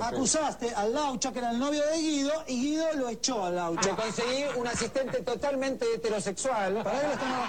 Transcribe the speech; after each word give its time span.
Acusaste 0.00 0.74
al 0.74 0.94
Laucha, 0.94 1.32
que 1.32 1.38
era 1.38 1.50
el 1.50 1.58
novio 1.58 1.84
de 1.84 1.98
Guido, 1.98 2.32
y 2.46 2.62
Guido 2.62 2.92
lo 2.94 3.10
echó 3.10 3.44
al 3.44 3.56
Laucha. 3.56 3.90
Me 3.90 3.96
conseguí 3.96 4.44
un 4.56 4.66
asistente 4.66 5.20
totalmente 5.20 5.84
heterosexual. 5.94 6.82
Para 6.82 7.00
él 7.00 7.10
estamos... 7.12 7.48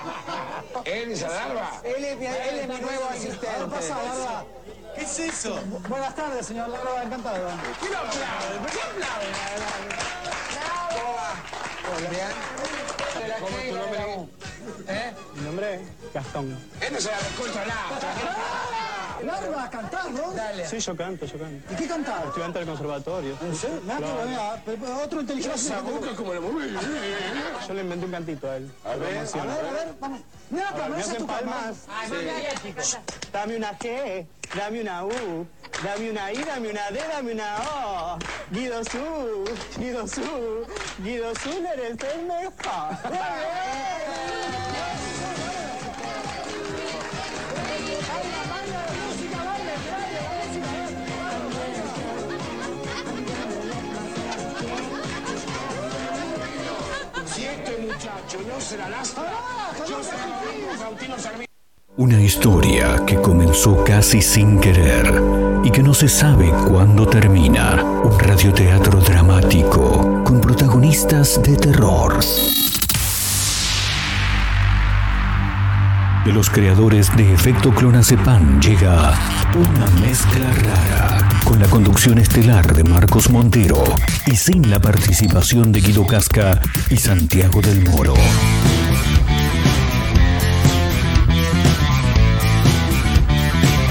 ¿Él 0.85 1.11
es 1.11 1.23
Adarva? 1.23 1.81
Él 1.83 2.03
es 2.03 2.17
mi, 2.19 2.25
él 2.25 2.59
es 2.59 2.67
mi 2.67 2.81
nuevo 2.81 3.07
¿Qué 3.09 3.17
asistente. 3.17 3.65
pasa, 3.69 4.03
Larva? 4.03 4.45
¿Qué 4.93 5.01
es 5.03 5.19
eso? 5.19 5.57
Buenas 5.87 6.15
tardes, 6.15 6.45
señor 6.45 6.67
Larva, 6.67 7.03
encantado. 7.03 7.47
¿Qué 7.81 7.89
lo 7.89 7.97
aplaude? 7.97 8.59
¿Por 8.59 8.71
qué 8.71 8.81
aplaude? 8.81 9.73
¿Cómo 13.39 13.57
es 13.57 13.69
tu 13.69 13.75
nombre? 13.75 13.99
¿Eh? 14.87 15.13
Mi 15.35 15.41
nombre 15.43 15.75
es 15.75 15.81
Gastón. 16.13 16.57
Él 16.81 16.93
no 16.93 16.99
se 16.99 17.09
la 17.09 17.17
recontra 19.23 19.49
Larva, 19.49 19.69
cantás, 19.69 20.11
¿no? 20.11 20.31
Dale. 20.33 20.67
Sí, 20.67 20.79
yo 20.79 20.95
canto, 20.95 21.25
yo 21.25 21.39
canto. 21.39 21.73
¿Y 21.73 21.75
qué 21.75 21.87
cantás? 21.87 22.25
Estudiante 22.25 22.59
del 22.59 22.67
conservatorio. 22.67 23.37
¿En 23.41 23.55
serio? 23.55 23.81
Que 24.65 24.91
otro 24.91 25.21
inteligente. 25.21 25.55
Esa 25.55 25.81
boca 25.81 26.15
como 26.15 26.33
la 26.33 26.39
moví. 26.39 26.75
Yo 27.67 27.73
le 27.73 27.81
inventé 27.81 28.05
un 28.05 28.11
cantito 28.11 28.49
a 28.49 28.57
él. 28.57 28.71
A 28.83 28.95
ver, 28.95 29.17
A 29.17 29.21
ver, 29.21 29.65
a 29.65 29.71
ver, 29.71 29.93
vamos. 29.99 30.21
Pero 30.49 30.95
es 30.97 31.17
tu 31.17 31.25
palmas. 31.25 31.85
Dame 33.31 33.57
una 33.57 33.77
G, 33.79 34.25
dame 34.55 34.81
una 34.81 35.05
U, 35.05 35.47
dame 35.83 36.11
una 36.11 36.31
I, 36.31 36.43
dame 36.43 36.69
una 36.69 36.91
D, 36.91 36.99
dame 37.11 37.33
una 37.33 37.55
O. 37.57 38.17
Guido 38.51 38.83
Su, 38.83 39.43
Guido 39.77 40.07
Su, 40.07 40.65
Guido 40.99 41.33
Su, 41.35 41.49
eres 41.49 41.97
el 42.13 42.25
mejor. 42.25 42.97
Una 61.95 62.19
historia 62.19 63.03
que 63.05 63.21
comenzó 63.21 63.83
casi 63.83 64.21
sin 64.21 64.59
querer 64.59 65.21
y 65.63 65.69
que 65.69 65.83
no 65.83 65.93
se 65.93 66.09
sabe 66.09 66.49
cuándo 66.67 67.05
termina. 67.07 67.83
Un 68.03 68.19
radioteatro 68.19 68.99
dramático 68.99 70.23
con 70.23 70.41
protagonistas 70.41 71.41
de 71.43 71.55
terror. 71.55 72.19
De 76.25 76.31
los 76.31 76.49
creadores 76.49 77.13
de 77.17 77.33
Efecto 77.33 77.71
Clonazepam 77.71 78.61
llega 78.61 79.13
una 79.55 79.87
mezcla 79.99 80.53
rara 80.53 81.29
con 81.43 81.59
la 81.59 81.67
conducción 81.67 82.17
estelar 82.17 82.73
de 82.73 82.85
Marcos 82.85 83.29
Montero 83.29 83.83
y 84.27 84.37
sin 84.37 84.69
la 84.69 84.79
participación 84.79 85.73
de 85.73 85.81
Guido 85.81 86.07
Casca 86.07 86.61
y 86.89 86.95
Santiago 86.95 87.59
del 87.59 87.83
Moro. 87.89 88.13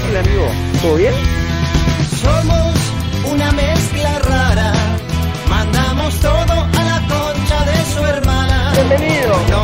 Hola 0.09 0.19
amigo, 0.19 0.47
¿todo 0.81 0.95
bien? 0.95 1.13
Somos 2.19 2.75
una 3.31 3.51
mezcla 3.51 4.19
rara. 4.19 4.73
Mandamos 5.47 6.15
todo 6.15 6.31
a 6.31 6.83
la 6.83 6.99
concha 7.07 7.65
de 7.65 7.93
su 7.93 8.03
hermana. 8.03 8.71
Bienvenido. 8.73 9.35
No 9.51 9.62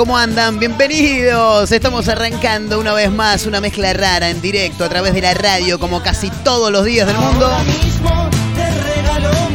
¿Cómo 0.00 0.16
andan? 0.16 0.58
Bienvenidos. 0.58 1.70
Estamos 1.70 2.08
arrancando 2.08 2.80
una 2.80 2.94
vez 2.94 3.10
más 3.10 3.44
una 3.44 3.60
mezcla 3.60 3.92
rara 3.92 4.30
en 4.30 4.40
directo 4.40 4.82
a 4.82 4.88
través 4.88 5.12
de 5.12 5.20
la 5.20 5.34
radio 5.34 5.78
como 5.78 6.02
casi 6.02 6.30
todos 6.42 6.72
los 6.72 6.86
días 6.86 7.06
del 7.06 7.18
mundo. 7.18 7.50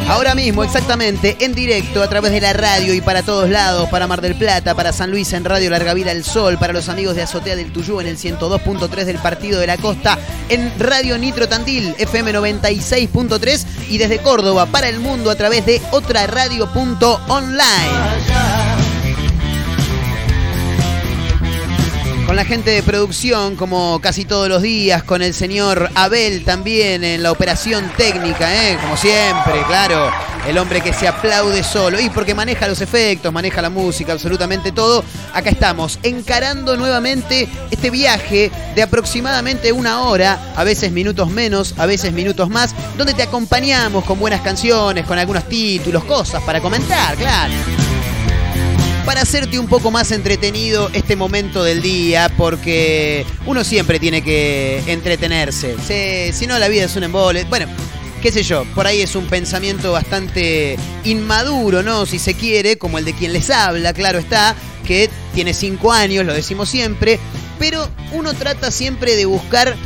Ahora 0.08 0.36
mismo 0.36 0.62
exactamente, 0.62 1.36
en 1.40 1.52
directo 1.52 2.00
a 2.00 2.08
través 2.08 2.30
de 2.30 2.40
la 2.40 2.52
radio 2.52 2.94
y 2.94 3.00
para 3.00 3.24
todos 3.24 3.50
lados, 3.50 3.88
para 3.88 4.06
Mar 4.06 4.20
del 4.20 4.36
Plata, 4.36 4.76
para 4.76 4.92
San 4.92 5.10
Luis 5.10 5.32
en 5.32 5.44
Radio 5.44 5.68
Larga 5.68 5.94
Vida 5.94 6.12
El 6.12 6.22
Sol, 6.22 6.58
para 6.58 6.72
los 6.72 6.88
amigos 6.88 7.16
de 7.16 7.22
Azotea 7.22 7.56
del 7.56 7.72
Tuyú 7.72 8.00
en 8.00 8.06
el 8.06 8.16
102.3 8.16 9.04
del 9.04 9.18
Partido 9.18 9.58
de 9.58 9.66
la 9.66 9.78
Costa, 9.78 10.16
en 10.48 10.72
Radio 10.78 11.18
Nitro 11.18 11.48
Tandil, 11.48 11.92
FM 11.98 12.32
96.3 12.32 13.66
y 13.88 13.98
desde 13.98 14.18
Córdoba 14.18 14.66
para 14.66 14.88
el 14.88 15.00
mundo 15.00 15.28
a 15.28 15.34
través 15.34 15.66
de 15.66 15.82
otra 15.90 16.28
Con 22.26 22.34
la 22.34 22.44
gente 22.44 22.72
de 22.72 22.82
producción, 22.82 23.54
como 23.54 24.00
casi 24.00 24.24
todos 24.24 24.48
los 24.48 24.60
días, 24.60 25.04
con 25.04 25.22
el 25.22 25.32
señor 25.32 25.88
Abel 25.94 26.44
también 26.44 27.04
en 27.04 27.22
la 27.22 27.30
operación 27.30 27.88
técnica, 27.96 28.52
¿eh? 28.52 28.76
como 28.82 28.96
siempre, 28.96 29.62
claro. 29.68 30.10
El 30.48 30.58
hombre 30.58 30.80
que 30.80 30.92
se 30.92 31.06
aplaude 31.06 31.62
solo. 31.62 32.00
Y 32.00 32.10
porque 32.10 32.34
maneja 32.34 32.66
los 32.66 32.80
efectos, 32.80 33.32
maneja 33.32 33.62
la 33.62 33.70
música, 33.70 34.12
absolutamente 34.12 34.72
todo. 34.72 35.04
Acá 35.34 35.50
estamos, 35.50 36.00
encarando 36.02 36.76
nuevamente 36.76 37.48
este 37.70 37.90
viaje 37.90 38.50
de 38.74 38.82
aproximadamente 38.82 39.70
una 39.70 40.02
hora, 40.02 40.52
a 40.56 40.64
veces 40.64 40.90
minutos 40.90 41.30
menos, 41.30 41.74
a 41.78 41.86
veces 41.86 42.12
minutos 42.12 42.50
más, 42.50 42.74
donde 42.98 43.14
te 43.14 43.22
acompañamos 43.22 44.04
con 44.04 44.18
buenas 44.18 44.40
canciones, 44.40 45.06
con 45.06 45.16
algunos 45.16 45.44
títulos, 45.48 46.02
cosas 46.02 46.42
para 46.42 46.60
comentar, 46.60 47.14
claro 47.14 47.54
para 49.06 49.22
hacerte 49.22 49.60
un 49.60 49.68
poco 49.68 49.92
más 49.92 50.10
entretenido 50.10 50.90
este 50.92 51.14
momento 51.14 51.62
del 51.62 51.80
día, 51.80 52.28
porque 52.36 53.24
uno 53.46 53.62
siempre 53.62 54.00
tiene 54.00 54.20
que 54.20 54.82
entretenerse. 54.88 55.76
Si, 56.32 56.46
no, 56.48 56.58
la 56.58 56.66
vida 56.66 56.84
es 56.84 56.96
un 56.96 57.04
embole. 57.04 57.44
Bueno, 57.44 57.68
qué 58.20 58.32
sé 58.32 58.42
yo, 58.42 58.64
por 58.74 58.88
ahí 58.88 59.00
es 59.00 59.14
un 59.14 59.26
pensamiento 59.28 59.92
bastante 59.92 60.76
inmaduro, 61.04 61.84
¿no? 61.84 62.04
Si 62.04 62.18
se 62.18 62.34
quiere, 62.34 62.78
como 62.78 62.98
el 62.98 63.04
de 63.04 63.12
quien 63.12 63.32
les 63.32 63.48
habla, 63.48 63.92
claro 63.92 64.18
está, 64.18 64.56
que 64.84 65.08
tiene 65.34 65.54
cinco 65.54 65.92
años, 65.92 66.26
lo 66.26 66.34
decimos 66.34 66.68
siempre, 66.68 67.20
pero 67.60 67.88
uno 68.10 68.34
trata 68.34 68.72
siempre 68.72 69.14
de 69.14 69.26
buscar 69.26 69.76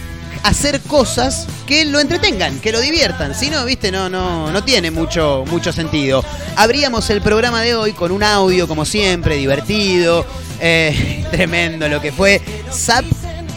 hacer 0.42 0.80
cosas 0.80 1.46
que 1.66 1.84
lo 1.84 2.00
entretengan, 2.00 2.60
que 2.60 2.72
lo 2.72 2.80
diviertan. 2.80 3.34
Si 3.34 3.50
no, 3.50 3.64
viste, 3.64 3.90
no, 3.92 4.08
no, 4.08 4.50
no 4.50 4.64
tiene 4.64 4.90
mucho, 4.90 5.44
mucho 5.48 5.72
sentido. 5.72 6.24
Abríamos 6.56 7.08
el 7.10 7.20
programa 7.20 7.62
de 7.62 7.74
hoy 7.74 7.92
con 7.92 8.12
un 8.12 8.22
audio, 8.22 8.66
como 8.66 8.84
siempre, 8.84 9.36
divertido, 9.36 10.24
eh, 10.60 11.24
tremendo 11.30 11.88
lo 11.88 12.00
que 12.00 12.12
fue. 12.12 12.40
Zap 12.72 13.04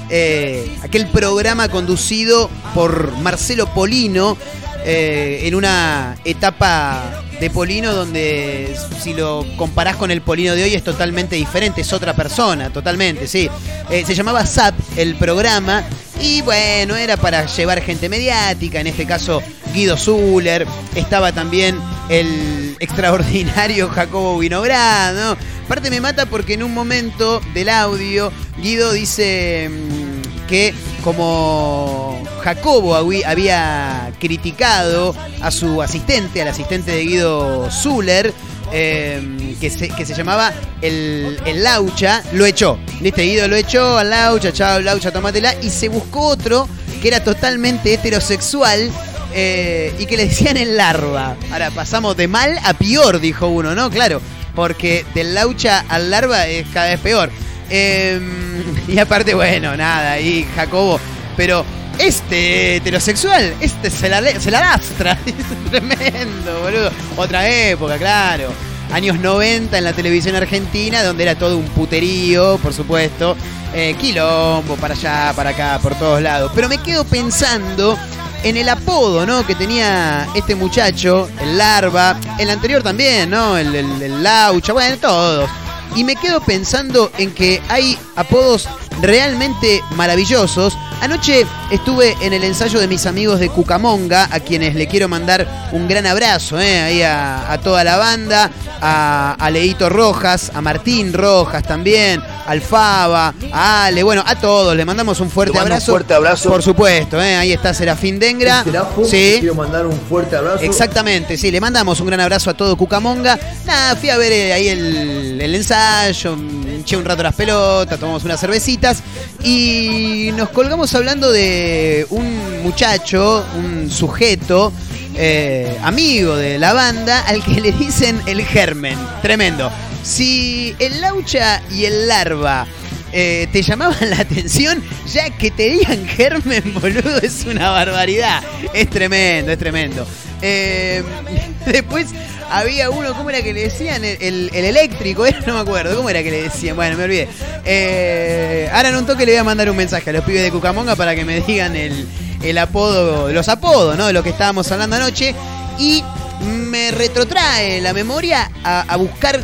eh, 0.10 0.78
aquel 0.84 1.08
programa 1.08 1.70
conducido 1.70 2.50
por 2.76 3.18
Marcelo 3.18 3.74
Polino 3.74 4.38
eh, 4.86 5.42
en 5.46 5.56
una 5.56 6.18
etapa 6.24 7.24
de 7.40 7.50
Polino 7.50 7.94
donde 7.94 8.76
si 9.02 9.14
lo 9.14 9.46
comparás 9.58 9.96
con 9.96 10.12
el 10.12 10.22
Polino 10.22 10.56
de 10.56 10.64
hoy 10.64 10.76
es 10.76 10.84
totalmente 10.84 11.36
diferente, 11.36 11.82
es 11.82 11.92
otra 11.94 12.14
persona, 12.14 12.70
totalmente, 12.70 13.28
sí. 13.28 13.50
Se 13.90 14.14
llamaba 14.14 14.46
SAP 14.46 14.76
el 14.98 15.16
programa 15.16 15.84
y 16.20 16.42
bueno, 16.42 16.96
era 16.96 17.18
para 17.18 17.46
llevar 17.46 17.82
gente 17.82 18.10
mediática, 18.10 18.80
en 18.80 18.88
este 18.88 19.06
caso 19.06 19.42
Guido 19.74 19.98
Zuller, 19.98 20.66
estaba 20.96 21.32
también 21.32 21.80
el 22.10 22.76
extraordinario 22.80 23.90
Jacobo 23.94 24.40
Vinograd, 24.40 25.38
Aparte 25.66 25.90
me 25.90 26.02
mata 26.02 26.26
porque 26.26 26.54
en 26.54 26.64
un 26.64 26.74
momento 26.74 27.42
del 27.54 27.70
audio 27.70 28.32
Guido 28.58 28.92
dice 28.92 29.70
mm, 29.70 30.48
que 30.48 30.74
como 31.04 32.22
Jacobo 32.44 32.96
había 32.96 34.12
criticado 34.20 35.16
a 35.42 35.52
su 35.52 35.82
asistente, 35.82 36.42
al 36.42 36.50
asistente 36.50 36.92
de 36.92 37.06
Guido 37.06 37.72
Zuller, 37.72 38.34
eh, 38.74 39.56
que, 39.62 39.70
se, 39.70 39.88
que 39.90 40.06
se 40.06 40.14
llamaba 40.16 40.52
el, 40.82 41.40
el 41.46 41.64
Laucha, 41.64 42.24
lo 42.34 42.46
echó. 42.46 42.78
¿Viste? 43.00 43.22
Guido 43.24 43.48
lo 43.48 43.56
echó 43.56 43.98
al 43.98 44.10
Laucha, 44.10 44.52
chao 44.52 44.80
Laucha, 44.82 45.12
tómatela, 45.12 45.54
y 45.62 45.70
se 45.70 45.88
buscó 45.90 46.22
otro 46.28 46.68
que 47.02 47.08
era 47.08 47.24
totalmente 47.24 47.94
heterosexual. 47.94 48.90
eh, 49.36 49.94
y 49.98 50.06
que 50.06 50.16
le 50.18 50.28
decían 50.28 50.58
el 50.58 50.78
larva. 50.78 51.36
Ahora 51.52 51.72
pasamos 51.72 52.16
de 52.16 52.28
mal 52.28 52.58
a 52.64 52.74
peor, 52.76 53.20
dijo 53.20 53.48
uno, 53.48 53.74
¿no? 53.74 53.90
Claro, 53.90 54.22
porque 54.56 55.06
del 55.16 55.34
laucha 55.34 55.84
al 55.90 56.12
larva 56.12 56.48
es 56.48 56.68
cada 56.74 56.90
vez 56.90 57.00
peor. 57.00 57.30
Eh, 57.70 58.20
y 58.88 58.98
aparte, 59.00 59.34
bueno, 59.34 59.76
nada, 59.76 60.12
ahí 60.14 60.48
Jacobo, 60.56 61.00
pero 61.36 61.66
este 62.00 62.78
heterosexual, 62.78 63.54
este 63.60 63.90
se 63.90 64.10
la, 64.10 64.22
se 64.40 64.52
la 64.52 64.60
lastra. 64.62 65.18
Tremendo, 65.70 66.62
boludo. 66.62 66.92
Otra 67.18 67.48
época, 67.48 67.98
claro. 67.98 68.50
Años 68.92 69.20
90 69.20 69.78
en 69.78 69.84
la 69.84 69.94
televisión 69.94 70.36
argentina, 70.36 71.04
donde 71.04 71.24
era 71.24 71.36
todo 71.36 71.58
un 71.58 71.66
puterío, 71.66 72.58
por 72.62 72.74
supuesto. 72.74 73.36
Eh, 73.74 73.96
quilombo, 74.00 74.76
para 74.76 74.94
allá, 74.94 75.34
para 75.36 75.50
acá, 75.52 75.80
por 75.82 75.96
todos 75.96 76.22
lados. 76.22 76.52
Pero 76.54 76.70
me 76.70 76.78
quedo 76.78 77.04
pensando 77.06 77.98
en 78.44 78.56
el 78.58 78.70
apodo, 78.70 79.26
¿no? 79.26 79.48
Que 79.48 79.56
tenía 79.56 80.28
este 80.36 80.54
muchacho, 80.54 81.28
el 81.42 81.58
larva. 81.58 82.20
El 82.38 82.52
anterior 82.52 82.84
también, 82.84 83.32
¿no? 83.32 83.58
El, 83.58 83.74
el- 83.74 84.02
el 84.02 84.22
laucha, 84.22 84.74
bueno, 84.74 84.96
todos. 84.98 85.50
Y 85.96 86.04
me 86.04 86.16
quedo 86.16 86.40
pensando 86.42 87.12
en 87.18 87.32
que 87.32 87.62
hay 87.70 87.98
apodos 88.16 88.68
realmente 89.02 89.84
maravillosos. 89.96 90.78
Anoche 91.04 91.46
estuve 91.70 92.16
en 92.22 92.32
el 92.32 92.46
ensayo 92.46 92.80
de 92.80 92.88
mis 92.88 93.06
amigos 93.06 93.38
de 93.42 93.50
Cucamonga, 93.50 94.30
a 94.32 94.40
quienes 94.40 94.74
le 94.74 94.88
quiero 94.88 95.10
mandar 95.10 95.70
un 95.74 95.86
gran 95.86 96.06
abrazo, 96.06 96.62
¿eh? 96.62 96.80
ahí 96.80 97.02
a, 97.02 97.52
a 97.52 97.58
toda 97.60 97.84
la 97.84 97.98
banda, 97.98 98.50
a, 98.80 99.36
a 99.38 99.50
Leito 99.50 99.90
Rojas, 99.90 100.50
a 100.56 100.62
Martín 100.62 101.12
Rojas 101.12 101.62
también, 101.64 102.24
al 102.48 102.62
Faba, 102.62 103.34
a 103.52 103.86
Ale, 103.88 104.02
bueno, 104.02 104.24
a 104.26 104.36
todos, 104.36 104.78
le 104.78 104.86
mandamos 104.86 105.20
un 105.20 105.30
fuerte 105.30 105.52
Te 105.52 105.58
mando 105.58 105.68
un 105.68 105.72
abrazo. 105.74 105.92
fuerte 105.92 106.14
abrazo. 106.14 106.50
Por 106.50 106.64
supuesto, 106.64 107.22
¿eh? 107.22 107.36
ahí 107.36 107.52
está 107.52 107.74
Serafín 107.74 108.18
Dengra. 108.18 108.64
Serafo, 108.64 109.04
Sí. 109.04 109.36
Quiero 109.40 109.56
mandar 109.56 109.86
un 109.86 110.00
fuerte 110.00 110.38
abrazo. 110.38 110.64
Exactamente, 110.64 111.36
sí, 111.36 111.52
le 111.52 111.60
mandamos 111.60 112.00
un 112.00 112.08
gran 112.08 112.22
abrazo 112.22 112.50
a 112.50 112.54
todo 112.54 112.78
Cucamonga. 112.78 113.38
Nada, 113.66 113.98
fui 113.98 114.10
a 114.10 114.16
ver 114.18 114.32
eh, 114.32 114.54
ahí 114.54 114.70
el, 114.70 115.42
el 115.42 115.54
ensayo, 115.54 116.38
eché 116.84 116.98
un 116.98 117.06
rato 117.06 117.24
las 117.24 117.34
pelotas, 117.34 117.98
tomamos 117.98 118.26
unas 118.26 118.40
cervecitas 118.40 119.02
y 119.42 120.32
nos 120.36 120.50
colgamos 120.50 120.94
hablando 120.94 121.32
de 121.32 122.06
un 122.10 122.62
muchacho, 122.62 123.46
un 123.56 123.90
sujeto, 123.90 124.74
eh, 125.16 125.78
amigo 125.82 126.36
de 126.36 126.60
la 126.60 126.74
banda, 126.74 127.22
al 127.22 127.42
que 127.42 127.62
le 127.62 127.72
dicen 127.72 128.22
el 128.26 128.44
germen. 128.44 128.98
Tremendo. 129.22 129.72
Si 130.04 130.76
el 130.80 131.00
laucha 131.00 131.62
y 131.72 131.86
el 131.86 132.10
larva 132.10 132.68
eh, 133.14 133.48
te 133.54 133.62
llamaban 133.62 134.10
la 134.10 134.18
atención, 134.18 134.84
ya 135.08 135.30
que 135.30 135.52
te 135.52 135.70
digan 135.70 136.06
germen, 136.06 136.74
boludo, 136.82 137.18
es 137.22 137.46
una 137.46 137.70
barbaridad. 137.70 138.44
Es 138.74 138.90
tremendo, 138.90 139.54
es 139.54 139.58
tremendo. 139.58 140.06
Eh, 140.42 141.02
después 141.66 142.08
había 142.52 142.90
uno, 142.90 143.14
¿cómo 143.16 143.30
era 143.30 143.42
que 143.42 143.54
le 143.54 143.62
decían? 143.64 144.04
El, 144.04 144.18
el- 144.22 144.52
el 144.54 144.66
eléctrico, 144.66 145.26
no 145.48 145.54
me 145.56 145.60
acuerdo, 145.60 145.96
¿cómo 145.96 146.10
era 146.10 146.22
que 146.24 146.32
le 146.32 146.44
decían? 146.44 146.76
Bueno, 146.76 146.98
me 146.98 147.04
olvidé. 147.06 147.28
Eh, 147.66 148.70
ahora 148.74 148.90
en 148.90 148.96
un 148.96 149.06
toque 149.06 149.26
le 149.26 149.32
voy 149.34 149.40
a 149.40 149.44
mandar 149.44 149.70
un 149.70 149.78
mensaje 149.78 150.10
a 150.10 150.14
los 150.14 150.24
pibes 150.24 150.42
de 150.44 150.52
Cucamonga 150.52 150.96
para 150.96 151.16
que 151.16 151.26
me 151.26 151.42
digan 151.42 151.76
el, 151.76 152.08
el 152.44 152.58
apodo, 152.58 153.32
los 153.32 153.50
apodos, 153.50 153.98
¿no? 153.98 154.08
De 154.08 154.14
lo 154.14 154.24
que 154.24 154.30
estábamos 154.30 154.72
hablando 154.72 154.96
anoche. 154.96 155.34
Y 155.80 156.04
me 156.46 156.92
retrotrae 156.92 157.82
la 157.82 157.94
memoria 157.94 158.50
a, 158.64 158.82
a 158.82 158.96
buscar 158.98 159.40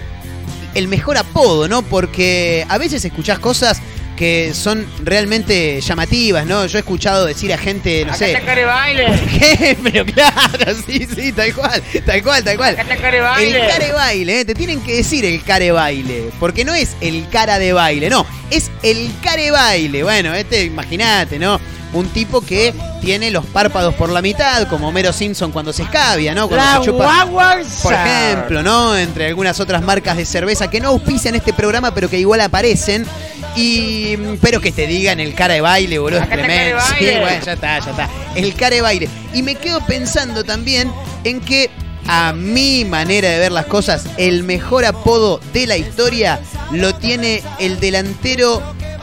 el 0.76 0.88
mejor 0.88 1.18
apodo, 1.18 1.68
¿no? 1.68 1.82
Porque 1.82 2.66
a 2.70 2.78
veces 2.78 3.04
escuchás 3.04 3.40
cosas 3.40 3.82
que 4.20 4.54
son 4.54 4.86
realmente 5.02 5.80
llamativas, 5.80 6.46
¿no? 6.46 6.66
Yo 6.66 6.78
he 6.78 6.82
escuchado 6.82 7.26
decir 7.26 7.54
a 7.54 7.58
gente, 7.58 8.04
no 8.04 8.14
sé. 8.14 8.38
baile. 8.66 9.06
¿Qué? 9.40 9.78
Pero 9.82 10.06
claro, 10.14 10.76
sí, 10.86 11.08
sí, 11.16 11.32
tal 11.32 11.56
cual, 11.56 11.82
tal 12.06 12.22
cual, 12.22 12.44
tal 12.44 12.58
cual. 12.58 12.76
care 12.76 13.22
baile. 13.22 13.62
El 13.62 13.72
care 13.72 13.94
baile, 13.94 14.40
¿eh? 14.42 14.46
te 14.46 14.54
tienen 14.56 14.82
que 14.82 14.98
decir 14.98 15.24
el 15.24 15.42
care 15.42 15.72
baile, 15.72 16.32
porque 16.38 16.66
no 16.66 16.74
es 16.74 16.98
el 17.00 17.30
cara 17.30 17.60
de 17.60 17.72
baile, 17.72 18.10
no, 18.10 18.26
es 18.52 18.70
el 18.84 19.10
care 19.24 19.52
baile. 19.52 20.04
Bueno, 20.04 20.34
este, 20.34 20.66
imagínate, 20.66 21.40
¿no? 21.40 21.58
Un 21.94 22.10
tipo 22.10 22.42
que 22.42 22.74
tiene 23.02 23.32
los 23.32 23.46
párpados 23.46 23.96
por 23.96 24.10
la 24.10 24.22
mitad, 24.22 24.68
como 24.68 24.90
Homero 24.90 25.14
Simpson 25.14 25.54
cuando 25.54 25.72
se 25.72 25.84
escabia, 25.84 26.36
¿no? 26.36 26.50
Cuando 26.50 26.66
La 26.66 26.80
se 26.80 26.86
chupa. 26.86 27.26
Por 27.84 27.94
ejemplo, 27.94 28.64
¿no? 28.64 28.98
Entre 28.98 29.28
algunas 29.28 29.62
otras 29.62 29.82
marcas 29.82 30.18
de 30.18 30.26
cerveza 30.26 30.70
que 30.70 30.82
no 30.82 30.90
auspician 30.90 31.36
este 31.36 31.54
programa, 31.54 31.94
pero 31.94 32.10
que 32.10 32.20
igual 32.20 32.42
aparecen. 32.42 33.06
Y. 33.56 34.16
Pero 34.42 34.62
que 34.62 34.72
te 34.72 34.88
digan 34.88 35.20
el 35.20 35.34
cara 35.34 35.54
de 35.56 35.62
baile, 35.62 36.00
boludo, 36.00 36.20
es 36.20 36.26
Acá 36.26 36.36
tremendo. 36.36 36.78
Sí, 36.98 37.06
bueno, 37.06 37.46
ya 37.46 37.54
está, 37.54 37.80
ya 37.80 37.92
está. 37.92 38.10
El 38.36 38.54
cara 38.54 38.76
de 38.76 38.82
baile. 38.82 39.10
Y 39.34 39.42
me 39.44 39.56
quedo 39.56 39.80
pensando 39.86 40.44
también 40.44 40.92
en 41.24 41.42
que, 41.42 41.70
a 42.08 42.34
mi 42.34 42.86
manera 42.86 43.30
de 43.30 43.40
ver 43.40 43.52
las 43.52 43.66
cosas, 43.66 44.06
el 44.18 44.44
mejor 44.44 44.86
apodo 44.86 45.40
de 45.54 45.68
la 45.68 45.78
historia 45.78 46.40
lo 46.72 46.96
tiene 46.96 47.42
el 47.60 47.80
delantero. 47.80 48.62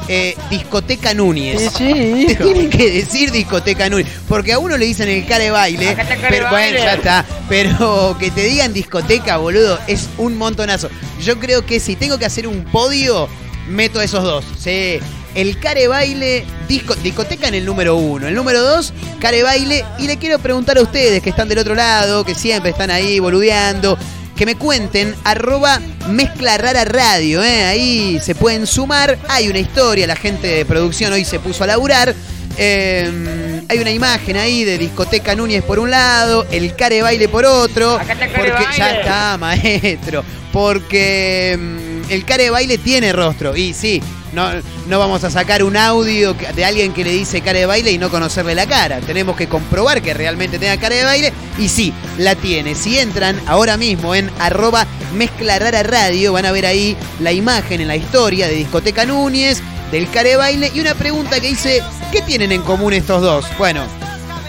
eh, 0.08 0.36
discoteca 0.50 1.14
Núñez. 1.14 1.72
Sí, 1.76 2.26
Te 2.28 2.36
tienen 2.36 2.70
que 2.70 2.90
decir 2.92 3.32
discoteca 3.32 3.88
Núñez. 3.88 4.06
Porque 4.28 4.52
a 4.52 4.58
uno 4.60 4.76
le 4.76 4.86
dicen 4.86 5.08
el 5.08 5.26
cara 5.26 5.42
de 5.44 5.50
baile. 5.50 5.90
Acá 5.90 6.02
está 6.02 6.14
Pero 6.28 6.48
bueno, 6.48 6.52
baile. 6.52 6.78
ya 6.78 6.94
está. 6.94 7.24
Pero 7.48 8.16
que 8.18 8.30
te 8.30 8.42
digan 8.44 8.72
discoteca, 8.72 9.36
boludo, 9.38 9.78
es 9.88 10.08
un 10.16 10.38
montonazo. 10.38 10.88
Yo 11.22 11.40
creo 11.40 11.66
que 11.66 11.80
si 11.80 11.96
tengo 11.96 12.18
que 12.18 12.24
hacer 12.24 12.46
un 12.46 12.64
podio, 12.66 13.28
meto 13.68 14.00
esos 14.00 14.22
dos. 14.22 14.44
Sí. 14.58 14.98
El 15.34 15.58
care 15.58 15.86
baile, 15.86 16.44
disco, 16.66 16.94
discoteca 16.94 17.48
en 17.48 17.54
el 17.54 17.64
número 17.66 17.96
uno. 17.96 18.26
El 18.26 18.34
número 18.34 18.62
dos, 18.62 18.94
care 19.20 19.42
baile. 19.42 19.84
Y 19.98 20.06
le 20.06 20.16
quiero 20.16 20.38
preguntar 20.38 20.78
a 20.78 20.82
ustedes 20.82 21.22
que 21.22 21.30
están 21.30 21.48
del 21.48 21.58
otro 21.58 21.74
lado, 21.74 22.24
que 22.24 22.34
siempre 22.34 22.70
están 22.70 22.90
ahí 22.90 23.18
boludeando, 23.18 23.98
que 24.36 24.46
me 24.46 24.54
cuenten, 24.54 25.14
arroba 25.24 25.80
mezcla 26.08 26.58
rara 26.58 26.84
radio, 26.84 27.42
¿eh? 27.42 27.64
ahí 27.64 28.20
se 28.22 28.34
pueden 28.34 28.66
sumar. 28.66 29.18
Hay 29.28 29.48
una 29.48 29.58
historia, 29.58 30.06
la 30.06 30.16
gente 30.16 30.46
de 30.46 30.64
producción 30.64 31.12
hoy 31.12 31.24
se 31.24 31.38
puso 31.38 31.64
a 31.64 31.66
laburar. 31.66 32.14
Eh, 32.58 33.62
hay 33.68 33.78
una 33.78 33.90
imagen 33.90 34.36
ahí 34.36 34.64
de 34.64 34.78
discoteca 34.78 35.34
Núñez 35.34 35.62
por 35.62 35.78
un 35.78 35.90
lado, 35.90 36.46
el 36.50 36.74
care 36.76 37.02
baile 37.02 37.28
por 37.28 37.44
otro. 37.44 37.96
Acá 37.96 38.12
está 38.12 38.28
care 38.28 38.50
porque 38.50 38.64
ya 38.76 38.84
baile. 38.86 39.00
está, 39.00 39.38
maestro. 39.38 40.24
Porque 40.52 41.58
mm, 41.58 41.85
el 42.08 42.24
care 42.24 42.50
baile 42.50 42.78
tiene 42.78 43.12
rostro. 43.12 43.56
Y 43.56 43.74
sí, 43.74 44.02
no, 44.32 44.48
no 44.88 44.98
vamos 44.98 45.24
a 45.24 45.30
sacar 45.30 45.62
un 45.62 45.76
audio 45.76 46.34
de 46.34 46.64
alguien 46.64 46.92
que 46.92 47.04
le 47.04 47.10
dice 47.10 47.40
cara 47.40 47.58
de 47.58 47.66
baile 47.66 47.92
y 47.92 47.98
no 47.98 48.10
conocerle 48.10 48.54
la 48.54 48.66
cara. 48.66 49.00
Tenemos 49.00 49.36
que 49.36 49.48
comprobar 49.48 50.02
que 50.02 50.14
realmente 50.14 50.58
tenga 50.58 50.76
cara 50.76 50.96
de 50.96 51.04
baile. 51.04 51.32
Y 51.58 51.68
sí, 51.68 51.92
la 52.18 52.34
tiene. 52.34 52.74
Si 52.74 52.98
entran 52.98 53.40
ahora 53.46 53.76
mismo 53.76 54.14
en 54.14 54.30
arroba 54.38 54.86
mezcla 55.14 55.58
rara 55.58 55.82
radio, 55.82 56.32
van 56.32 56.46
a 56.46 56.52
ver 56.52 56.66
ahí 56.66 56.96
la 57.20 57.32
imagen 57.32 57.80
en 57.80 57.88
la 57.88 57.96
historia 57.96 58.48
de 58.48 58.54
Discoteca 58.54 59.04
Núñez, 59.04 59.62
del 59.90 60.10
care 60.10 60.30
de 60.30 60.36
baile. 60.36 60.72
Y 60.74 60.80
una 60.80 60.94
pregunta 60.94 61.40
que 61.40 61.48
dice, 61.48 61.82
¿qué 62.12 62.20
tienen 62.22 62.52
en 62.52 62.62
común 62.62 62.92
estos 62.92 63.22
dos? 63.22 63.46
Bueno, 63.58 63.84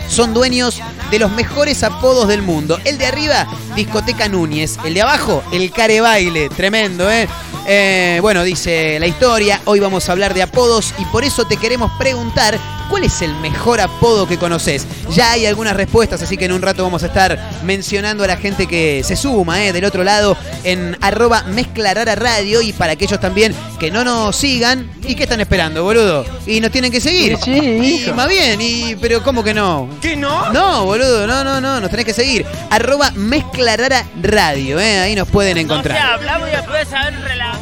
son 0.09 0.33
dueños 0.33 0.81
de 1.11 1.19
los 1.19 1.31
mejores 1.31 1.83
apodos 1.83 2.27
del 2.27 2.41
mundo. 2.41 2.79
El 2.83 2.97
de 2.97 3.05
arriba, 3.05 3.47
Discoteca 3.75 4.27
Núñez. 4.27 4.77
El 4.83 4.93
de 4.93 5.01
abajo, 5.01 5.43
el 5.51 5.71
Care 5.71 6.01
Baile. 6.01 6.49
Tremendo, 6.49 7.09
¿eh? 7.11 7.27
Eh, 7.69 8.19
bueno, 8.21 8.45
dice 8.45 8.97
la 8.97 9.07
historia, 9.07 9.59
hoy 9.65 9.81
vamos 9.81 10.07
a 10.07 10.13
hablar 10.13 10.33
de 10.33 10.41
apodos 10.41 10.93
y 10.97 11.03
por 11.05 11.25
eso 11.25 11.45
te 11.45 11.57
queremos 11.57 11.91
preguntar 11.99 12.57
cuál 12.89 13.03
es 13.03 13.21
el 13.21 13.33
mejor 13.35 13.81
apodo 13.81 14.25
que 14.25 14.37
conoces. 14.37 14.87
Ya 15.11 15.33
hay 15.33 15.45
algunas 15.45 15.75
respuestas, 15.75 16.21
así 16.21 16.37
que 16.37 16.45
en 16.45 16.53
un 16.53 16.61
rato 16.61 16.81
vamos 16.83 17.03
a 17.03 17.07
estar 17.07 17.37
mencionando 17.63 18.23
a 18.23 18.27
la 18.27 18.37
gente 18.37 18.67
que 18.67 19.03
se 19.03 19.17
suma 19.17 19.65
eh, 19.65 19.73
del 19.73 19.83
otro 19.83 20.05
lado 20.05 20.37
en 20.63 20.97
arroba 21.01 21.43
mezclarara 21.43 22.15
radio 22.15 22.61
y 22.61 22.71
para 22.71 22.93
aquellos 22.93 23.19
también 23.19 23.53
que 23.81 23.91
no 23.91 24.05
nos 24.05 24.37
sigan 24.37 24.89
y 25.03 25.15
que 25.15 25.23
están 25.23 25.41
esperando, 25.41 25.83
boludo. 25.83 26.25
Y 26.45 26.61
nos 26.61 26.71
tienen 26.71 26.89
que 26.89 27.01
seguir. 27.01 27.37
Sí, 27.43 27.51
y 27.51 27.85
hijo. 27.95 28.13
más 28.13 28.29
bien, 28.29 28.61
y 28.61 28.95
pero 28.95 29.21
¿cómo 29.23 29.43
que 29.43 29.53
no? 29.53 29.89
¿Qué 30.01 30.15
no? 30.15 30.53
No, 30.53 30.85
boludo, 30.85 31.27
no, 31.27 31.43
no, 31.43 31.59
no, 31.59 31.81
nos 31.81 31.89
tenés 31.89 32.05
que 32.05 32.13
seguir. 32.13 32.45
Arroba 32.69 33.11
mezclarara 33.11 34.05
radio, 34.21 34.79
eh, 34.79 34.99
ahí 34.99 35.15
nos 35.15 35.27
pueden 35.27 35.57
encontrar. 35.57 35.97
hablamos 35.97 36.47
y 36.47 36.51
después 36.51 36.87
saber 36.87 37.13
relación 37.21 37.56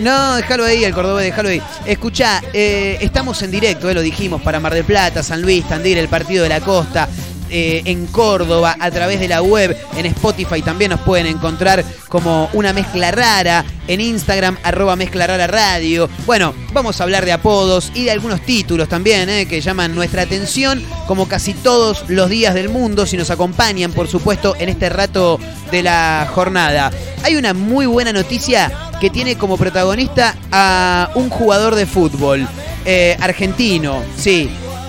No, 0.00 0.36
déjalo 0.36 0.64
ahí, 0.64 0.84
el 0.84 0.92
cordobés, 0.92 1.26
déjalo 1.26 1.48
ahí. 1.48 1.62
Escuchá, 1.86 2.42
eh, 2.52 2.98
estamos 3.00 3.40
en 3.42 3.50
directo, 3.50 3.88
eh, 3.88 3.94
lo 3.94 4.00
dijimos, 4.02 4.42
para 4.42 4.60
Mar 4.60 4.74
del 4.74 4.84
Plata, 4.84 5.22
San 5.22 5.42
Luis, 5.42 5.66
Tandil, 5.66 5.98
el 5.98 6.08
Partido 6.08 6.42
de 6.42 6.48
la 6.48 6.60
Costa, 6.60 7.08
eh, 7.54 7.82
en 7.84 8.06
Córdoba, 8.06 8.76
a 8.80 8.90
través 8.90 9.20
de 9.20 9.28
la 9.28 9.42
web, 9.42 9.76
en 9.94 10.06
Spotify 10.06 10.62
también 10.62 10.90
nos 10.90 11.00
pueden 11.00 11.26
encontrar 11.26 11.84
como 12.08 12.48
una 12.54 12.72
mezcla 12.72 13.10
rara, 13.10 13.64
en 13.88 14.00
Instagram, 14.00 14.56
arroba 14.62 14.96
mezcla 14.96 15.26
rara 15.26 15.46
radio. 15.46 16.08
Bueno, 16.24 16.54
vamos 16.72 16.98
a 16.98 17.04
hablar 17.04 17.26
de 17.26 17.32
apodos 17.32 17.92
y 17.94 18.04
de 18.04 18.10
algunos 18.10 18.40
títulos 18.40 18.88
también, 18.88 19.28
eh, 19.28 19.46
que 19.46 19.60
llaman 19.60 19.94
nuestra 19.94 20.22
atención, 20.22 20.82
como 21.06 21.28
casi 21.28 21.52
todos 21.52 22.04
los 22.08 22.30
días 22.30 22.54
del 22.54 22.70
mundo, 22.70 23.04
si 23.04 23.18
nos 23.18 23.30
acompañan, 23.30 23.92
por 23.92 24.08
supuesto, 24.08 24.56
en 24.58 24.70
este 24.70 24.88
rato 24.88 25.38
de 25.70 25.82
la 25.82 26.26
jornada. 26.34 26.90
Hay 27.22 27.36
una 27.36 27.52
muy 27.52 27.84
buena 27.84 28.14
noticia 28.14 28.72
que 28.98 29.10
tiene 29.10 29.36
como 29.36 29.58
protagonista 29.58 30.36
a 30.50 31.10
un 31.16 31.28
jugador 31.28 31.74
de 31.74 31.84
fútbol 31.84 32.48
eh, 32.86 33.16
argentino, 33.20 34.02
sí, 34.16 34.48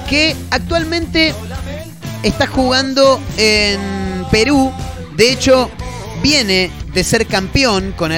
que 0.10 0.36
actualmente 0.50 1.34
está 2.24 2.48
jugando 2.48 3.22
en 3.38 3.80
Perú. 4.32 4.72
De 5.16 5.32
hecho, 5.32 5.70
viene 6.22 6.72
de 6.94 7.04
ser 7.04 7.28
campeón 7.28 7.94
con, 7.98 8.12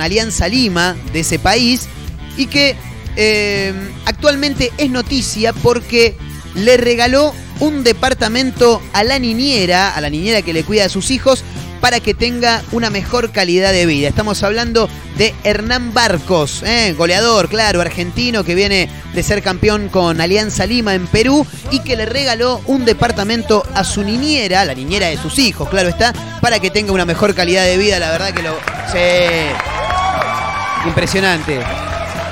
Alianza 0.00 0.48
Lima 0.48 0.96
de 1.12 1.20
ese 1.20 1.38
país 1.38 1.88
y 2.36 2.46
que 2.46 2.76
eh, 3.16 3.74
actualmente 4.06 4.72
es 4.78 4.90
noticia 4.90 5.52
porque 5.52 6.16
le 6.54 6.76
regaló 6.76 7.34
un 7.58 7.84
departamento 7.84 8.80
a 8.92 9.04
la 9.04 9.18
niñera, 9.18 9.94
a 9.94 10.00
la 10.00 10.10
niñera 10.10 10.42
que 10.42 10.52
le 10.52 10.64
cuida 10.64 10.86
a 10.86 10.88
sus 10.88 11.10
hijos, 11.10 11.44
para 11.80 12.00
que 12.00 12.14
tenga 12.14 12.62
una 12.72 12.90
mejor 12.90 13.30
calidad 13.30 13.72
de 13.72 13.86
vida. 13.86 14.08
Estamos 14.08 14.42
hablando 14.42 14.88
de 15.16 15.34
Hernán 15.44 15.92
Barcos, 15.92 16.62
¿eh? 16.62 16.94
goleador, 16.96 17.48
claro, 17.48 17.80
argentino 17.80 18.44
que 18.44 18.54
viene 18.54 18.88
de 19.14 19.22
ser 19.22 19.42
campeón 19.42 19.88
con 19.88 20.20
Alianza 20.20 20.66
Lima 20.66 20.94
en 20.94 21.06
Perú 21.06 21.46
y 21.70 21.80
que 21.80 21.96
le 21.96 22.06
regaló 22.06 22.60
un 22.66 22.84
departamento 22.84 23.64
a 23.74 23.84
su 23.84 24.02
niñera, 24.02 24.64
la 24.64 24.74
niñera 24.74 25.08
de 25.08 25.16
sus 25.16 25.38
hijos, 25.38 25.68
claro 25.68 25.88
está, 25.88 26.12
para 26.40 26.58
que 26.60 26.70
tenga 26.70 26.92
una 26.92 27.04
mejor 27.04 27.34
calidad 27.34 27.64
de 27.64 27.76
vida. 27.76 27.98
La 27.98 28.10
verdad 28.10 28.32
que 28.32 28.42
lo... 28.42 28.54
Sí. 28.92 28.98
Impresionante. 30.86 31.60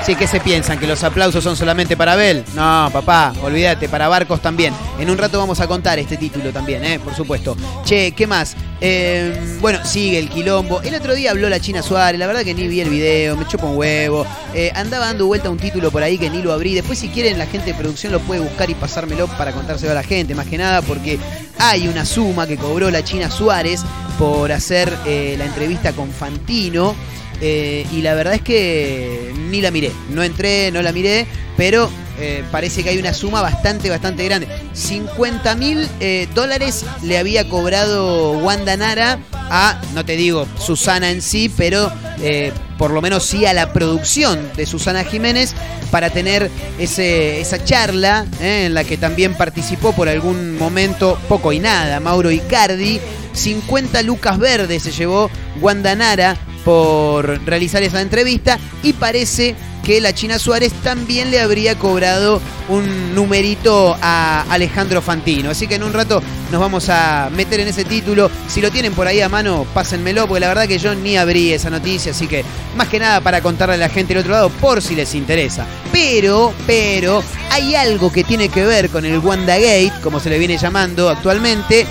Sí, 0.05 0.15
¿qué 0.15 0.27
se 0.27 0.41
piensan? 0.41 0.79
¿Que 0.79 0.87
los 0.87 1.05
aplausos 1.05 1.45
son 1.45 1.55
solamente 1.55 1.95
para 1.95 2.15
Abel? 2.15 2.43
No, 2.55 2.89
papá, 2.91 3.35
olvídate, 3.43 3.91
para 3.91 4.09
Barcos 4.09 4.41
también. 4.41 4.73
En 4.99 5.11
un 5.11 5.19
rato 5.19 5.39
vamos 5.39 5.61
a 5.61 5.67
contar 5.67 5.99
este 5.99 6.17
título 6.17 6.51
también, 6.51 6.83
¿eh? 6.83 6.99
por 6.99 7.15
supuesto. 7.15 7.57
Che, 7.85 8.13
¿qué 8.13 8.27
más? 8.27 8.57
Eh, 8.81 9.59
bueno, 9.61 9.85
sigue 9.85 10.19
el 10.19 10.29
quilombo. 10.29 10.81
El 10.83 10.95
otro 10.95 11.15
día 11.15 11.33
habló 11.33 11.49
la 11.49 11.61
China 11.61 11.83
Suárez, 11.83 12.19
la 12.19 12.27
verdad 12.27 12.43
que 12.43 12.55
ni 12.55 12.69
vi 12.69 12.81
el 12.81 12.91
video, 12.91 13.37
me 13.37 13.47
chupa 13.47 13.67
un 13.67 13.77
huevo. 13.77 14.25
Eh, 14.55 14.71
andaba 14.75 15.07
dando 15.07 15.27
vuelta 15.27 15.51
un 15.51 15.59
título 15.59 15.91
por 15.91 16.03
ahí 16.03 16.19
que 16.19 16.31
ni 16.31 16.43
lo 16.43 16.53
abrí. 16.53 16.75
Después, 16.75 16.99
si 16.99 17.09
quieren, 17.09 17.39
la 17.39 17.47
gente 17.47 17.73
de 17.73 17.75
producción 17.75 18.13
lo 18.13 18.21
puede 18.21 18.41
buscar 18.41 18.71
y 18.71 18.75
pasármelo 18.75 19.27
para 19.27 19.53
contárselo 19.53 19.93
a 19.93 19.95
la 19.97 20.03
gente, 20.03 20.35
más 20.35 20.47
que 20.47 20.59
nada 20.59 20.83
porque 20.83 21.19
hay 21.59 21.89
una 21.89 22.05
suma 22.05 22.47
que 22.47 22.57
cobró 22.57 22.91
la 22.91 23.03
China 23.03 23.31
Suárez 23.31 23.83
por 24.19 24.53
hacer 24.53 24.93
eh, 25.07 25.35
la 25.39 25.47
entrevista 25.47 25.93
con 25.93 26.11
Fantino. 26.11 26.95
Y 27.41 28.03
la 28.03 28.15
verdad 28.15 28.35
es 28.35 28.43
que 28.43 29.33
ni 29.49 29.61
la 29.61 29.71
miré. 29.71 29.93
No 30.11 30.25
entré, 30.25 30.73
no 30.73 30.83
la 30.83 30.91
miré, 30.91 31.25
pero 31.57 31.89
eh, 32.21 32.45
parece 32.51 32.83
que 32.83 32.91
hay 32.91 32.99
una 32.99 33.15
suma 33.15 33.43
bastante, 33.43 33.91
bastante 33.91 34.25
grande. 34.25 34.49
50 34.73 35.55
mil 35.55 35.89
eh, 36.01 36.29
dólares 36.35 36.85
le 37.03 37.19
había 37.19 37.49
cobrado 37.49 38.33
Wanda 38.33 38.77
Nara 38.77 39.19
a, 39.33 39.81
no 39.95 40.05
te 40.05 40.17
digo 40.17 40.47
Susana 40.59 41.11
en 41.11 41.23
sí, 41.23 41.53
pero 41.57 41.93
eh, 42.21 42.53
por 42.77 42.91
lo 42.91 43.01
menos 43.01 43.25
sí 43.25 43.47
a 43.47 43.53
la 43.53 43.73
producción 43.73 44.51
de 44.57 44.67
Susana 44.67 45.05
Jiménez 45.05 45.55
para 45.91 46.11
tener 46.11 46.51
ese, 46.79 47.41
esa 47.41 47.65
charla 47.65 48.27
en 48.41 48.75
la 48.75 48.85
que 48.85 48.97
también 48.97 49.35
participó 49.35 49.93
por 49.93 50.09
algún 50.09 50.59
momento, 50.59 51.19
poco 51.29 51.53
y 51.53 51.61
nada, 51.61 52.01
Mauro 52.01 52.31
Icardi. 52.31 53.01
50 53.33 54.03
lucas 54.03 54.39
verdes 54.39 54.83
se 54.83 54.91
llevó 54.91 55.31
Wanda 55.61 55.95
Nara 55.95 56.37
por 56.65 57.45
realizar 57.47 57.83
esa 57.83 58.01
entrevista 58.01 58.59
y 58.83 58.93
parece 58.95 59.55
que 59.89 60.03
la 60.03 60.13
China 60.13 60.39
Suárez 60.39 60.71
también 60.83 61.31
le 61.31 61.41
habría 61.41 61.79
cobrado 61.79 62.43
un 62.69 63.15
numerito 63.15 63.97
a 64.03 64.43
Alejandro 64.51 65.01
Fantino. 65.01 65.49
Así 65.49 65.67
que 65.67 65.77
en 65.77 65.83
un 65.83 65.95
rato 65.95 66.23
nos 66.53 66.61
vamos 66.61 66.91
a 66.91 67.31
meter 67.35 67.61
en 67.61 67.69
ese 67.69 67.87
título. 67.87 68.31
Si 68.49 68.61
lo 68.61 68.71
tienen 68.71 68.93
por 68.93 69.07
ahí 69.07 69.23
a 69.23 69.31
mano, 69.31 69.67
pásenmelo, 69.73 70.29
porque 70.29 70.41
la 70.41 70.49
verdad 70.49 70.69
que 70.69 70.79
yo 70.79 70.95
ni 70.95 71.17
abrí 71.17 71.55
esa 71.55 71.71
noticia, 71.71 72.13
así 72.13 72.27
que 72.27 72.45
más 72.77 72.89
que 72.89 72.99
nada 72.99 73.23
para 73.23 73.41
contarle 73.41 73.77
a 73.77 73.79
la 73.79 73.89
gente 73.89 74.13
del 74.13 74.21
otro 74.21 74.33
lado 74.33 74.51
por 74.51 74.83
si 74.83 74.95
les 74.95 75.15
interesa. 75.15 75.67
Pero, 75.91 76.53
pero, 76.67 77.25
hay 77.51 77.75
algo 77.75 78.13
que 78.13 78.25
tiene 78.25 78.51
que 78.51 78.67
ver 78.67 78.91
con 78.91 79.07
el 79.07 79.19
WandaGate, 79.21 80.03
como 80.03 80.21
se 80.21 80.29
le 80.29 80.39
viene 80.39 80.59
llamando 80.59 81.09
actualmente, 81.09 81.87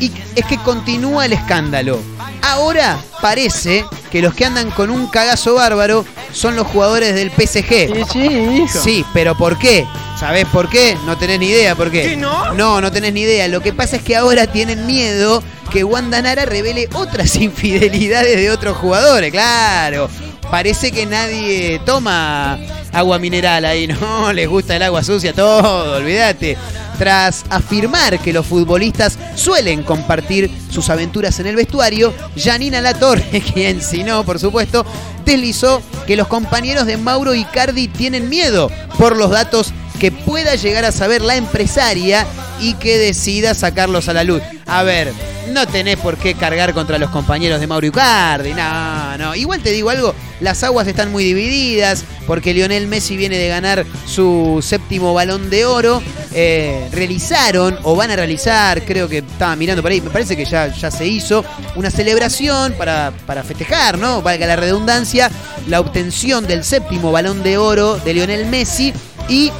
y 0.00 0.10
es 0.34 0.44
que 0.46 0.58
continúa 0.64 1.26
el 1.26 1.34
escándalo. 1.34 2.17
Ahora 2.42 2.98
parece 3.20 3.84
que 4.10 4.22
los 4.22 4.34
que 4.34 4.44
andan 4.44 4.70
con 4.70 4.90
un 4.90 5.06
cagazo 5.08 5.54
bárbaro 5.54 6.04
son 6.32 6.56
los 6.56 6.66
jugadores 6.66 7.14
del 7.14 7.30
PSG. 7.30 8.06
Sí, 8.12 8.18
hijo. 8.24 8.78
Sí, 8.82 9.04
pero 9.12 9.36
¿por 9.36 9.58
qué? 9.58 9.86
¿Sabés 10.18 10.46
por 10.46 10.68
qué? 10.68 10.96
No 11.06 11.16
tenés 11.16 11.38
ni 11.38 11.46
idea 11.46 11.74
por 11.74 11.90
qué. 11.90 12.02
¿Qué 12.02 12.16
no? 12.16 12.52
No, 12.54 12.80
no 12.80 12.90
tenés 12.90 13.12
ni 13.12 13.20
idea. 13.22 13.48
Lo 13.48 13.60
que 13.60 13.72
pasa 13.72 13.96
es 13.96 14.02
que 14.02 14.16
ahora 14.16 14.46
tienen 14.46 14.86
miedo 14.86 15.42
que 15.70 15.84
Wanda 15.84 16.20
Nara 16.22 16.44
revele 16.44 16.88
otras 16.94 17.36
infidelidades 17.40 18.36
de 18.36 18.50
otros 18.50 18.76
jugadores. 18.76 19.30
Claro. 19.30 20.08
Parece 20.50 20.92
que 20.92 21.04
nadie 21.04 21.80
toma 21.84 22.58
agua 22.92 23.18
mineral 23.18 23.64
ahí, 23.64 23.86
¿no? 23.86 24.32
Les 24.32 24.48
gusta 24.48 24.76
el 24.76 24.82
agua 24.82 25.04
sucia, 25.04 25.32
todo, 25.32 25.96
olvídate. 25.96 26.56
Tras 26.98 27.44
afirmar 27.48 28.18
que 28.18 28.32
los 28.32 28.44
futbolistas 28.44 29.18
suelen 29.36 29.84
compartir 29.84 30.50
sus 30.70 30.90
aventuras 30.90 31.38
en 31.38 31.46
el 31.46 31.56
vestuario, 31.56 32.12
Janina 32.36 32.80
Latorre, 32.80 33.42
quien 33.54 33.80
si 33.80 34.02
no, 34.02 34.24
por 34.24 34.38
supuesto, 34.38 34.84
deslizó 35.24 35.80
que 36.06 36.16
los 36.16 36.26
compañeros 36.26 36.86
de 36.86 36.96
Mauro 36.96 37.34
Icardi 37.34 37.88
tienen 37.88 38.28
miedo 38.28 38.70
por 38.98 39.16
los 39.16 39.30
datos 39.30 39.72
que 40.00 40.10
pueda 40.10 40.54
llegar 40.54 40.84
a 40.84 40.92
saber 40.92 41.22
la 41.22 41.36
empresaria 41.36 42.26
y 42.60 42.74
que 42.74 42.98
decida 42.98 43.54
sacarlos 43.54 44.08
a 44.08 44.12
la 44.12 44.24
luz. 44.24 44.42
A 44.66 44.82
ver, 44.82 45.12
no 45.52 45.66
tenés 45.66 45.96
por 45.96 46.16
qué 46.16 46.34
cargar 46.34 46.74
contra 46.74 46.98
los 46.98 47.10
compañeros 47.10 47.60
de 47.60 47.66
Mauro 47.66 47.86
Icardi, 47.86 48.52
no, 48.52 49.16
no. 49.16 49.34
Igual 49.34 49.60
te 49.62 49.70
digo 49.70 49.90
algo, 49.90 50.14
las 50.40 50.62
aguas 50.62 50.86
están 50.86 51.10
muy 51.10 51.24
divididas 51.24 52.04
porque 52.26 52.52
Lionel 52.52 52.86
Messi 52.86 53.16
viene 53.16 53.38
de 53.38 53.48
ganar 53.48 53.84
su 54.06 54.60
séptimo 54.62 55.14
balón 55.14 55.50
de 55.50 55.64
oro. 55.64 56.02
Eh, 56.32 56.88
realizaron 56.92 57.78
o 57.84 57.96
van 57.96 58.10
a 58.10 58.16
realizar, 58.16 58.82
creo 58.84 59.08
que 59.08 59.18
estaba 59.18 59.56
mirando 59.56 59.80
por 59.82 59.90
ahí, 59.90 60.00
me 60.00 60.10
parece 60.10 60.36
que 60.36 60.44
ya, 60.44 60.68
ya 60.68 60.90
se 60.90 61.06
hizo, 61.06 61.44
una 61.74 61.90
celebración 61.90 62.74
para, 62.74 63.12
para 63.26 63.42
festejar, 63.42 63.98
¿no? 63.98 64.20
Valga 64.20 64.46
la 64.46 64.56
redundancia, 64.56 65.30
la 65.66 65.80
obtención 65.80 66.46
del 66.46 66.64
séptimo 66.64 67.10
balón 67.10 67.42
de 67.42 67.56
oro 67.56 67.96
de 67.96 68.12
Lionel 68.12 68.46
Messi 68.46 68.92
y 69.28 69.50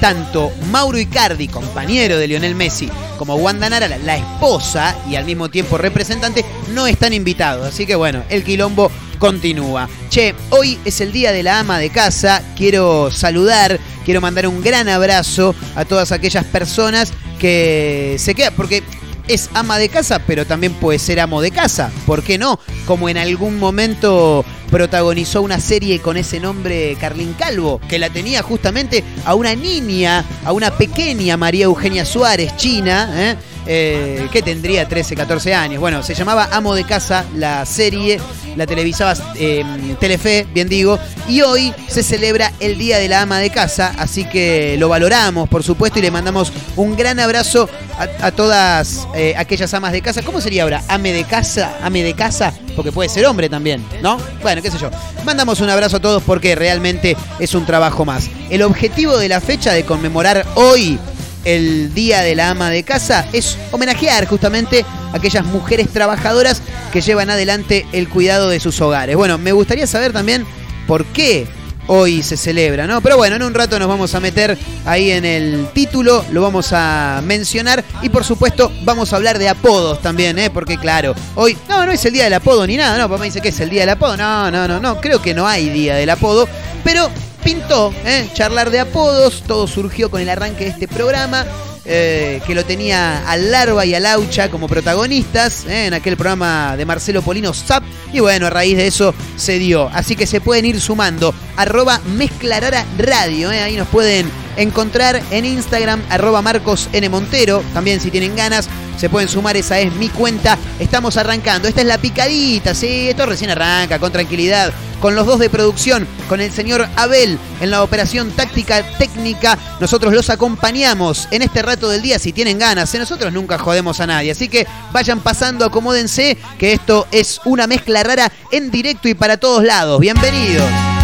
tanto 0.00 0.52
Mauro 0.70 0.98
Icardi, 0.98 1.48
compañero 1.48 2.18
de 2.18 2.28
Lionel 2.28 2.54
Messi, 2.54 2.88
como 3.18 3.36
Wanda 3.36 3.68
Nara, 3.70 3.88
la- 3.88 4.16
esposa 4.16 4.96
y 5.08 5.16
al 5.16 5.24
mismo 5.24 5.48
tiempo 5.48 5.78
representante, 5.78 6.44
no 6.72 6.86
están 6.86 7.12
invitados. 7.12 7.66
Así 7.66 7.86
que 7.86 7.94
bueno, 7.94 8.22
el 8.28 8.44
quilombo 8.44 8.90
continúa. 9.18 9.88
Che, 10.10 10.34
hoy 10.50 10.78
es 10.84 11.00
el 11.00 11.12
día 11.12 11.32
de 11.32 11.42
la 11.42 11.60
ama 11.60 11.78
de 11.78 11.90
casa. 11.90 12.42
Quiero 12.56 13.10
saludar, 13.10 13.78
quiero 14.04 14.20
mandar 14.20 14.46
un 14.46 14.62
gran 14.62 14.88
abrazo 14.88 15.54
a 15.74 15.84
todas 15.84 16.12
aquellas 16.12 16.44
personas 16.44 17.12
que 17.38 18.16
se 18.18 18.34
quedan, 18.34 18.54
porque 18.56 18.82
es 19.28 19.50
ama 19.54 19.78
de 19.78 19.88
casa, 19.88 20.20
pero 20.26 20.46
también 20.46 20.74
puede 20.74 20.98
ser 20.98 21.20
amo 21.20 21.40
de 21.40 21.50
casa. 21.50 21.90
¿Por 22.06 22.22
qué 22.22 22.38
no? 22.38 22.58
Como 22.86 23.08
en 23.08 23.16
algún 23.16 23.58
momento 23.58 24.44
protagonizó 24.70 25.42
una 25.42 25.60
serie 25.60 26.00
con 26.00 26.16
ese 26.16 26.40
nombre 26.40 26.96
Carlín 27.00 27.34
Calvo, 27.38 27.80
que 27.88 27.98
la 27.98 28.10
tenía 28.10 28.42
justamente 28.42 29.04
a 29.24 29.34
una 29.34 29.54
niña, 29.54 30.24
a 30.44 30.52
una 30.52 30.76
pequeña 30.76 31.36
María 31.36 31.64
Eugenia 31.64 32.04
Suárez, 32.04 32.56
china, 32.56 33.10
¿eh? 33.14 33.36
Eh, 33.66 34.28
que 34.32 34.42
tendría 34.42 34.88
13, 34.88 35.14
14 35.14 35.54
años. 35.54 35.80
Bueno, 35.80 36.02
se 36.02 36.14
llamaba 36.14 36.48
Amo 36.52 36.74
de 36.74 36.84
Casa, 36.84 37.24
la 37.34 37.64
serie, 37.66 38.20
la 38.56 38.66
televisaba 38.66 39.14
eh, 39.34 39.64
Telefe, 39.98 40.46
bien 40.52 40.68
digo, 40.68 40.98
y 41.28 41.42
hoy 41.42 41.72
se 41.88 42.02
celebra 42.02 42.52
el 42.60 42.78
Día 42.78 42.98
de 42.98 43.08
la 43.08 43.22
Ama 43.22 43.38
de 43.38 43.50
Casa, 43.50 43.94
así 43.98 44.24
que 44.24 44.76
lo 44.78 44.88
valoramos, 44.88 45.48
por 45.48 45.62
supuesto, 45.62 45.98
y 45.98 46.02
le 46.02 46.10
mandamos 46.10 46.52
un 46.76 46.96
gran 46.96 47.18
abrazo 47.20 47.68
a, 47.98 48.26
a 48.26 48.30
todas 48.30 49.06
eh, 49.14 49.34
aquellas 49.36 49.72
amas 49.74 49.92
de 49.92 50.02
casa. 50.02 50.22
¿Cómo 50.22 50.40
sería 50.40 50.62
ahora? 50.62 50.82
¿Ame 50.88 51.12
de 51.12 51.24
casa? 51.24 51.76
¿Ame 51.82 52.02
de 52.02 52.14
casa? 52.14 52.52
Porque 52.74 52.92
puede 52.92 53.08
ser 53.08 53.26
hombre 53.26 53.48
también, 53.48 53.84
¿no? 54.02 54.18
Bueno, 54.42 54.62
qué 54.62 54.70
sé 54.70 54.78
yo. 54.78 54.90
Mandamos 55.24 55.60
un 55.60 55.70
abrazo 55.70 55.96
a 55.96 56.00
todos 56.00 56.22
porque 56.22 56.54
realmente 56.54 57.16
es 57.38 57.54
un 57.54 57.66
trabajo 57.66 58.04
más. 58.04 58.28
El 58.50 58.62
objetivo 58.62 59.16
de 59.16 59.28
la 59.28 59.40
fecha 59.40 59.72
de 59.72 59.84
conmemorar 59.84 60.46
hoy 60.54 60.98
el 61.46 61.94
Día 61.94 62.20
de 62.20 62.34
la 62.34 62.50
Ama 62.50 62.70
de 62.70 62.82
Casa 62.82 63.26
es 63.32 63.56
homenajear 63.70 64.26
justamente 64.26 64.84
a 65.12 65.16
aquellas 65.16 65.44
mujeres 65.46 65.88
trabajadoras 65.88 66.60
que 66.92 67.00
llevan 67.00 67.30
adelante 67.30 67.86
el 67.92 68.08
cuidado 68.08 68.50
de 68.50 68.60
sus 68.60 68.80
hogares. 68.80 69.16
Bueno, 69.16 69.38
me 69.38 69.52
gustaría 69.52 69.86
saber 69.86 70.12
también 70.12 70.44
por 70.88 71.06
qué 71.06 71.46
hoy 71.86 72.24
se 72.24 72.36
celebra, 72.36 72.88
¿no? 72.88 73.00
Pero 73.00 73.16
bueno, 73.16 73.36
en 73.36 73.44
un 73.44 73.54
rato 73.54 73.78
nos 73.78 73.86
vamos 73.86 74.12
a 74.16 74.20
meter 74.20 74.58
ahí 74.84 75.12
en 75.12 75.24
el 75.24 75.68
título, 75.72 76.24
lo 76.32 76.42
vamos 76.42 76.72
a 76.72 77.22
mencionar 77.24 77.84
y 78.02 78.08
por 78.08 78.24
supuesto 78.24 78.72
vamos 78.82 79.12
a 79.12 79.16
hablar 79.16 79.38
de 79.38 79.48
apodos 79.48 80.02
también, 80.02 80.36
¿eh? 80.40 80.50
Porque 80.50 80.78
claro, 80.78 81.14
hoy, 81.36 81.56
no, 81.68 81.86
no 81.86 81.92
es 81.92 82.04
el 82.04 82.12
día 82.12 82.24
del 82.24 82.34
apodo 82.34 82.66
ni 82.66 82.76
nada, 82.76 82.98
no, 82.98 83.08
papá 83.08 83.22
dice 83.22 83.40
que 83.40 83.50
es 83.50 83.60
el 83.60 83.70
día 83.70 83.82
del 83.82 83.90
apodo, 83.90 84.16
no, 84.16 84.50
no, 84.50 84.66
no, 84.66 84.80
no, 84.80 85.00
creo 85.00 85.22
que 85.22 85.32
no 85.32 85.46
hay 85.46 85.68
día 85.68 85.94
del 85.94 86.10
apodo, 86.10 86.48
pero 86.82 87.08
pintó, 87.46 87.94
¿eh? 88.04 88.28
charlar 88.34 88.70
de 88.70 88.80
apodos, 88.80 89.44
todo 89.46 89.68
surgió 89.68 90.10
con 90.10 90.20
el 90.20 90.28
arranque 90.28 90.64
de 90.64 90.70
este 90.70 90.88
programa. 90.88 91.46
eh, 91.88 92.42
que 92.44 92.56
lo 92.56 92.64
tenía 92.64 93.30
al 93.30 93.52
Larva 93.52 93.86
y 93.86 93.94
al 93.94 94.02
Laucha 94.02 94.50
como 94.50 94.66
protagonistas 94.66 95.64
¿eh? 95.66 95.86
en 95.86 95.94
aquel 95.94 96.16
programa 96.16 96.76
de 96.76 96.84
Marcelo 96.84 97.22
Polino 97.22 97.54
Zap 97.54 97.84
y 98.12 98.18
bueno, 98.18 98.48
a 98.48 98.50
raíz 98.50 98.76
de 98.76 98.88
eso 98.88 99.14
se 99.36 99.60
dio. 99.60 99.88
Así 99.94 100.16
que 100.16 100.26
se 100.26 100.40
pueden 100.40 100.64
ir 100.64 100.80
sumando. 100.80 101.32
Arroba 101.56 102.00
Mezclarara 102.16 102.84
Radio, 102.98 103.52
¿eh? 103.52 103.62
ahí 103.62 103.76
nos 103.76 103.86
pueden 103.86 104.28
encontrar 104.56 105.22
en 105.30 105.44
Instagram, 105.44 106.02
arroba 106.10 106.42
Marcos. 106.42 106.88
Montero. 107.10 107.62
También 107.72 108.00
si 108.00 108.10
tienen 108.10 108.34
ganas, 108.34 108.68
se 108.98 109.08
pueden 109.08 109.28
sumar, 109.28 109.56
esa 109.56 109.78
es 109.78 109.92
mi 109.94 110.08
cuenta. 110.08 110.58
Estamos 110.78 111.16
arrancando, 111.16 111.68
esta 111.68 111.82
es 111.82 111.86
la 111.86 111.98
picadita, 111.98 112.74
sí, 112.74 113.08
esto 113.08 113.26
recién 113.26 113.50
arranca, 113.50 113.98
con 113.98 114.12
tranquilidad. 114.12 114.72
Con 115.00 115.14
los 115.14 115.26
dos 115.26 115.38
de 115.38 115.50
producción, 115.50 116.08
con 116.26 116.40
el 116.40 116.50
señor 116.50 116.88
Abel 116.96 117.38
en 117.60 117.70
la 117.70 117.82
operación 117.82 118.30
táctica 118.30 118.82
técnica. 118.96 119.58
Nosotros 119.78 120.12
los 120.14 120.30
acompañamos 120.30 121.28
en 121.30 121.42
este 121.42 121.60
rato 121.60 121.90
del 121.90 122.00
día 122.00 122.18
si 122.18 122.32
tienen 122.32 122.58
ganas. 122.58 122.94
¿eh? 122.94 122.98
Nosotros 122.98 123.30
nunca 123.30 123.58
jodemos 123.58 124.00
a 124.00 124.06
nadie. 124.06 124.32
Así 124.32 124.48
que 124.48 124.66
vayan 124.92 125.20
pasando, 125.20 125.66
acomódense, 125.66 126.38
que 126.58 126.72
esto 126.72 127.06
es 127.12 127.42
una 127.44 127.66
mezcla 127.66 128.02
rara 128.02 128.32
en 128.50 128.70
directo 128.70 129.06
y 129.08 129.14
para 129.14 129.36
todos 129.36 129.62
lados. 129.62 130.00
Bienvenidos. 130.00 130.95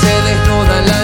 Se 0.00 0.22
desnuda 0.22 0.80
la 0.82 1.03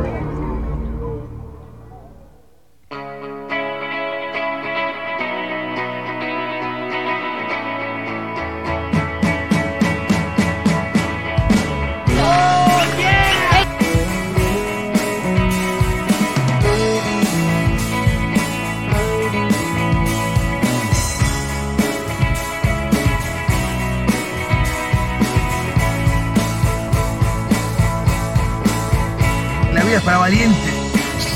Es 30.01 30.05
para 30.05 30.17
valientes. 30.17 30.73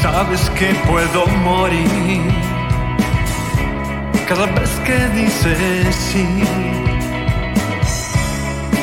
Sabes 0.01 0.49
que 0.51 0.73
puedo 0.87 1.27
morir 1.43 2.21
cada 4.27 4.47
vez 4.47 4.69
que 4.85 4.97
dices 5.09 5.95
sí. 5.95 6.25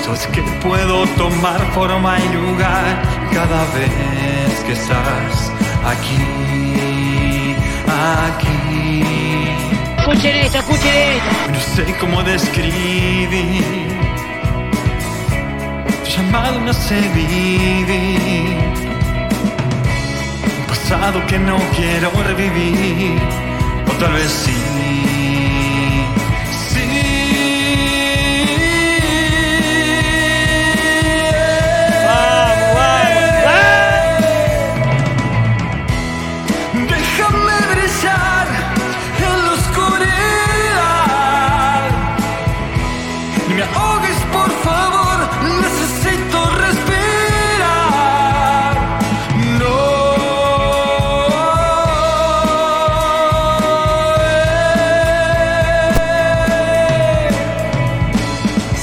Sabes 0.05 0.27
que 0.29 0.43
puedo 0.63 1.05
tomar 1.17 1.61
forma 1.73 2.17
y 2.21 2.29
lugar 2.29 3.03
cada 3.33 3.65
vez 3.75 4.61
que 4.67 4.73
estás 4.73 5.53
aquí, 5.85 7.57
aquí. 8.29 9.03
Escuchen 9.99 10.37
esto, 10.37 10.59
escuchen 10.59 10.95
esto. 10.95 11.53
No 11.53 11.61
sé 11.75 11.97
cómo 11.99 12.23
describir 12.23 13.65
tu 16.05 16.11
llamado 16.11 16.61
no 16.61 16.73
sé 16.73 17.01
vivir 17.15 18.92
que 21.27 21.39
no 21.39 21.57
quiero 21.75 22.11
revivir. 22.23 23.19
O 23.89 23.93
tal 23.99 24.13
vez 24.13 24.31
sí 24.31 24.62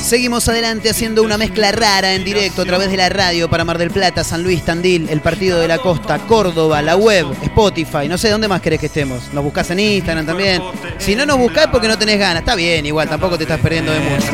Seguimos 0.09 0.49
adelante 0.49 0.89
haciendo 0.89 1.21
una 1.21 1.37
mezcla 1.37 1.71
rara 1.71 2.15
en 2.15 2.23
directo 2.23 2.63
a 2.63 2.65
través 2.65 2.89
de 2.89 2.97
la 2.97 3.09
radio 3.09 3.47
para 3.47 3.63
Mar 3.63 3.77
del 3.77 3.91
Plata, 3.91 4.23
San 4.23 4.41
Luis, 4.41 4.65
Tandil, 4.65 5.07
el 5.07 5.21
Partido 5.21 5.59
de 5.59 5.67
la 5.67 5.77
Costa, 5.77 6.17
Córdoba, 6.17 6.81
la 6.81 6.95
web, 6.95 7.27
Spotify, 7.43 8.07
no 8.07 8.17
sé 8.17 8.31
dónde 8.31 8.47
más 8.47 8.59
querés 8.59 8.79
que 8.79 8.87
estemos. 8.87 9.31
Nos 9.33 9.43
buscás 9.43 9.69
en 9.69 9.81
Instagram 9.81 10.25
también. 10.25 10.63
Si 10.97 11.15
no 11.15 11.27
nos 11.27 11.37
buscás 11.37 11.67
porque 11.67 11.87
no 11.87 11.95
tenés 11.95 12.17
ganas, 12.17 12.39
está 12.39 12.55
bien, 12.55 12.87
igual, 12.87 13.07
tampoco 13.07 13.37
te 13.37 13.43
estás 13.43 13.59
perdiendo 13.59 13.91
de 13.91 13.99
mucho. 13.99 14.25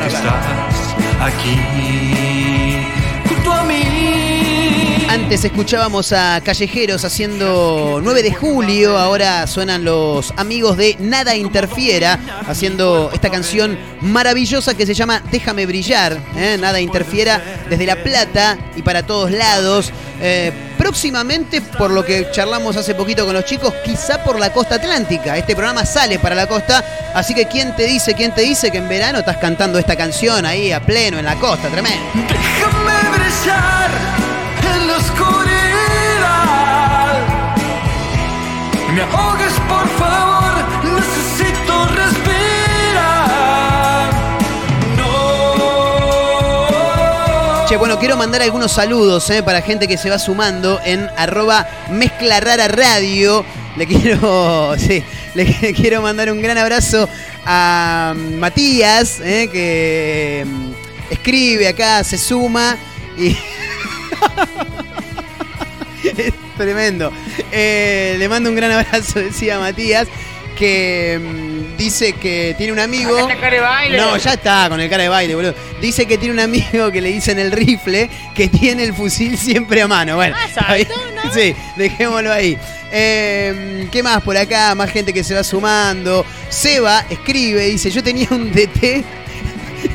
Antes 5.36 5.52
escuchábamos 5.52 6.13
a 6.13 6.39
Callejeros 6.39 7.04
haciendo 7.04 8.00
9 8.02 8.24
de 8.24 8.34
julio, 8.34 8.98
ahora 8.98 9.45
suenan 9.48 9.84
los 9.84 10.34
amigos 10.38 10.78
de 10.78 10.95
Nada 10.98 11.36
Interfiera 11.36 12.17
haciendo 12.48 13.12
esta 13.13 13.30
canción 13.30 13.78
maravillosa 14.00 14.76
que 14.76 14.86
se 14.86 14.93
llama 14.93 15.21
Déjame 15.32 15.65
Brillar, 15.65 16.17
¿eh? 16.38 16.56
Nada 16.58 16.80
Interfiera 16.80 17.65
desde 17.69 17.86
La 17.86 18.02
Plata 18.02 18.58
y 18.78 18.82
para 18.82 19.06
todos 19.06 19.30
lados. 19.30 19.91
Eh, 20.21 20.54
próximamente, 20.78 21.60
por 21.60 21.91
lo 21.91 22.06
que 22.06 22.30
charlamos 22.32 22.78
hace 22.78 22.95
poquito 22.95 23.26
con 23.26 23.34
los 23.34 23.43
chicos, 23.43 23.74
quizá 23.84 24.24
por 24.24 24.39
la 24.39 24.54
costa 24.54 24.76
atlántica. 24.76 25.38
Este 25.38 25.54
programa 25.54 25.86
sale 25.86 26.17
para 26.17 26.36
la 26.36 26.48
costa, 26.48 27.12
así 27.13 27.34
que 27.34 27.45
¿quién 27.50 27.76
te 27.76 27.84
dice, 27.84 28.13
quién 28.13 28.34
te 28.34 28.43
dice 28.43 28.71
que 28.71 28.78
en 28.78 28.88
verano 28.88 29.19
estás 29.19 29.36
cantando 29.36 29.80
esta 29.80 29.98
canción 29.98 30.45
ahí 30.45 30.71
a 30.71 30.80
pleno 30.80 31.19
en 31.19 31.26
la 31.26 31.36
costa? 31.36 31.67
Tremendo. 31.67 32.06
Déjame 32.13 33.17
brillar 33.17 34.14
oscuridad. 34.98 35.56
Me 38.94 39.02
ahogues, 39.02 39.54
por 39.68 39.88
favor, 40.00 40.54
necesito 40.84 41.86
respirar. 41.88 43.34
No. 44.98 45.16
Che, 47.68 47.78
bueno, 47.78 48.00
quiero 48.00 48.16
mandar 48.18 48.42
algunos 48.42 48.72
saludos 48.72 49.30
eh, 49.30 49.44
para 49.44 49.62
gente 49.62 49.88
que 49.88 49.98
se 49.98 50.10
va 50.10 50.18
sumando 50.20 50.80
en 50.86 51.10
arroba 51.18 51.68
mezcla 51.90 52.40
rara 52.40 52.68
radio. 52.68 53.46
Le 53.76 53.88
quiero, 53.88 54.76
le 55.36 55.74
quiero 55.74 56.02
mandar 56.02 56.32
un 56.32 56.42
gran 56.42 56.58
abrazo 56.58 57.10
a 57.46 58.14
Matías, 58.16 59.20
eh, 59.20 59.50
que 59.52 60.46
mm, 60.46 60.72
escribe 61.12 61.68
acá, 61.68 62.04
se 62.04 62.18
suma 62.18 62.78
y... 63.18 63.38
es 66.10 66.34
tremendo. 66.58 67.12
Eh, 67.52 68.15
le 68.18 68.30
mando 68.30 68.50
un 68.50 68.56
gran 68.56 68.72
abrazo, 68.72 69.20
decía 69.20 69.60
Matías, 69.60 70.08
que 70.58 71.20
mm, 71.22 71.78
dice 71.78 72.13
que 72.13 72.56
tiene 72.58 72.72
un 72.74 72.80
amigo... 72.80 73.13
Acá 73.15 73.34
está 73.34 73.41
cara 73.41 73.56
de 73.56 73.62
baile. 73.62 73.98
No, 73.98 74.18
ya 74.18 74.34
está 74.34 74.70
con 74.70 74.80
el 74.80 74.89
cara 74.89 75.04
de 75.04 75.10
baile, 75.10 75.36
boludo. 75.36 75.56
Dice 75.82 76.06
que 76.06 76.18
tiene 76.18 76.34
un 76.34 76.39
amigo 76.39 76.91
que 76.91 77.02
le 77.02 77.10
dicen 77.12 77.39
el 77.39 77.52
rifle, 77.52 78.10
que 78.34 78.48
tiene 78.48 78.84
el 78.84 78.94
fusil 78.94 79.38
siempre 79.38 79.82
a 79.82 79.88
mano. 79.88 80.15
Bueno, 80.15 80.36
Ah, 80.39 80.46
está 80.48 80.74
bien. 80.74 80.88
sí, 81.34 81.56
dejémoslo 81.76 82.32
ahí. 82.32 82.58
Eh, 82.91 83.88
¿Qué 83.91 84.02
más 84.02 84.22
por 84.24 84.38
acá? 84.38 84.74
Más 84.76 84.89
gente 84.91 85.12
que 85.12 85.24
se 85.24 85.34
va 85.34 85.44
sumando. 85.44 86.26
Seba 86.50 87.06
escribe, 87.10 87.65
dice, 87.65 87.91
yo 87.91 88.02
tenía 88.02 88.28
un 88.32 88.52
DT 88.54 89.04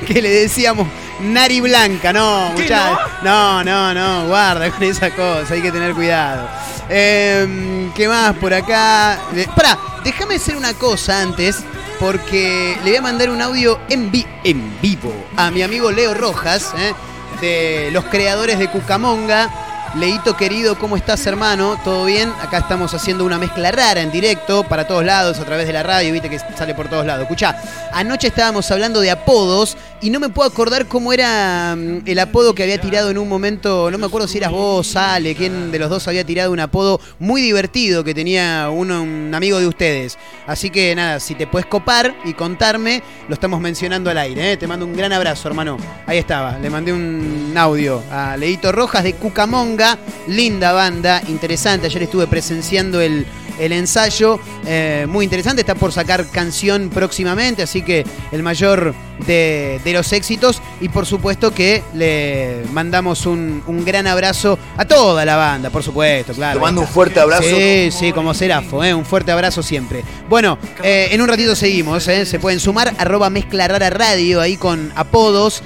que 0.07 0.21
le 0.21 0.29
decíamos 0.29 0.87
Nari 1.23 1.61
Blanca. 1.61 2.13
No, 2.13 2.53
¿Qué, 2.57 2.63
muchachos. 2.63 2.99
No, 3.23 3.63
no, 3.65 3.95
no, 3.95 4.27
guarda 4.27 4.71
con 4.71 4.83
esa 4.83 5.11
cosa, 5.11 5.55
hay 5.55 5.63
que 5.63 5.73
tener 5.73 5.95
cuidado. 5.95 6.49
Eh, 6.89 7.91
¿Qué 7.95 8.09
más 8.09 8.35
por 8.37 8.53
acá? 8.53 9.19
Eh, 9.35 9.47
Pará, 9.55 9.79
déjame 10.05 10.37
hacer 10.37 10.57
una 10.57 10.75
cosa 10.75 11.21
antes, 11.21 11.59
porque 11.99 12.77
le 12.83 12.91
voy 12.91 12.97
a 12.99 13.03
mandar 13.03 13.31
un 13.31 13.41
audio 13.41 13.79
en, 13.89 14.11
vi- 14.11 14.27
en 14.45 14.81
vivo 14.81 15.15
a 15.37 15.51
mi 15.51 15.63
amigo 15.63 15.91
Leo 15.93 16.15
Rojas, 16.15 16.73
eh, 16.79 16.93
de 17.41 17.91
los 17.93 18.05
creadores 18.07 18.59
de 18.59 18.69
Cucamonga. 18.69 19.49
Leito 19.97 20.37
querido, 20.37 20.79
¿cómo 20.79 20.97
estás 20.97 21.27
hermano? 21.27 21.77
¿Todo 21.83 22.05
bien? 22.05 22.33
Acá 22.41 22.59
estamos 22.59 22.95
haciendo 22.95 23.25
una 23.25 23.39
mezcla 23.39 23.73
rara 23.73 24.01
en 24.01 24.13
directo 24.13 24.63
para 24.63 24.87
todos 24.87 25.05
lados, 25.05 25.41
a 25.41 25.45
través 25.45 25.67
de 25.67 25.73
la 25.73 25.83
radio, 25.83 26.13
viste 26.13 26.31
que 26.31 26.39
sale 26.39 26.77
por 26.77 26.87
todos 26.89 27.05
lados. 27.05 27.23
Escuchá, 27.23 27.61
anoche 27.93 28.29
estábamos 28.29 28.71
hablando 28.71 29.01
de 29.01 29.11
apodos 29.11 29.77
y 30.03 30.11
no 30.11 30.21
me 30.21 30.31
puedo 30.31 30.49
acordar 30.49 30.87
cómo 30.87 31.13
era 31.13 31.77
mm, 31.77 32.03
el 32.07 32.19
apodo 32.19 32.55
que 32.55 32.63
había 32.63 32.81
tirado 32.81 33.11
en 33.11 33.19
un 33.19 33.29
momento, 33.29 33.91
no 33.91 33.99
me 33.99 34.07
acuerdo 34.07 34.27
si 34.27 34.39
eras 34.39 34.51
vos, 34.51 34.97
Ale, 34.97 35.35
quién 35.35 35.71
de 35.71 35.79
los 35.79 35.91
dos 35.91 36.09
había 36.09 36.25
tirado 36.25 36.53
un 36.53 36.61
apodo 36.61 37.01
muy 37.19 37.43
divertido 37.43 38.03
que 38.03 38.15
tenía 38.15 38.71
uno, 38.73 39.03
un 39.03 39.35
amigo 39.35 39.59
de 39.59 39.67
ustedes. 39.67 40.19
Así 40.47 40.71
que 40.71 40.95
nada, 40.95 41.21
si 41.21 41.35
te 41.35 41.47
puedes 41.47 41.67
copar 41.67 42.15
y 42.25 42.33
contarme, 42.33 43.03
lo 43.29 43.35
estamos 43.35 43.61
mencionando 43.61 44.11
al 44.11 44.19
aire. 44.19 44.53
¿eh? 44.53 44.57
Te 44.57 44.67
mando 44.67 44.87
un 44.87 44.97
gran 44.97 45.13
abrazo, 45.13 45.49
hermano. 45.49 45.77
Ahí 46.07 46.19
estaba, 46.19 46.59
le 46.59 46.71
mandé 46.71 46.93
un 46.93 47.53
audio 47.57 48.03
a 48.11 48.37
Leito 48.37 48.73
Rojas 48.73 49.05
de 49.05 49.15
Cucamonga, 49.15 49.99
linda 50.29 50.73
banda, 50.73 51.23
interesante. 51.29 51.87
Ayer 51.87 52.05
estuve 52.05 52.27
presenciando 52.27 53.01
el, 53.01 53.27
el 53.59 53.73
ensayo, 53.73 54.41
eh, 54.67 55.07
muy 55.09 55.25
interesante. 55.25 55.61
Está 55.61 55.75
por 55.75 55.93
sacar 55.93 56.27
canción 56.31 56.89
próximamente, 56.89 57.63
así 57.63 57.83
que 57.83 58.05
el 58.33 58.43
mayor 58.43 58.95
de, 59.27 59.81
de 59.85 59.93
los 59.93 60.13
éxitos 60.13 60.63
y 60.81 60.89
por 60.89 61.07
supuesto 61.07 61.53
que 61.53 61.83
le 61.95 62.63
mandamos 62.73 63.27
un, 63.27 63.63
un 63.67 63.85
gran 63.85 64.07
abrazo 64.07 64.59
a 64.77 64.85
toda 64.85 65.25
la 65.25 65.37
banda, 65.37 65.71
por 65.71 65.83
supuesto, 65.83 66.33
claro. 66.33 66.59
Te 66.59 66.65
mando 66.65 66.81
un 66.83 66.87
fuerte 66.87 67.21
abrazo. 67.21 67.43
Sí, 67.43 67.91
sí, 67.91 68.13
como 68.13 68.35
Serafo, 68.35 68.83
¿eh? 68.85 68.95
un 68.95 69.05
fuerte 69.05 69.33
abrazo 69.33 69.63
siempre. 69.63 70.03
Bueno, 70.29 70.59
eh, 70.83 71.09
en 71.11 71.21
un 71.21 71.29
ratito 71.29 71.55
seguimos, 71.55 72.07
¿eh? 72.09 72.27
se 72.27 72.39
pueden 72.39 72.61
sumar, 72.61 72.95
arroba 72.99 73.31
mezcla 73.31 73.67
rara 73.69 73.91
radio, 73.91 74.41
ahí 74.41 74.57
con 74.57 74.93
apodos, 74.95 75.63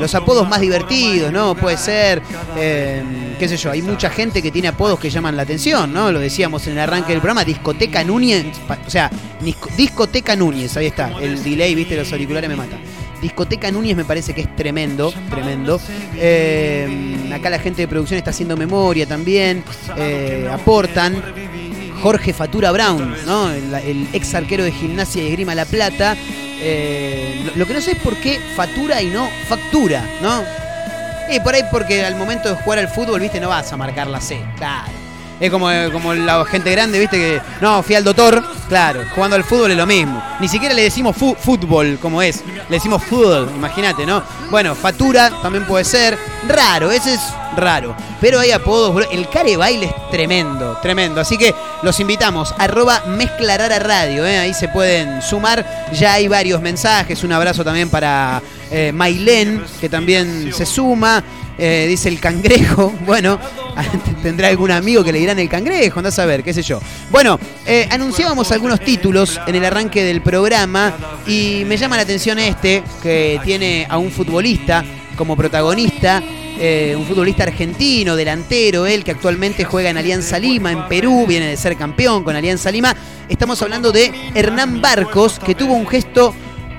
los 0.00 0.14
apodos 0.14 0.48
más 0.48 0.60
divertidos, 0.60 1.32
¿no? 1.32 1.54
Puede 1.54 1.76
ser, 1.76 2.22
qué 2.54 3.46
sé 3.48 3.56
yo, 3.56 3.70
hay 3.70 3.82
mucha 3.82 4.10
gente 4.10 4.42
que 4.42 4.50
tiene 4.50 4.68
apodos 4.68 4.98
que 4.98 5.10
llaman 5.10 5.36
la 5.36 5.42
atención, 5.42 5.92
¿no? 5.92 6.12
Lo 6.12 6.20
decíamos 6.20 6.66
en 6.66 6.74
el 6.74 6.80
arranque 6.80 7.12
del 7.12 7.20
programa, 7.20 7.44
Discoteca 7.44 8.04
Núñez, 8.04 8.46
o 8.86 8.90
sea, 8.90 9.10
Discoteca 9.76 10.36
Núñez, 10.36 10.76
ahí 10.76 10.86
está, 10.86 11.12
el 11.20 11.42
delay, 11.42 11.74
viste, 11.74 11.96
los 11.96 12.10
auriculares 12.12 12.48
me 12.48 12.56
matan. 12.56 12.75
Discoteca 13.26 13.72
Núñez 13.72 13.96
me 13.96 14.04
parece 14.04 14.32
que 14.34 14.42
es 14.42 14.54
tremendo, 14.54 15.12
tremendo. 15.28 15.80
Eh, 16.14 17.28
acá 17.34 17.50
la 17.50 17.58
gente 17.58 17.82
de 17.82 17.88
producción 17.88 18.18
está 18.18 18.30
haciendo 18.30 18.56
memoria 18.56 19.04
también, 19.04 19.64
eh, 19.96 20.48
aportan. 20.48 21.20
Jorge 22.00 22.32
Fatura 22.32 22.70
Brown, 22.70 23.16
¿no? 23.26 23.50
el, 23.50 24.06
ex 24.12 24.32
arquero 24.36 24.62
de 24.62 24.70
gimnasia 24.70 25.24
y 25.24 25.26
esgrima 25.26 25.56
La 25.56 25.64
Plata. 25.64 26.16
Eh, 26.60 27.42
lo, 27.46 27.56
lo 27.56 27.66
que 27.66 27.74
no 27.74 27.80
sé 27.80 27.92
es 27.92 27.98
por 27.98 28.14
qué 28.18 28.38
fatura 28.54 29.02
y 29.02 29.06
no 29.06 29.28
factura, 29.48 30.08
¿no? 30.22 30.44
Y 31.28 31.40
por 31.40 31.54
ahí 31.54 31.62
porque 31.72 32.04
al 32.04 32.14
momento 32.14 32.48
de 32.48 32.54
jugar 32.54 32.78
al 32.78 32.88
fútbol, 32.88 33.20
viste, 33.20 33.40
no 33.40 33.48
vas 33.48 33.72
a 33.72 33.76
marcar 33.76 34.06
la 34.06 34.20
C, 34.20 34.40
claro. 34.56 35.05
Es 35.38 35.50
como, 35.50 35.68
como 35.92 36.14
la 36.14 36.44
gente 36.46 36.70
grande, 36.70 36.98
viste, 36.98 37.18
que 37.18 37.40
no, 37.60 37.82
fui 37.82 37.94
al 37.94 38.04
doctor, 38.04 38.42
claro, 38.68 39.02
jugando 39.14 39.36
al 39.36 39.44
fútbol 39.44 39.70
es 39.70 39.76
lo 39.76 39.86
mismo. 39.86 40.22
Ni 40.40 40.48
siquiera 40.48 40.74
le 40.74 40.82
decimos 40.82 41.14
fútbol 41.16 41.98
como 42.00 42.22
es, 42.22 42.42
le 42.46 42.76
decimos 42.76 43.02
fútbol, 43.02 43.50
imagínate, 43.54 44.06
¿no? 44.06 44.22
Bueno, 44.50 44.74
fatura 44.74 45.30
también 45.42 45.64
puede 45.66 45.84
ser, 45.84 46.18
raro, 46.48 46.90
ese 46.90 47.14
es 47.14 47.20
raro. 47.56 47.94
Pero 48.20 48.40
hay 48.40 48.50
apodos, 48.50 48.94
bro. 48.94 49.10
el 49.10 49.28
care 49.28 49.56
baile 49.56 49.86
es 49.86 50.10
tremendo, 50.10 50.78
tremendo. 50.80 51.20
Así 51.20 51.36
que 51.36 51.54
los 51.82 52.00
invitamos, 52.00 52.54
arroba 52.58 53.02
mezclarara 53.06 53.78
radio, 53.78 54.24
¿eh? 54.24 54.38
ahí 54.38 54.54
se 54.54 54.68
pueden 54.68 55.20
sumar. 55.20 55.86
Ya 55.92 56.14
hay 56.14 56.28
varios 56.28 56.60
mensajes, 56.62 57.22
un 57.24 57.32
abrazo 57.32 57.62
también 57.62 57.90
para 57.90 58.40
eh, 58.70 58.92
que 59.80 59.88
también 59.88 60.52
se 60.54 60.64
suma. 60.64 61.22
Eh, 61.58 61.86
dice 61.88 62.08
el 62.08 62.20
cangrejo. 62.20 62.92
Bueno, 63.06 63.38
tendrá 64.22 64.48
algún 64.48 64.70
amigo 64.70 65.04
que 65.04 65.12
le 65.12 65.20
dirán 65.20 65.38
el 65.38 65.48
cangrejo, 65.48 66.00
andás 66.00 66.18
a 66.18 66.26
ver, 66.26 66.42
qué 66.42 66.52
sé 66.52 66.62
yo. 66.62 66.80
Bueno, 67.10 67.38
eh, 67.64 67.86
anunciábamos 67.90 68.50
algunos 68.50 68.80
títulos 68.80 69.40
en 69.46 69.54
el 69.54 69.64
arranque 69.64 70.02
del 70.02 70.22
programa 70.22 70.94
y 71.26 71.62
me 71.66 71.76
llama 71.76 71.96
la 71.96 72.02
atención 72.02 72.38
este, 72.38 72.82
que 73.02 73.40
tiene 73.44 73.86
a 73.88 73.98
un 73.98 74.10
futbolista 74.10 74.84
como 75.16 75.36
protagonista. 75.36 76.22
eh, 76.58 76.94
un 76.96 77.04
futbolista 77.04 77.42
argentino, 77.42 78.16
delantero, 78.16 78.86
él 78.86 79.04
que 79.04 79.10
actualmente 79.10 79.64
juega 79.64 79.90
en 79.90 79.98
Alianza 79.98 80.38
Lima, 80.38 80.72
en 80.72 80.88
Perú, 80.88 81.26
viene 81.28 81.46
de 81.46 81.56
ser 81.56 81.76
campeón 81.76 82.24
con 82.24 82.34
Alianza 82.34 82.70
Lima. 82.70 82.96
Estamos 83.28 83.60
hablando 83.60 83.92
de 83.92 84.10
Hernán 84.34 84.80
Barcos, 84.80 85.38
que 85.38 85.54
tuvo 85.54 85.74
un 85.74 85.86
gesto 85.86 86.34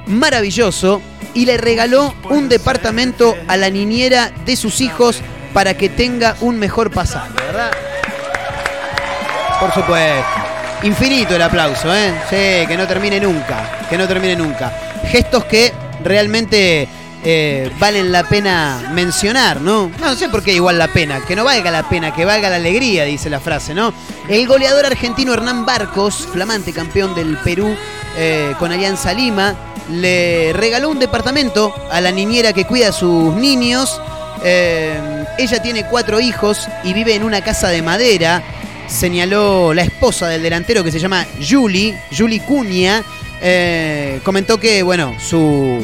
maravilloso 0.07 0.99
y 1.38 1.45
le 1.45 1.56
regaló 1.58 2.15
un 2.32 2.50
departamento 2.50 3.38
a 3.47 3.58
la 3.58 3.69
niñera 3.69 4.32
de 4.43 4.56
sus 4.56 4.82
hijos 4.82 5.21
para 5.54 5.76
que 5.78 5.88
tenga 5.88 6.36
un 6.41 6.58
mejor 6.58 6.89
pasado, 6.89 7.32
¿verdad? 7.36 7.71
Por 9.60 9.71
supuesto. 9.71 10.26
Infinito 10.82 11.36
el 11.36 11.43
aplauso, 11.43 11.93
¿eh? 11.95 12.12
Sí, 12.28 12.67
que 12.67 12.76
no 12.76 12.88
termine 12.88 13.19
nunca, 13.19 13.86
que 13.88 14.00
no 14.00 14.08
termine 14.08 14.36
nunca. 14.36 14.73
Gestos 15.12 15.45
que 15.45 15.71
realmente 16.04 16.88
eh, 17.23 17.71
valen 17.78 18.12
la 18.12 18.23
pena 18.23 18.89
mencionar, 18.93 19.62
¿no? 19.62 19.91
No 20.00 20.15
sé 20.15 20.30
por 20.30 20.41
qué 20.41 20.54
igual 20.54 20.80
la 20.80 20.88
pena, 20.88 21.21
que 21.23 21.36
no 21.36 21.43
valga 21.43 21.69
la 21.69 21.88
pena, 21.88 22.15
que 22.15 22.26
valga 22.26 22.50
la 22.50 22.56
alegría, 22.56 23.04
dice 23.04 23.30
la 23.30 23.39
frase, 23.39 23.76
¿no? 23.76 23.93
El 24.28 24.47
goleador 24.47 24.88
argentino 24.88 25.34
Hernán 25.34 25.67
Barcos, 25.67 26.28
flamante 26.34 26.73
campeón 26.73 27.13
del 27.13 27.38
Perú 27.38 27.76
eh, 28.17 28.56
con 28.58 28.71
Alianza 28.71 29.13
Lima, 29.13 29.56
le 29.91 30.54
regaló 30.54 30.89
un 30.89 31.00
departamento 31.00 31.73
a 31.89 32.02
la 32.02 32.12
niñera 32.12 32.54
que 32.54 32.65
cuida 32.65 32.89
a 32.89 32.91
sus 32.91 33.34
niños. 33.36 34.02
Eh, 34.43 35.00
ella 35.38 35.62
tiene 35.62 35.86
cuatro 35.86 36.19
hijos 36.19 36.67
y 36.84 36.93
vive 36.93 37.15
en 37.15 37.23
una 37.23 37.41
casa 37.41 37.69
de 37.69 37.82
madera. 37.82 38.43
Señaló 38.88 39.73
la 39.73 39.84
esposa 39.84 40.28
del 40.28 40.43
delantero 40.43 40.84
que 40.84 40.91
se 40.91 41.00
llama 41.00 41.26
Julie, 41.47 41.97
Julie 42.15 42.41
Cuña. 42.41 43.04
Eh, 43.41 44.19
comentó 44.23 44.60
que, 44.60 44.82
bueno, 44.84 45.15
su 45.19 45.84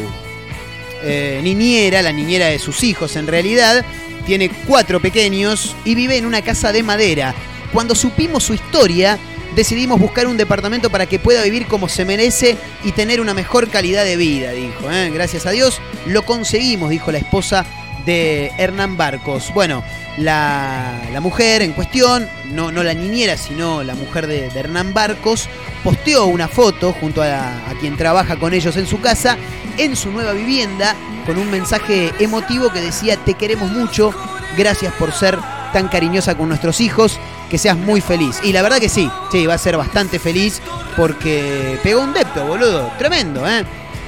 eh, 1.04 1.40
niñera, 1.44 2.02
la 2.02 2.12
niñera 2.12 2.48
de 2.48 2.60
sus 2.60 2.84
hijos 2.84 3.16
en 3.16 3.28
realidad, 3.28 3.86
tiene 4.26 4.50
cuatro 4.68 5.02
pequeños 5.02 5.76
y 5.84 5.96
vive 5.96 6.18
en 6.18 6.26
una 6.26 6.42
casa 6.42 6.72
de 6.72 6.84
madera. 6.84 7.36
Cuando 7.74 7.96
supimos 7.96 8.44
su 8.44 8.54
historia, 8.54 9.18
decidimos 9.56 10.00
buscar 10.00 10.28
un 10.28 10.38
departamento 10.38 10.90
para 10.90 11.06
que 11.06 11.20
pueda 11.20 11.44
vivir 11.44 11.68
como 11.68 11.90
se 11.90 12.06
merece 12.06 12.58
y 12.84 12.92
tener 12.92 13.22
una 13.22 13.34
mejor 13.34 13.70
calidad 13.70 14.04
de 14.04 14.18
vida, 14.18 14.52
dijo. 14.52 14.92
¿eh? 14.92 15.10
Gracias 15.14 15.46
a 15.46 15.52
Dios 15.52 15.82
lo 16.06 16.24
conseguimos, 16.24 16.90
dijo 16.90 17.12
la 17.12 17.18
esposa 17.20 17.66
de 18.06 18.52
Hernán 18.58 18.98
Barcos. 18.98 19.52
Bueno, 19.54 19.84
la, 20.18 21.00
la 21.12 21.22
mujer 21.22 21.62
en 21.62 21.74
cuestión, 21.74 22.28
no, 22.52 22.72
no 22.72 22.84
la 22.84 22.94
niñera, 22.94 23.38
sino 23.38 23.84
la 23.84 23.96
mujer 23.96 24.28
de, 24.28 24.48
Hernán 24.48 24.94
Barcos, 24.94 25.48
posteó 25.84 26.26
una 26.26 26.48
foto 26.48 26.94
junto 26.94 27.24
a 27.24 27.74
quien 27.80 27.98
trabaja 27.98 28.38
con 28.38 28.54
ellos 28.54 28.76
en 28.78 28.88
su 28.88 29.00
casa, 29.00 29.38
en 29.78 29.96
su 29.96 30.12
nueva 30.12 30.34
vivienda, 30.34 30.96
con 31.26 31.38
un 31.38 31.50
mensaje 31.50 32.12
emotivo 32.20 32.70
que 32.72 32.82
decía, 32.82 33.18
te 33.18 33.34
queremos 33.34 33.72
mucho, 33.72 34.14
gracias 34.58 34.94
por 34.94 35.12
ser 35.12 35.38
tan 35.72 35.88
cariñosa 35.88 36.36
con 36.36 36.50
nuestros 36.50 36.82
hijos, 36.82 37.20
que 37.54 37.60
seas 37.60 37.78
muy 37.78 38.02
feliz. 38.02 38.40
Y 38.42 38.52
la 38.52 38.64
verdad 38.64 38.80
que 38.80 38.90
sí, 38.90 39.08
sí, 39.32 39.46
va 39.46 39.54
a 39.54 39.58
ser 39.60 39.78
bastante 39.78 40.18
feliz 40.18 40.60
porque 40.98 41.78
pegó 41.84 42.02
un 42.02 42.12
depto, 42.12 42.44
boludo, 42.48 42.92
tremendo, 42.98 43.48
¿eh? 43.48 43.64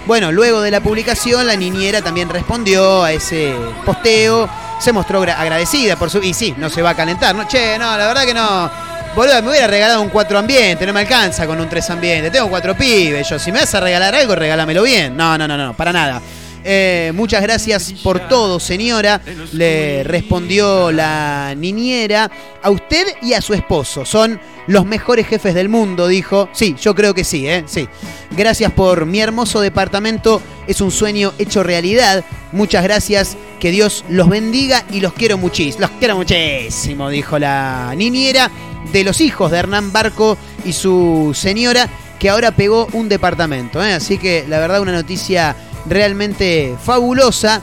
Bueno, 0.08 0.32
luego 0.32 0.62
de 0.62 0.72
la 0.72 0.82
publicación, 0.82 1.46
la 1.46 1.56
niñera 1.56 2.02
también 2.02 2.28
respondió 2.28 3.04
a 3.04 3.12
ese 3.12 3.54
posteo, 3.86 4.50
se 4.80 4.92
mostró 4.92 5.22
gra- 5.24 5.36
agradecida 5.38 5.96
por 5.96 6.10
su... 6.10 6.24
Y 6.24 6.34
sí, 6.34 6.56
no 6.58 6.72
se 6.72 6.82
va 6.82 6.90
a 6.90 6.96
calentar, 6.96 7.36
¿no? 7.36 7.48
Che, 7.48 7.78
no, 7.78 7.96
la 7.96 8.08
verdad 8.08 8.24
que 8.26 8.34
no. 8.34 8.72
Boludo, 9.16 9.44
me 9.44 9.50
hubiera 9.52 9.68
regalado 9.68 10.02
un 10.02 10.10
cuatro 10.10 10.40
ambiente, 10.40 10.84
no 10.88 10.92
me 10.94 11.02
alcanza 11.02 11.46
con 11.46 11.60
un 11.62 11.70
tres 11.70 11.88
ambiente. 11.92 12.32
Tengo 12.32 12.50
cuatro 12.50 12.76
pibes, 12.76 13.30
yo. 13.30 13.38
Si 13.38 13.52
me 13.52 13.60
vas 13.60 13.76
a 13.76 13.80
regalar 13.80 14.16
algo, 14.16 14.34
regálamelo 14.36 14.82
bien. 14.82 15.16
No, 15.16 15.38
no, 15.38 15.48
no, 15.48 15.56
no, 15.56 15.74
para 15.76 15.94
nada. 15.94 16.20
Eh, 16.67 17.12
muchas 17.13 17.43
gracias 17.43 17.93
por 18.04 18.28
todo, 18.28 18.60
señora. 18.60 19.21
Le 19.51 20.04
respondió 20.04 20.91
la 20.91 21.54
niñera. 21.56 22.32
A 22.63 22.71
usted 22.71 23.06
y 23.21 23.34
a 23.34 23.41
su 23.41 23.54
esposo. 23.54 24.04
Son 24.04 24.39
los 24.65 24.84
mejores 24.84 25.28
jefes 25.28 25.54
del 25.54 25.69
mundo, 25.69 26.08
dijo. 26.08 26.49
Sí, 26.54 26.75
yo 26.82 26.95
creo 26.95 27.13
que 27.13 27.23
sí, 27.23 27.47
¿eh? 27.47 27.63
Sí. 27.67 27.88
Gracias 28.32 28.71
por 28.71 29.06
mi 29.06 29.19
hermoso 29.19 29.62
departamento. 29.62 30.41
Es 30.65 30.82
un 30.82 30.89
sueño 30.89 31.34
hecho 31.38 31.62
realidad. 31.62 32.25
Muchas 32.51 32.84
gracias. 32.84 33.38
Que 33.60 33.69
Dios 33.69 34.04
los 34.10 34.28
bendiga 34.28 34.84
y 34.91 35.01
los 35.01 35.13
quiero 35.13 35.38
muchísimo. 35.38 35.82
Los 35.82 35.91
quiero 35.99 36.15
muchísimo, 36.15 37.10
dijo 37.10 37.38
la 37.38 37.93
niñera 37.95 38.49
de 38.91 39.04
los 39.04 39.21
hijos 39.21 39.51
de 39.51 39.60
Hernán 39.60 39.91
Barco 39.91 40.38
y 40.63 40.73
su 40.73 41.32
señora, 41.36 41.89
que 42.19 42.30
ahora 42.30 42.51
pegó 42.51 42.88
un 42.93 43.08
departamento. 43.08 43.84
¿eh? 43.84 43.93
Así 43.93 44.17
que 44.17 44.45
la 44.47 44.60
verdad 44.60 44.82
una 44.82 44.93
noticia 44.93 45.56
realmente 45.88 46.76
fabulosa 46.84 47.62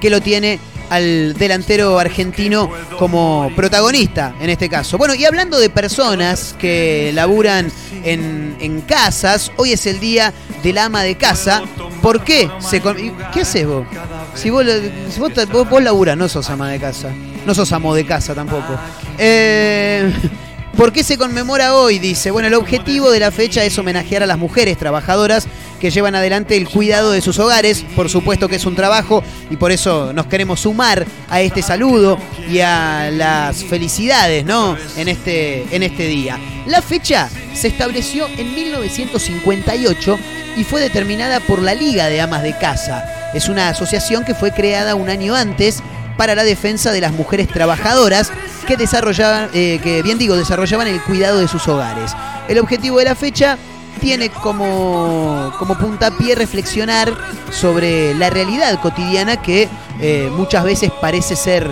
que 0.00 0.10
lo 0.10 0.20
tiene 0.20 0.58
al 0.90 1.34
delantero 1.34 1.98
argentino 1.98 2.70
como 2.98 3.50
protagonista 3.56 4.34
en 4.40 4.50
este 4.50 4.68
caso. 4.68 4.98
Bueno, 4.98 5.14
y 5.14 5.24
hablando 5.24 5.58
de 5.58 5.70
personas 5.70 6.54
que 6.58 7.10
laburan 7.12 7.70
en, 8.04 8.56
en 8.60 8.80
casas, 8.82 9.50
hoy 9.56 9.72
es 9.72 9.86
el 9.86 10.00
día 10.00 10.32
del 10.62 10.78
ama 10.78 11.02
de 11.02 11.16
casa. 11.16 11.62
¿Por 12.02 12.22
qué? 12.22 12.48
Se 12.60 12.80
¿Qué 12.80 13.40
haces 13.40 13.66
vos? 13.66 13.86
Si 14.34 14.50
vos, 14.50 14.64
si 15.10 15.20
vos, 15.20 15.32
vos, 15.68 16.16
no 16.16 16.28
sos 16.28 16.50
ama 16.50 16.70
de 16.70 16.78
casa. 16.78 17.08
No 17.44 17.54
sos 17.54 17.72
amo 17.72 17.94
de 17.94 18.04
casa 18.04 18.34
tampoco. 18.34 18.78
Eh, 19.18 20.12
¿Por 20.76 20.92
qué 20.92 21.02
se 21.02 21.16
conmemora 21.16 21.74
hoy? 21.74 21.98
Dice, 21.98 22.30
bueno, 22.30 22.48
el 22.48 22.54
objetivo 22.54 23.10
de 23.10 23.20
la 23.20 23.30
fecha 23.30 23.64
es 23.64 23.78
homenajear 23.78 24.22
a 24.22 24.26
las 24.26 24.36
mujeres 24.36 24.76
trabajadoras 24.76 25.48
que 25.80 25.90
llevan 25.90 26.14
adelante 26.14 26.56
el 26.56 26.68
cuidado 26.68 27.12
de 27.12 27.20
sus 27.20 27.38
hogares. 27.38 27.84
Por 27.94 28.08
supuesto 28.08 28.48
que 28.48 28.56
es 28.56 28.66
un 28.66 28.74
trabajo 28.74 29.22
y 29.50 29.56
por 29.56 29.72
eso 29.72 30.12
nos 30.12 30.26
queremos 30.26 30.60
sumar 30.60 31.06
a 31.28 31.40
este 31.40 31.62
saludo 31.62 32.18
y 32.50 32.60
a 32.60 33.10
las 33.10 33.64
felicidades, 33.64 34.44
¿no? 34.44 34.76
En 34.96 35.08
este, 35.08 35.66
en 35.74 35.82
este 35.82 36.06
día. 36.06 36.38
La 36.66 36.82
fecha 36.82 37.28
se 37.54 37.68
estableció 37.68 38.26
en 38.36 38.54
1958 38.54 40.18
y 40.56 40.64
fue 40.64 40.80
determinada 40.80 41.40
por 41.40 41.62
la 41.62 41.74
Liga 41.74 42.06
de 42.06 42.20
Amas 42.20 42.42
de 42.42 42.56
Casa. 42.56 43.30
Es 43.34 43.48
una 43.48 43.68
asociación 43.68 44.24
que 44.24 44.34
fue 44.34 44.52
creada 44.52 44.94
un 44.94 45.08
año 45.08 45.34
antes 45.34 45.82
para 46.16 46.34
la 46.34 46.44
defensa 46.44 46.92
de 46.92 47.00
las 47.00 47.12
mujeres 47.12 47.48
trabajadoras 47.48 48.32
que 48.66 48.76
desarrollaban, 48.76 49.50
eh, 49.52 49.78
que 49.82 50.02
bien 50.02 50.18
digo, 50.18 50.36
desarrollaban 50.36 50.88
el 50.88 51.02
cuidado 51.02 51.38
de 51.38 51.48
sus 51.48 51.68
hogares. 51.68 52.12
El 52.48 52.58
objetivo 52.58 52.98
de 52.98 53.04
la 53.04 53.14
fecha 53.14 53.58
tiene 54.00 54.30
como, 54.30 55.52
como 55.58 55.76
puntapié 55.76 56.34
reflexionar 56.34 57.12
sobre 57.50 58.14
la 58.14 58.30
realidad 58.30 58.80
cotidiana 58.80 59.40
que 59.40 59.68
eh, 60.00 60.30
muchas 60.32 60.64
veces 60.64 60.90
parece 61.00 61.36
ser 61.36 61.70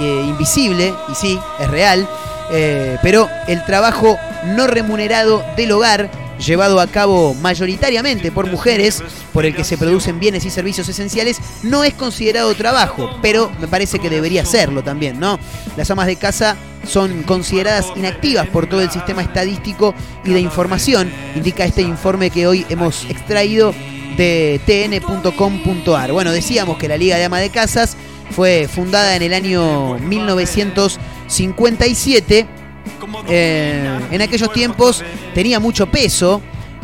eh, 0.00 0.24
invisible, 0.26 0.94
y 1.10 1.14
sí, 1.14 1.38
es 1.58 1.70
real, 1.70 2.08
eh, 2.50 2.98
pero 3.02 3.28
el 3.46 3.64
trabajo 3.64 4.18
no 4.44 4.66
remunerado 4.66 5.44
del 5.56 5.72
hogar, 5.72 6.10
llevado 6.38 6.80
a 6.80 6.86
cabo 6.86 7.34
mayoritariamente 7.34 8.30
por 8.30 8.46
mujeres, 8.50 9.02
por 9.32 9.46
el 9.46 9.54
que 9.54 9.64
se 9.64 9.78
producen 9.78 10.20
bienes 10.20 10.44
y 10.44 10.50
servicios 10.50 10.88
esenciales, 10.88 11.38
no 11.62 11.84
es 11.84 11.94
considerado 11.94 12.54
trabajo, 12.54 13.10
pero 13.22 13.50
me 13.60 13.68
parece 13.68 13.98
que 13.98 14.10
debería 14.10 14.44
serlo 14.44 14.82
también, 14.82 15.18
¿no? 15.18 15.38
Las 15.76 15.90
amas 15.90 16.06
de 16.06 16.16
casa 16.16 16.56
son 16.86 17.22
consideradas 17.22 17.92
inactivas 17.96 18.46
por 18.48 18.66
todo 18.66 18.80
el 18.80 18.90
sistema 18.90 19.22
estadístico 19.22 19.94
y 20.24 20.30
de 20.30 20.40
información, 20.40 21.10
indica 21.34 21.64
este 21.64 21.82
informe 21.82 22.30
que 22.30 22.46
hoy 22.46 22.66
hemos 22.68 23.04
extraído 23.06 23.74
de 24.16 24.60
tn.com.ar. 24.64 26.12
Bueno, 26.12 26.32
decíamos 26.32 26.78
que 26.78 26.88
la 26.88 26.96
Liga 26.96 27.16
de 27.16 27.24
Ama 27.24 27.38
de 27.38 27.50
Casas 27.50 27.96
fue 28.30 28.68
fundada 28.68 29.16
en 29.16 29.22
el 29.22 29.34
año 29.34 29.98
1957. 29.98 32.46
Eh, 33.28 34.00
en 34.10 34.22
aquellos 34.22 34.52
tiempos 34.52 35.04
tenía 35.34 35.60
mucho 35.60 35.86
peso 35.86 36.40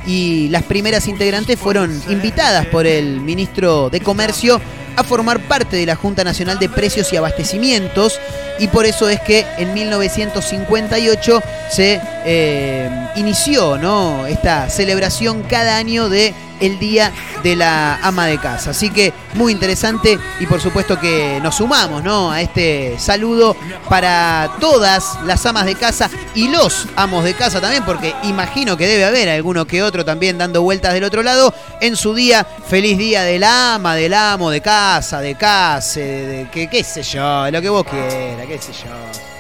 y 0.07 0.49
las 0.49 0.62
primeras 0.65 1.09
integrantes 1.09 1.59
fueron 1.59 1.91
invitadas 2.09 2.67
por 2.67 2.87
el 2.87 3.21
ministro 3.21 3.88
de 3.88 4.01
Comercio 4.01 4.61
a 4.96 5.05
formar 5.05 5.40
parte 5.40 5.76
de 5.76 5.87
la 5.87 5.96
Junta 5.96 6.24
Nacional 6.24 6.59
de 6.59 6.68
Precios 6.68 7.12
y 7.12 7.16
Abastecimientos 7.16 8.20
y 8.59 8.68
por 8.68 8.87
eso 8.87 9.09
es 9.09 9.20
que 9.20 9.46
en 9.59 9.74
1958 9.74 11.42
se 11.70 12.00
eh, 12.24 12.90
inició 13.16 13.79
¿no? 13.79 14.27
esta 14.27 14.68
celebración 14.70 15.42
cada 15.42 15.77
año 15.77 16.09
de 16.09 16.35
el 16.61 16.79
Día 16.79 17.11
de 17.42 17.57
la 17.57 17.96
Ama 18.03 18.27
de 18.27 18.38
Casa. 18.38 18.70
Así 18.70 18.90
que 18.90 19.12
muy 19.35 19.51
interesante 19.51 20.16
y 20.38 20.46
por 20.46 20.61
supuesto 20.61 20.98
que 21.01 21.40
nos 21.42 21.57
sumamos 21.57 22.05
¿no? 22.05 22.31
a 22.31 22.40
este 22.40 22.96
saludo 23.01 23.57
para 23.88 24.48
todas 24.61 25.18
las 25.25 25.44
amas 25.44 25.64
de 25.66 25.75
casa 25.75 26.09
y 26.37 26.48
los 26.48 26.87
amos 26.94 27.25
de 27.25 27.35
casa 27.35 27.61
también, 27.61 27.85
porque 27.85 28.14
imagino 28.22 28.77
que 28.77 28.87
debe 28.87 29.05
haber 29.05 29.29
alguno 29.29 29.66
que 29.66 29.83
otro 29.83 30.05
también 30.05 30.38
dando 30.38 30.62
vueltas 30.62 30.92
del 30.94 31.03
otro 31.03 31.22
lado 31.25 31.53
en 31.81 31.96
su 31.96 32.14
día. 32.14 32.46
Feliz 32.68 32.96
día 32.96 33.22
del 33.22 33.42
ama, 33.42 33.96
del 33.96 34.14
amo, 34.14 34.48
de 34.51 34.61
casa, 34.61 35.20
de 35.20 35.35
casa, 35.35 35.98
de, 35.98 36.27
de- 36.27 36.51
que 36.51 36.68
qué 36.68 36.85
sé 36.85 37.03
yo, 37.03 37.51
lo 37.51 37.61
que 37.61 37.68
vos 37.68 37.85
quieras, 37.85 38.46
qué 38.46 38.59
sé 38.59 38.72
yo. 38.72 38.90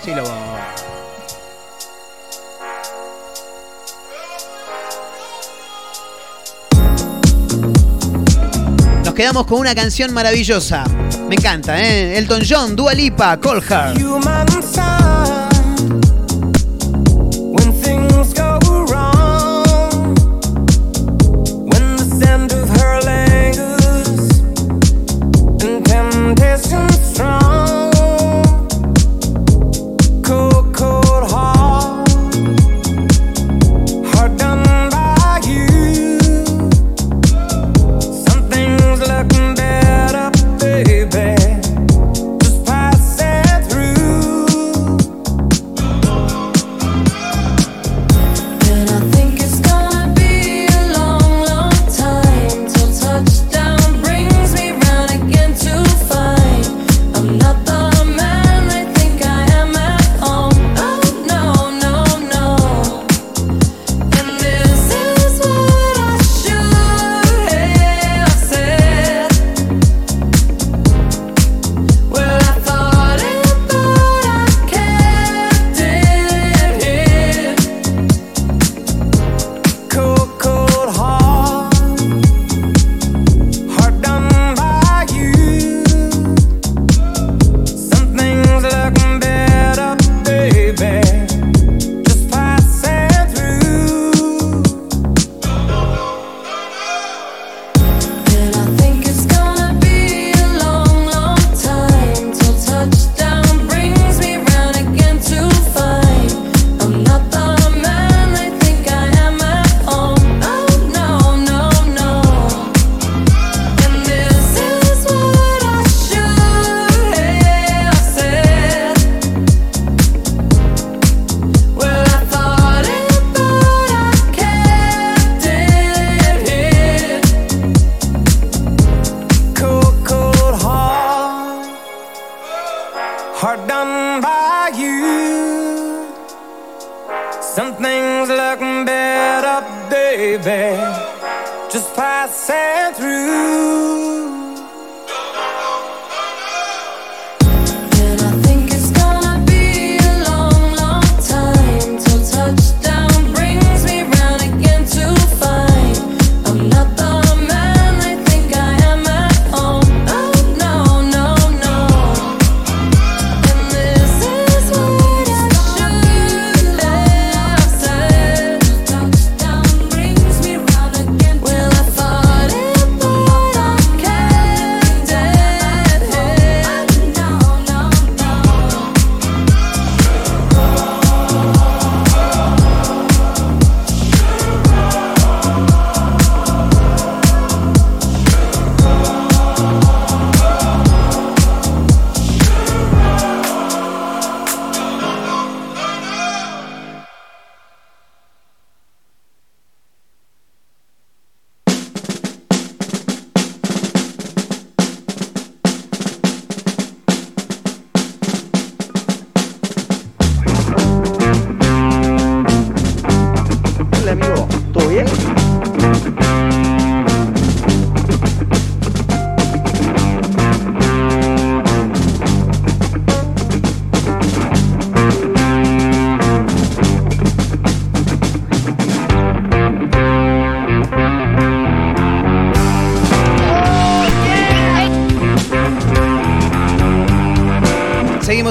Sí 0.04 0.10
lo 0.12 0.22
vos. 0.22 0.91
Quedamos 9.22 9.46
con 9.46 9.60
una 9.60 9.72
canción 9.72 10.12
maravillosa. 10.12 10.82
Me 11.28 11.36
encanta, 11.36 11.80
¿eh? 11.80 12.18
Elton 12.18 12.42
John, 12.44 12.74
Dua 12.74 12.92
Lipa, 12.92 13.38
Call. 13.38 13.62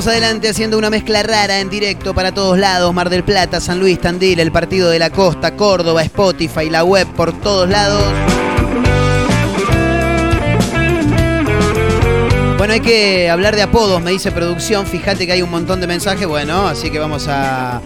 Adelante 0.08 0.50
haciendo 0.50 0.80
una 0.80 0.90
mezcla 0.90 1.22
rara 1.22 1.60
en 1.60 1.70
directo 1.70 2.16
para 2.16 2.34
todos 2.34 2.58
lados. 2.58 2.92
Mar 2.92 3.10
del 3.10 3.24
Plata, 3.24 3.62
San 3.62 3.80
Luis, 3.80 4.02
Tandil, 4.02 4.40
el 4.40 4.52
Partido 4.52 4.90
de 4.90 4.98
la 4.98 5.12
Costa, 5.12 5.56
Córdoba, 5.56 6.02
Spotify, 6.02 6.72
la 6.72 6.84
web 6.84 7.08
por 7.16 7.40
todos 7.40 7.70
lados. 7.70 8.04
Bueno, 12.58 12.74
hay 12.74 12.80
que 12.80 13.30
hablar 13.30 13.56
de 13.56 13.62
apodos, 13.62 14.02
me 14.02 14.10
dice 14.12 14.32
producción. 14.32 14.88
Fíjate 14.88 15.28
que 15.28 15.34
hay 15.34 15.44
un 15.44 15.52
montón 15.52 15.80
de 15.80 15.88
mensajes. 15.88 16.28
Bueno, 16.28 16.68
así 16.68 16.90
que 16.90 16.98
vamos 16.98 17.28
a 17.28 17.80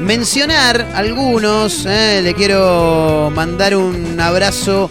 mencionar 0.00 0.86
algunos. 0.94 1.86
¿eh? 1.86 2.20
Le 2.22 2.34
quiero 2.34 3.32
mandar 3.34 3.74
un 3.74 4.20
abrazo 4.20 4.90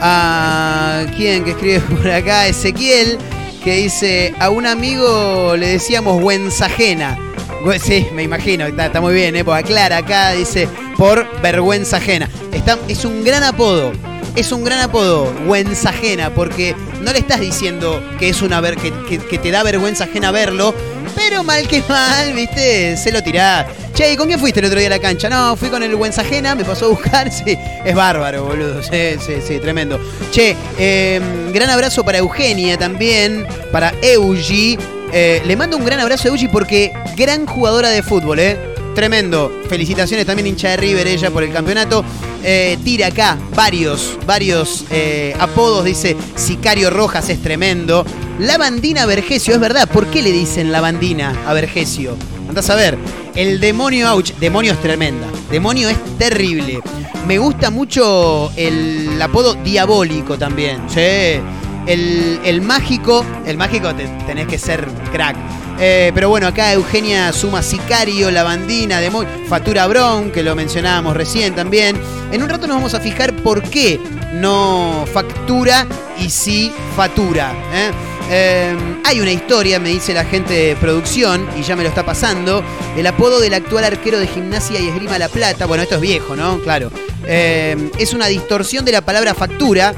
a 0.00 1.04
quien 1.16 1.42
que 1.44 1.50
escribe 1.50 1.80
por 1.80 2.08
acá, 2.08 2.46
Ezequiel, 2.46 3.18
que 3.64 3.76
dice, 3.76 4.34
a 4.38 4.50
un 4.50 4.66
amigo 4.66 5.54
le 5.56 5.68
decíamos 5.68 6.20
Güenzajena. 6.20 7.18
Gü- 7.64 7.78
Sí, 7.78 8.06
me 8.12 8.22
imagino, 8.24 8.66
está, 8.66 8.86
está 8.86 9.00
muy 9.00 9.14
bien, 9.14 9.36
¿eh? 9.36 9.44
Porque 9.44 9.60
aclara 9.64 9.98
acá, 9.98 10.32
dice, 10.32 10.68
por 10.96 11.26
vergüenza 11.40 11.98
ajena. 11.98 12.28
Está, 12.52 12.78
es 12.88 13.04
un 13.04 13.22
gran 13.24 13.42
apodo. 13.44 13.92
Es 14.34 14.50
un 14.50 14.64
gran 14.64 14.80
apodo, 14.80 15.32
Güenzajena, 15.46 16.30
porque 16.34 16.74
no 17.02 17.12
le 17.12 17.18
estás 17.18 17.38
diciendo 17.40 18.02
que 18.18 18.30
es 18.30 18.40
una 18.42 18.60
ver, 18.60 18.76
que, 18.76 18.90
que- 19.18 19.38
te 19.38 19.50
da 19.50 19.62
vergüenza 19.62 20.04
ajena 20.04 20.30
verlo, 20.30 20.74
pero 21.14 21.44
mal 21.44 21.68
que 21.68 21.82
mal, 21.88 22.32
viste, 22.32 22.96
se 22.96 23.12
lo 23.12 23.22
tirás. 23.22 23.66
Che, 23.94 24.12
¿y 24.12 24.16
con 24.16 24.26
quién 24.26 24.40
fuiste 24.40 24.60
el 24.60 24.66
otro 24.66 24.78
día 24.78 24.88
a 24.88 24.90
la 24.90 24.98
cancha? 24.98 25.28
No, 25.28 25.54
fui 25.54 25.68
con 25.68 25.82
el 25.82 25.94
Güenzajena, 25.94 26.54
me 26.54 26.64
pasó 26.64 26.86
a 26.86 26.88
buscar, 26.88 27.30
sí, 27.32 27.58
es 27.84 27.94
bárbaro, 27.94 28.46
boludo, 28.46 28.82
sí, 28.82 29.16
sí, 29.24 29.34
sí, 29.46 29.58
tremendo. 29.58 30.00
Che, 30.30 30.56
eh, 30.78 31.20
gran 31.52 31.68
abrazo 31.68 32.02
para 32.02 32.18
Eugenia 32.18 32.78
también, 32.78 33.46
para 33.70 33.92
Eugi. 34.00 34.78
Eh, 35.12 35.42
le 35.44 35.56
mando 35.56 35.76
un 35.76 35.84
gran 35.84 36.00
abrazo 36.00 36.28
a 36.28 36.30
Eugi 36.30 36.48
porque 36.48 36.90
gran 37.16 37.46
jugadora 37.46 37.90
de 37.90 38.02
fútbol, 38.02 38.38
¿eh? 38.38 38.56
Tremendo. 38.94 39.52
Felicitaciones 39.68 40.26
también 40.26 40.46
hincha 40.46 40.70
de 40.70 40.76
River 40.78 41.06
ella 41.06 41.30
por 41.30 41.42
el 41.42 41.52
campeonato. 41.52 42.04
Eh, 42.44 42.78
tira 42.84 43.08
acá 43.08 43.38
varios, 43.54 44.18
varios 44.26 44.84
eh, 44.90 45.34
apodos. 45.38 45.84
Dice 45.84 46.16
Sicario 46.34 46.90
Rojas 46.90 47.28
es 47.28 47.42
tremendo. 47.42 48.04
Lavandina 48.38 49.06
Vergesio, 49.06 49.54
es 49.54 49.60
verdad. 49.60 49.88
¿Por 49.88 50.06
qué 50.06 50.22
le 50.22 50.32
dicen 50.32 50.72
Lavandina 50.72 51.42
a 51.46 51.52
Vergesio? 51.52 52.16
Andás 52.48 52.68
a 52.70 52.74
ver. 52.74 52.98
El 53.34 53.60
demonio 53.60 54.08
Auch. 54.08 54.30
Demonio 54.38 54.72
es 54.72 54.80
tremenda. 54.82 55.26
Demonio 55.50 55.88
es 55.88 55.96
terrible. 56.18 56.80
Me 57.26 57.38
gusta 57.38 57.70
mucho 57.70 58.50
el 58.56 59.20
apodo 59.22 59.54
diabólico 59.54 60.36
también. 60.38 60.82
Sí. 60.88 61.40
El, 61.86 62.40
el 62.44 62.60
mágico. 62.62 63.24
El 63.46 63.56
mágico 63.56 63.94
te- 63.94 64.06
tenés 64.26 64.46
que 64.46 64.58
ser 64.58 64.86
crack. 65.12 65.36
Eh, 65.80 66.12
pero 66.14 66.28
bueno, 66.28 66.46
acá 66.46 66.72
Eugenia 66.74 67.32
suma 67.32 67.62
Sicario, 67.62 68.30
Lavandina, 68.30 69.00
Demonio, 69.00 69.28
Fatura 69.48 69.86
Brown, 69.86 70.30
que 70.30 70.42
lo 70.42 70.54
mencionábamos 70.54 71.16
recién 71.16 71.54
también. 71.54 71.96
En 72.30 72.42
un 72.42 72.48
rato 72.48 72.66
nos 72.66 72.76
vamos 72.76 72.94
a 72.94 73.00
fijar 73.00 73.32
por 73.36 73.62
qué 73.62 73.98
no 74.34 75.04
factura 75.12 75.86
y 76.18 76.28
sí 76.28 76.70
fatura. 76.94 77.52
¿eh? 77.74 77.90
Eh, 78.30 78.74
hay 79.04 79.20
una 79.20 79.32
historia, 79.32 79.78
me 79.78 79.90
dice 79.90 80.14
la 80.14 80.24
gente 80.24 80.54
de 80.54 80.76
producción, 80.76 81.46
y 81.58 81.62
ya 81.62 81.76
me 81.76 81.82
lo 81.82 81.88
está 81.88 82.04
pasando. 82.04 82.62
El 82.96 83.06
apodo 83.06 83.40
del 83.40 83.54
actual 83.54 83.84
arquero 83.84 84.18
de 84.18 84.26
gimnasia 84.26 84.80
y 84.80 84.88
esgrima 84.88 85.18
La 85.18 85.28
Plata. 85.28 85.66
Bueno, 85.66 85.82
esto 85.82 85.96
es 85.96 86.00
viejo, 86.00 86.34
¿no? 86.36 86.58
Claro. 86.60 86.90
Eh, 87.26 87.90
es 87.98 88.14
una 88.14 88.26
distorsión 88.26 88.84
de 88.84 88.92
la 88.92 89.00
palabra 89.02 89.34
factura, 89.34 89.94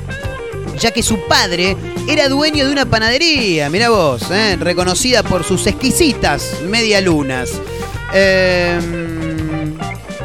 ya 0.78 0.90
que 0.90 1.02
su 1.02 1.18
padre 1.28 1.76
era 2.08 2.28
dueño 2.28 2.66
de 2.66 2.72
una 2.72 2.84
panadería, 2.86 3.70
mira 3.70 3.88
vos, 3.90 4.22
¿eh? 4.30 4.56
reconocida 4.60 5.22
por 5.22 5.44
sus 5.44 5.66
exquisitas 5.66 6.56
medialunas. 6.68 7.50
Eh, 8.12 8.78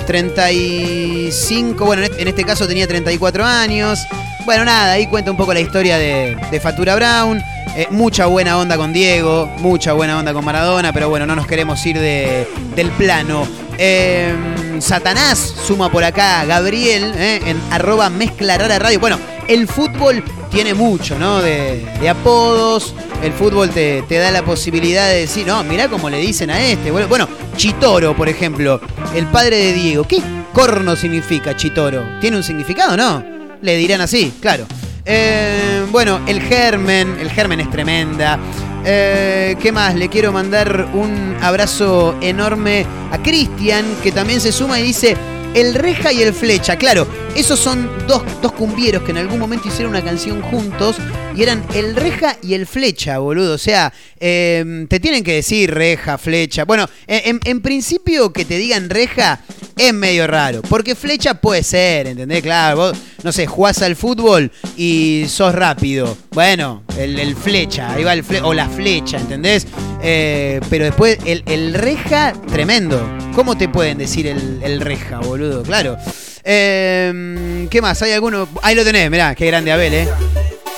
35, 0.08 1.86
bueno, 1.86 2.04
en 2.04 2.28
este- 2.28 2.44
caso 2.44 2.68
tenía 2.68 2.88
34 2.88 3.46
años. 3.46 4.00
Bueno, 4.46 4.66
nada, 4.66 4.94
ahí 4.94 5.06
cuenta 5.08 5.30
un 5.30 5.38
poco 5.38 5.54
la 5.54 5.60
historia 5.60 5.98
de, 6.00 6.36
de 6.50 6.60
Fatura 6.60 6.96
Brown. 6.96 7.40
Eh, 7.76 7.88
mucha 7.92 8.26
buena 8.26 8.58
onda 8.58 8.78
con 8.78 8.92
Diego, 8.92 9.46
mucha 9.60 9.94
buena 9.94 10.18
onda 10.20 10.34
con 10.34 10.44
Maradona, 10.44 10.92
pero 10.92 11.08
bueno, 11.10 11.26
no 11.26 11.36
nos 11.36 11.48
queremos 11.48 11.86
ir 11.86 11.98
de- 12.00 12.48
del 12.76 12.90
plano. 12.92 13.48
Eh, 13.78 14.34
Satanás 14.80 15.38
suma 15.66 15.90
por 15.92 16.04
acá 16.04 16.44
Gabriel 16.46 17.14
eh, 17.16 17.40
en 17.46 17.58
arroba 17.72 18.10
mezcla 18.10 18.58
rara 18.58 18.80
radio. 18.80 19.00
Bueno, 19.00 19.18
el 19.48 19.68
fútbol 19.68 20.24
tiene 20.52 20.74
mucho, 20.74 21.18
¿no? 21.18 21.42
De, 21.42 21.86
apodos. 22.10 22.94
El 23.24 23.32
fútbol 23.34 23.70
te, 23.70 24.02
da 24.10 24.32
la 24.32 24.44
posibilidad 24.44 25.08
de 25.10 25.20
decir, 25.22 25.46
no, 25.46 25.64
mirá 25.64 25.88
cómo 25.88 26.10
le 26.10 26.18
dicen 26.20 26.50
a 26.50 26.60
este. 26.62 26.92
Bueno, 26.92 27.08
bueno, 27.08 27.28
Chitoro, 27.56 28.16
por 28.16 28.28
ejemplo, 28.30 28.82
el 29.16 29.26
padre 29.28 29.58
de 29.58 29.74
Diego. 29.74 30.04
¿Qué 30.06 30.22
corno 30.54 30.96
significa 30.96 31.56
Chitoro? 31.56 32.04
¿Tiene 32.20 32.38
un 32.38 32.44
significado 32.44 32.98
no? 32.98 33.24
Le 33.62 33.76
dirán 33.78 34.02
así, 34.02 34.34
claro. 34.42 34.66
Eh, 35.12 35.88
bueno, 35.92 36.20
el 36.28 36.40
germen, 36.40 37.18
el 37.20 37.32
germen 37.32 37.60
es 37.60 37.72
tremenda. 37.72 38.38
Eh, 38.86 39.56
¿Qué 39.60 39.72
más? 39.72 39.96
Le 39.96 40.08
quiero 40.08 40.32
mandar 40.32 40.88
un 40.94 41.36
abrazo 41.42 42.16
enorme 42.22 42.86
a 43.12 43.18
Cristian, 43.18 43.86
que 44.04 44.12
también 44.12 44.40
se 44.40 44.52
suma 44.52 44.80
y 44.80 44.84
dice, 44.84 45.18
el 45.56 45.74
reja 45.74 46.14
y 46.14 46.22
el 46.22 46.32
flecha. 46.32 46.76
Claro, 46.76 47.08
esos 47.36 47.60
son 47.60 47.90
dos, 48.08 48.22
dos 48.44 48.52
cumbieros 48.52 49.02
que 49.02 49.10
en 49.10 49.18
algún 49.18 49.40
momento 49.40 49.68
hicieron 49.68 49.94
una 49.96 50.04
canción 50.04 50.44
juntos 50.44 50.98
y 51.40 51.44
eran 51.44 51.64
el 51.74 51.96
reja 51.96 52.36
y 52.44 52.54
el 52.54 52.68
flecha, 52.68 53.18
boludo. 53.20 53.54
O 53.54 53.58
sea, 53.58 53.94
eh, 54.20 54.86
te 54.90 55.00
tienen 55.00 55.24
que 55.24 55.36
decir 55.36 55.74
reja, 55.74 56.18
flecha. 56.18 56.66
Bueno, 56.66 56.86
en, 57.08 57.62
principio 57.62 58.34
que 58.34 58.44
te 58.44 58.58
digan 58.58 58.90
reja 58.90 59.40
es 59.78 59.94
medio 59.94 60.28
raro. 60.28 60.62
Porque 60.64 60.96
flecha 60.96 61.36
puede 61.36 61.64
ser, 61.64 62.08
¿entendés? 62.08 62.42
Claro, 62.42 62.76
vos, 62.76 62.98
no 63.24 63.32
sé, 63.32 63.48
jugás 63.48 63.82
al 63.82 63.96
fútbol 63.96 64.52
y 64.76 65.28
sos 65.30 65.56
rápido. 65.56 66.18
Bueno, 66.32 66.84
el, 66.98 67.34
flecha, 67.38 67.94
ahí 67.94 68.04
va 68.04 68.12
el 68.12 68.26
flecha, 68.26 68.46
o 68.46 68.54
la 68.54 68.68
flecha, 68.68 69.18
¿entendés? 69.18 69.66
Eh, 70.04 70.60
pero 70.70 70.84
después, 70.84 71.20
el, 71.24 71.74
reja, 71.74 72.34
tremendo. 72.52 73.02
¿Cómo 73.34 73.58
te 73.58 73.70
pueden 73.70 73.98
decir 73.98 74.28
el, 74.28 74.82
reja, 74.82 75.20
boludo? 75.20 75.64
Claro. 75.64 75.96
Eh, 76.44 77.66
¿Qué 77.70 77.82
más? 77.82 78.02
¿Hay 78.02 78.12
alguno? 78.12 78.50
Ahí 78.62 78.76
lo 78.76 78.84
tenés, 78.84 79.10
mirá, 79.10 79.34
qué 79.36 79.46
grande 79.46 79.72
Abel, 79.72 79.94
¿eh? 79.94 80.10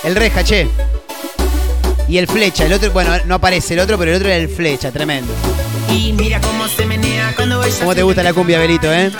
El 0.04 0.16
reja, 0.16 0.42
che. 0.42 0.68
Y 2.08 2.18
el 2.18 2.26
flecha, 2.26 2.66
el 2.66 2.72
otro, 2.72 2.90
bueno, 2.90 3.12
no 3.26 3.36
aparece 3.36 3.74
el 3.74 3.80
otro, 3.80 3.96
pero 3.96 4.10
el 4.10 4.16
otro 4.16 4.28
era 4.28 4.36
el 4.36 4.48
flecha, 4.48 4.90
tremendo. 4.90 5.32
Y 5.90 6.12
mira 6.12 6.40
cómo 6.40 6.66
se 6.68 6.84
menea 6.84 7.32
cuando 7.36 7.62
ella 7.62 7.78
¿Cómo 7.78 7.94
te 7.94 8.02
gusta 8.02 8.22
la 8.22 8.32
cumbia, 8.32 8.58
Belito, 8.58 8.92
eh? 8.92 9.10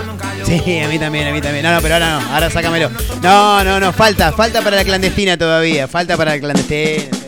Sí, 0.45 0.79
a 0.81 0.89
mí 0.89 0.99
también, 0.99 1.29
a 1.29 1.33
mí 1.33 1.41
también. 1.41 1.65
No, 1.65 1.73
no, 1.73 1.81
pero 1.81 1.95
ahora 1.95 2.21
no, 2.21 2.35
ahora 2.35 2.51
sácamelo. 2.51 2.91
No, 3.23 3.63
no, 3.63 3.79
no, 3.79 3.93
falta, 3.93 4.33
falta 4.33 4.61
para 4.61 4.77
la 4.77 4.85
clandestina 4.85 5.39
todavía, 5.39 5.87
falta 5.87 6.17
para 6.17 6.33
la 6.33 6.41
clandestina. 6.41 7.05
sí. 7.11 7.23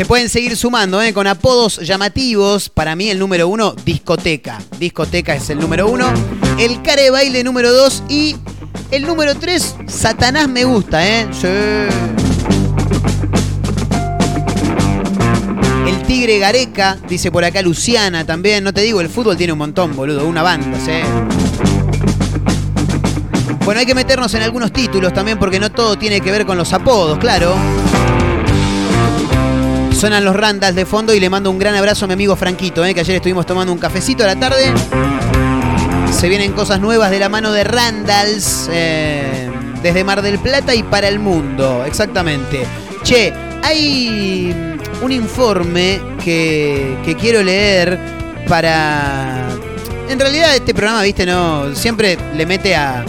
Se 0.00 0.06
pueden 0.06 0.30
seguir 0.30 0.56
sumando, 0.56 1.02
¿eh? 1.02 1.12
Con 1.12 1.26
apodos 1.26 1.76
llamativos. 1.76 2.70
Para 2.70 2.96
mí 2.96 3.10
el 3.10 3.18
número 3.18 3.48
uno, 3.48 3.74
discoteca. 3.84 4.58
Discoteca 4.78 5.34
es 5.34 5.50
el 5.50 5.58
número 5.58 5.88
uno. 5.88 6.10
El 6.58 6.80
care 6.80 7.02
de 7.02 7.10
baile 7.10 7.44
número 7.44 7.70
dos. 7.70 8.02
Y 8.08 8.36
el 8.90 9.06
número 9.06 9.34
tres, 9.34 9.76
Satanás 9.86 10.48
me 10.48 10.64
gusta, 10.64 11.06
¿eh? 11.06 11.28
Sí. 11.32 11.46
El 15.86 16.02
Tigre 16.06 16.38
Gareca, 16.38 16.98
dice 17.08 17.30
por 17.30 17.44
acá 17.44 17.62
Luciana 17.62 18.24
también. 18.24 18.64
No 18.64 18.72
te 18.72 18.80
digo, 18.80 19.00
el 19.00 19.08
fútbol 19.08 19.36
tiene 19.36 19.52
un 19.52 19.58
montón, 19.58 19.94
boludo. 19.94 20.26
Una 20.26 20.42
banda, 20.42 20.78
¿sí? 20.84 20.92
Bueno, 23.64 23.80
hay 23.80 23.86
que 23.86 23.94
meternos 23.94 24.34
en 24.34 24.42
algunos 24.42 24.72
títulos 24.72 25.12
también 25.12 25.38
porque 25.38 25.60
no 25.60 25.70
todo 25.70 25.96
tiene 25.96 26.20
que 26.20 26.32
ver 26.32 26.44
con 26.44 26.56
los 26.56 26.72
apodos, 26.72 27.18
claro. 27.18 27.54
Sonan 29.92 30.24
los 30.24 30.34
Randalls 30.34 30.74
de 30.74 30.86
fondo 30.86 31.14
y 31.14 31.20
le 31.20 31.30
mando 31.30 31.50
un 31.50 31.58
gran 31.58 31.74
abrazo 31.74 32.06
a 32.06 32.08
mi 32.08 32.14
amigo 32.14 32.34
Franquito, 32.34 32.84
¿eh? 32.84 32.94
que 32.94 33.00
ayer 33.00 33.16
estuvimos 33.16 33.46
tomando 33.46 33.72
un 33.72 33.78
cafecito 33.78 34.24
a 34.24 34.28
la 34.28 34.36
tarde. 34.36 34.72
Se 36.12 36.28
vienen 36.28 36.52
cosas 36.52 36.80
nuevas 36.80 37.10
de 37.10 37.18
la 37.18 37.30
mano 37.30 37.50
de 37.50 37.64
Randalls 37.64 38.68
eh, 38.70 39.50
desde 39.82 40.04
Mar 40.04 40.20
del 40.20 40.38
Plata 40.38 40.74
y 40.74 40.82
para 40.82 41.08
el 41.08 41.18
mundo, 41.18 41.82
exactamente. 41.86 42.66
Che, 43.02 43.32
hay 43.62 44.54
un 45.00 45.12
informe 45.12 45.98
que, 46.22 46.98
que 47.04 47.16
quiero 47.16 47.42
leer 47.42 47.98
para... 48.46 49.48
En 50.10 50.20
realidad 50.20 50.54
este 50.54 50.74
programa, 50.74 51.02
viste, 51.02 51.24
no 51.24 51.74
siempre 51.74 52.18
le 52.36 52.44
mete 52.44 52.76
a, 52.76 53.02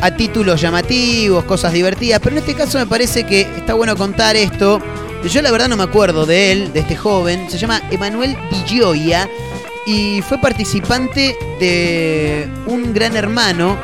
a 0.00 0.10
títulos 0.12 0.60
llamativos, 0.60 1.44
cosas 1.44 1.72
divertidas, 1.72 2.20
pero 2.22 2.36
en 2.36 2.38
este 2.38 2.54
caso 2.54 2.78
me 2.78 2.86
parece 2.86 3.24
que 3.24 3.40
está 3.40 3.74
bueno 3.74 3.96
contar 3.96 4.36
esto. 4.36 4.80
Yo 5.28 5.42
la 5.42 5.50
verdad 5.50 5.68
no 5.68 5.76
me 5.76 5.84
acuerdo 5.84 6.24
de 6.24 6.52
él, 6.52 6.72
de 6.72 6.80
este 6.80 6.94
joven, 6.94 7.50
se 7.50 7.58
llama 7.58 7.82
Emanuel 7.90 8.36
Villoya 8.50 9.28
y 9.86 10.22
fue 10.22 10.40
participante 10.40 11.36
de 11.60 12.48
un 12.66 12.94
gran 12.94 13.16
hermano 13.16 13.76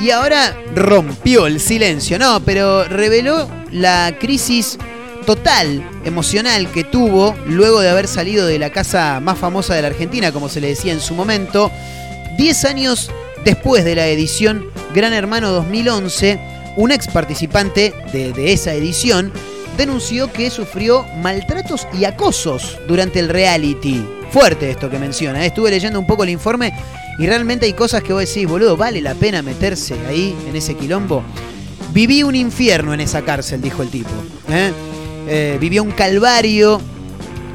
y 0.00 0.10
ahora 0.10 0.56
rompió 0.74 1.46
el 1.46 1.60
silencio, 1.60 2.18
no, 2.18 2.40
pero 2.40 2.84
reveló 2.84 3.48
la 3.70 4.16
crisis 4.18 4.78
total 5.26 5.88
emocional 6.04 6.70
que 6.72 6.84
tuvo 6.84 7.36
luego 7.46 7.80
de 7.80 7.88
haber 7.88 8.08
salido 8.08 8.46
de 8.46 8.58
la 8.58 8.70
casa 8.70 9.20
más 9.20 9.38
famosa 9.38 9.74
de 9.74 9.82
la 9.82 9.88
Argentina, 9.88 10.32
como 10.32 10.48
se 10.48 10.60
le 10.60 10.68
decía 10.68 10.92
en 10.92 11.00
su 11.00 11.14
momento, 11.14 11.70
10 12.36 12.64
años 12.64 13.10
después 13.44 13.84
de 13.84 13.94
la 13.94 14.08
edición 14.08 14.66
Gran 14.94 15.12
Hermano 15.12 15.50
2011, 15.52 16.40
un 16.76 16.90
ex 16.90 17.06
participante 17.08 17.94
de, 18.12 18.32
de 18.32 18.52
esa 18.52 18.72
edición 18.72 19.32
denunció 19.76 20.32
que 20.32 20.50
sufrió 20.50 21.04
maltratos 21.22 21.86
y 21.98 22.04
acosos 22.04 22.78
durante 22.88 23.20
el 23.20 23.28
reality. 23.28 24.04
Fuerte 24.32 24.70
esto 24.70 24.88
que 24.88 24.98
menciona. 24.98 25.42
¿eh? 25.42 25.46
Estuve 25.48 25.70
leyendo 25.70 25.98
un 26.00 26.06
poco 26.06 26.22
el 26.24 26.30
informe 26.30 26.72
y 27.18 27.26
realmente 27.26 27.66
hay 27.66 27.74
cosas 27.74 28.02
que 28.02 28.12
vos 28.12 28.26
decís, 28.26 28.48
boludo, 28.48 28.76
¿vale 28.76 29.00
la 29.00 29.14
pena 29.14 29.42
meterse 29.42 29.94
ahí 30.08 30.34
en 30.48 30.56
ese 30.56 30.74
quilombo? 30.74 31.22
Viví 31.92 32.22
un 32.22 32.34
infierno 32.34 32.94
en 32.94 33.00
esa 33.00 33.22
cárcel, 33.22 33.60
dijo 33.60 33.82
el 33.82 33.90
tipo. 33.90 34.08
¿eh? 34.50 34.72
Eh, 35.28 35.58
vivió 35.60 35.82
un 35.82 35.90
calvario 35.92 36.80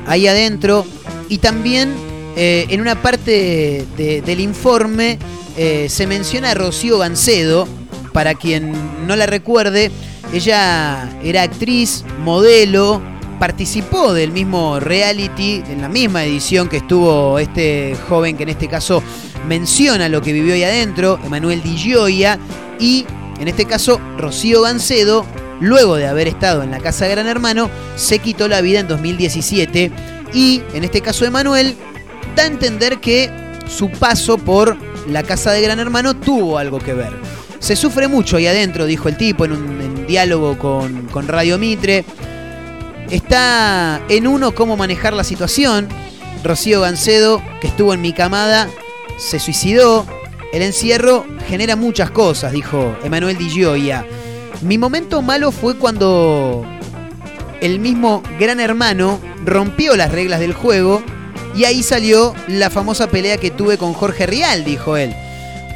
ahí 0.05 0.27
adentro 0.27 0.85
y 1.29 1.39
también 1.39 1.93
en 2.39 2.81
una 2.81 3.01
parte 3.01 3.83
de- 3.97 4.21
del 4.21 4.39
informe 4.41 5.17
se 5.87 6.05
menciona 6.05 6.51
a 6.51 6.53
Rocío 6.53 6.99
Gancedo, 6.99 7.67
para 8.13 8.35
quien 8.35 8.73
no 9.07 9.15
la 9.15 9.25
recuerde, 9.25 9.89
ella 10.31 11.09
era 11.23 11.41
actriz, 11.41 12.03
modelo, 12.23 13.01
participó 13.39 14.13
del 14.13 14.31
mismo 14.31 14.79
reality, 14.79 15.63
en 15.69 15.81
la 15.81 15.89
misma 15.89 16.23
edición 16.23 16.69
que 16.69 16.77
estuvo 16.77 17.39
este 17.39 17.95
joven 18.07 18.35
que 18.37 18.43
en 18.43 18.49
este 18.49 18.67
caso 18.67 19.03
menciona 19.47 20.09
lo 20.09 20.21
que 20.21 20.33
vivió 20.33 20.53
ahí 20.53 20.63
adentro, 20.63 21.19
Emanuel 21.23 21.61
Di 21.61 21.77
Gioia, 21.77 22.39
y 22.79 23.05
en 23.39 23.47
este 23.47 23.65
caso 23.65 23.99
Rocío 24.17 24.61
Gancedo, 24.61 25.25
luego 25.59 25.95
de 25.95 26.07
haber 26.07 26.27
estado 26.27 26.63
en 26.63 26.71
la 26.71 26.79
casa 26.79 27.05
de 27.05 27.11
Gran 27.11 27.27
Hermano, 27.27 27.69
se 27.95 28.19
quitó 28.19 28.47
la 28.47 28.61
vida 28.61 28.79
en 28.79 28.87
2017 28.87 29.91
y 30.33 30.61
en 30.73 30.83
este 30.83 31.01
caso 31.01 31.25
Emanuel 31.25 31.75
da 32.35 32.43
a 32.43 32.47
entender 32.47 32.99
que 32.99 33.31
su 33.67 33.89
paso 33.89 34.37
por 34.37 34.77
la 35.07 35.23
casa 35.23 35.51
de 35.51 35.61
Gran 35.61 35.79
Hermano 35.79 36.15
tuvo 36.15 36.57
algo 36.57 36.79
que 36.79 36.93
ver. 36.93 37.11
Se 37.59 37.75
sufre 37.75 38.07
mucho 38.07 38.37
ahí 38.37 38.47
adentro, 38.47 38.85
dijo 38.85 39.09
el 39.09 39.17
tipo 39.17 39.45
en 39.45 39.53
un 39.53 40.05
diálogo 40.07 40.57
con, 40.57 41.07
con 41.07 41.27
Radio 41.27 41.57
Mitre. 41.57 42.05
Está 43.09 44.01
en 44.09 44.27
uno 44.27 44.53
cómo 44.53 44.75
manejar 44.75 45.13
la 45.13 45.23
situación. 45.23 45.87
Rocío 46.43 46.81
Gancedo, 46.81 47.41
que 47.61 47.67
estuvo 47.67 47.93
en 47.93 48.01
mi 48.01 48.11
camada, 48.11 48.69
se 49.17 49.39
suicidó. 49.39 50.05
El 50.51 50.61
encierro 50.61 51.25
genera 51.47 51.75
muchas 51.75 52.11
cosas, 52.11 52.51
dijo 52.51 52.97
Emanuel 53.03 53.37
Di 53.37 53.49
Gioia. 53.49 54.05
Mi 54.61 54.77
momento 54.77 55.21
malo 55.21 55.51
fue 55.51 55.77
cuando 55.77 56.65
el 57.61 57.79
mismo 57.79 58.23
Gran 58.39 58.59
Hermano 58.59 59.19
rompió 59.45 59.95
las 59.95 60.11
reglas 60.11 60.39
del 60.39 60.53
juego 60.53 61.01
y 61.55 61.63
ahí 61.63 61.83
salió 61.83 62.35
la 62.47 62.69
famosa 62.69 63.07
pelea 63.07 63.37
que 63.37 63.51
tuve 63.51 63.77
con 63.77 63.93
Jorge 63.93 64.25
Rial, 64.25 64.65
dijo 64.65 64.97
él. 64.97 65.15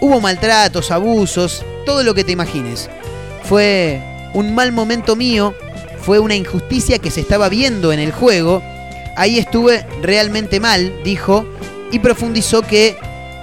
Hubo 0.01 0.19
maltratos, 0.19 0.91
abusos, 0.91 1.63
todo 1.85 2.03
lo 2.03 2.13
que 2.13 2.23
te 2.23 2.33
imagines. 2.33 2.89
Fue 3.43 4.01
un 4.33 4.53
mal 4.53 4.71
momento 4.71 5.15
mío, 5.15 5.53
fue 6.01 6.19
una 6.19 6.35
injusticia 6.35 6.99
que 6.99 7.11
se 7.11 7.21
estaba 7.21 7.49
viendo 7.49 7.93
en 7.93 7.99
el 7.99 8.11
juego. 8.11 8.61
Ahí 9.15 9.37
estuve 9.37 9.85
realmente 10.01 10.59
mal, 10.59 10.93
dijo, 11.03 11.45
y 11.91 11.99
profundizó 11.99 12.61
que 12.61 12.97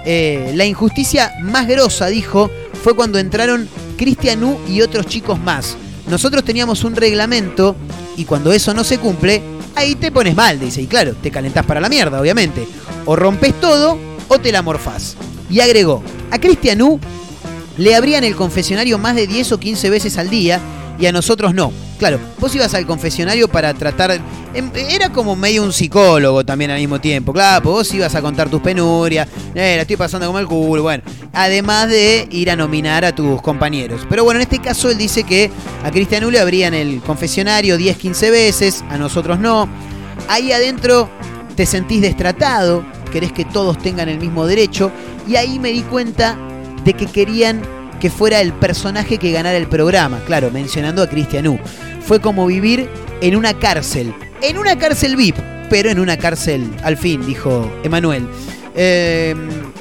eh, 0.05 0.51
la 0.55 0.65
injusticia 0.65 1.33
más 1.41 1.67
grosa, 1.67 2.07
dijo, 2.07 2.49
fue 2.83 2.95
cuando 2.95 3.19
entraron 3.19 3.69
Cristian 3.97 4.43
U 4.43 4.57
y 4.67 4.81
otros 4.81 5.05
chicos 5.05 5.39
más. 5.39 5.77
Nosotros 6.07 6.43
teníamos 6.43 6.83
un 6.83 6.95
reglamento 6.95 7.75
y 8.17 8.25
cuando 8.25 8.51
eso 8.51 8.73
no 8.73 8.83
se 8.83 8.97
cumple, 8.97 9.41
ahí 9.75 9.95
te 9.95 10.11
pones 10.11 10.35
mal, 10.35 10.59
dice. 10.59 10.81
Y 10.81 10.87
claro, 10.87 11.13
te 11.13 11.31
calentás 11.31 11.65
para 11.65 11.79
la 11.79 11.89
mierda, 11.89 12.19
obviamente. 12.19 12.67
O 13.05 13.15
rompes 13.15 13.59
todo 13.59 13.97
o 14.27 14.39
te 14.39 14.51
la 14.51 14.61
morfás. 14.61 15.15
Y 15.49 15.59
agregó, 15.59 16.03
a 16.31 16.39
Cristian 16.39 16.81
U 16.81 16.99
le 17.77 17.95
abrían 17.95 18.23
el 18.23 18.35
confesionario 18.35 18.97
más 18.97 19.15
de 19.15 19.27
10 19.27 19.53
o 19.53 19.59
15 19.59 19.89
veces 19.89 20.17
al 20.17 20.29
día 20.29 20.59
y 20.99 21.05
a 21.05 21.11
nosotros 21.11 21.53
no. 21.53 21.71
Claro, 21.97 22.19
vos 22.39 22.53
ibas 22.55 22.73
al 22.73 22.85
confesionario 22.85 23.47
para 23.47 23.73
tratar... 23.73 24.19
em, 24.53 24.69
Era 24.73 25.11
como 25.11 25.35
medio 25.35 25.63
un 25.63 25.73
psicólogo 25.73 26.45
también 26.45 26.71
al 26.71 26.79
mismo 26.79 26.99
tiempo. 26.99 27.33
Claro, 27.33 27.63
pues 27.63 27.73
vos 27.73 27.93
ibas 27.93 28.15
a 28.15 28.21
contar 28.21 28.49
tus 28.49 28.61
penurias, 28.61 29.27
eh, 29.53 29.73
la 29.75 29.81
estoy 29.81 29.97
pasando 29.97 30.27
como 30.27 30.39
el 30.39 30.47
culo, 30.47 30.83
bueno. 30.83 31.03
Además 31.33 31.89
de 31.89 32.27
ir 32.31 32.49
a 32.51 32.55
nominar 32.55 33.05
a 33.05 33.13
tus 33.13 33.41
compañeros. 33.41 34.01
Pero 34.09 34.23
bueno, 34.23 34.39
en 34.39 34.43
este 34.43 34.59
caso 34.59 34.89
él 34.89 34.97
dice 34.97 35.23
que 35.23 35.49
a 35.83 35.91
Cristian 35.91 36.29
le 36.31 36.39
abrían 36.39 36.73
el 36.73 37.01
confesionario 37.01 37.77
10, 37.77 37.97
15 37.97 38.31
veces, 38.31 38.83
a 38.89 38.97
nosotros 38.97 39.39
no. 39.39 39.67
Ahí 40.27 40.51
adentro 40.51 41.09
te 41.55 41.65
sentís 41.65 42.01
destratado, 42.01 42.85
querés 43.11 43.31
que 43.33 43.45
todos 43.45 43.77
tengan 43.77 44.09
el 44.09 44.19
mismo 44.19 44.45
derecho. 44.45 44.91
Y 45.27 45.35
ahí 45.35 45.59
me 45.59 45.71
di 45.71 45.81
cuenta 45.81 46.37
de 46.83 46.93
que 46.93 47.05
querían 47.05 47.61
que 47.99 48.09
fuera 48.09 48.41
el 48.41 48.53
personaje 48.53 49.17
que 49.17 49.31
ganara 49.31 49.57
el 49.57 49.67
programa, 49.67 50.19
claro, 50.25 50.51
mencionando 50.51 51.01
a 51.01 51.09
Cristian 51.09 51.47
U. 51.47 51.59
Fue 52.01 52.19
como 52.19 52.45
vivir 52.45 52.89
en 53.21 53.35
una 53.35 53.53
cárcel, 53.53 54.13
en 54.41 54.57
una 54.57 54.77
cárcel 54.77 55.15
VIP, 55.15 55.35
pero 55.69 55.89
en 55.89 55.99
una 55.99 56.17
cárcel 56.17 56.69
al 56.83 56.97
fin, 56.97 57.25
dijo 57.25 57.71
Emanuel. 57.83 58.27
Eh, 58.75 59.35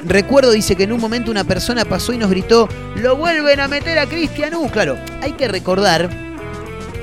recuerdo, 0.05 0.51
dice 0.51 0.75
que 0.75 0.85
en 0.85 0.93
un 0.93 1.01
momento 1.01 1.31
una 1.31 1.45
persona 1.45 1.85
pasó 1.85 2.13
y 2.13 2.19
nos 2.19 2.31
gritó, 2.31 2.69
lo 2.97 3.17
vuelven 3.17 3.61
a 3.61 3.69
meter 3.69 3.99
a 3.99 4.07
Cristian 4.07 4.55
U. 4.55 4.69
Claro, 4.71 4.97
hay 5.23 5.33
que 5.33 5.49
recordar 5.49 6.11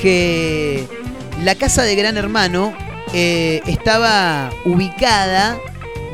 que 0.02 0.86
la 1.44 1.56
casa 1.56 1.84
de 1.84 1.96
Gran 1.96 2.18
Hermano 2.18 2.74
eh, 3.14 3.62
estaba 3.66 4.50
ubicada 4.66 5.58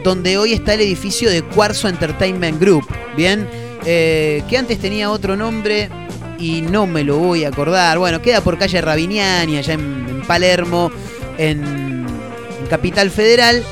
donde 0.04 0.38
hoy 0.38 0.54
está 0.54 0.74
el 0.74 0.82
edificio 0.82 1.30
de 1.30 1.44
Cuarzo 1.44 1.88
Entertainment 1.88 2.60
Group, 2.60 2.86
¿bien? 3.16 3.48
Eh, 3.86 4.44
que 4.48 4.58
antes 4.58 4.80
tenía 4.80 5.10
otro 5.10 5.36
nombre 5.36 5.90
y 6.38 6.62
no 6.62 6.88
me 6.88 7.04
lo 7.04 7.18
voy 7.18 7.46
a 7.46 7.50
acordar. 7.50 8.00
Bueno, 8.00 8.22
queda 8.22 8.42
por 8.42 8.58
calle 8.58 8.82
Rabiniani, 8.82 9.58
allá 9.58 9.74
en, 9.74 10.24
Palermo, 10.28 10.92
en, 11.38 12.06
Capital 12.70 13.10
Federal. 13.12 13.64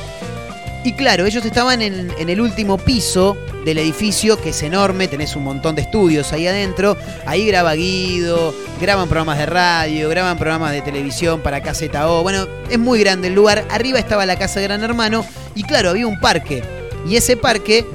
Y 0.84 0.93
claro, 0.93 1.26
ellos 1.26 1.43
estaban 1.45 1.82
en, 1.82 2.12
el 2.18 2.41
último 2.41 2.78
piso 2.78 3.38
del 3.66 3.78
edificio, 3.78 4.39
que 4.41 4.49
es 4.49 4.64
enorme, 4.64 5.07
tenés 5.07 5.36
un 5.36 5.43
montón 5.43 5.76
de 5.76 5.82
estudios 5.82 6.32
ahí 6.32 6.47
adentro. 6.47 6.97
Ahí 7.26 7.45
graba 7.45 7.74
Guido, 7.74 8.53
graban 8.80 9.07
programas 9.07 9.38
de 9.38 9.45
radio, 9.45 10.10
graban 10.10 10.38
programas 10.38 10.72
de 10.72 10.82
televisión 10.82 11.41
para 11.41 11.62
KZO. 11.62 12.24
Bueno, 12.24 12.47
es 12.70 12.80
muy 12.80 12.99
grande 12.99 13.28
el 13.28 13.36
lugar. 13.36 13.66
Arriba 13.70 13.99
estaba 13.99 14.26
la 14.26 14.38
casa 14.38 14.60
de 14.60 14.68
Gran 14.68 14.84
Hermano 14.84 15.26
y 15.55 15.64
claro, 15.64 15.89
había 15.89 16.07
un 16.07 16.20
parque. 16.20 16.64
Y 17.07 17.16
ese 17.16 17.38
parque, 17.38 17.86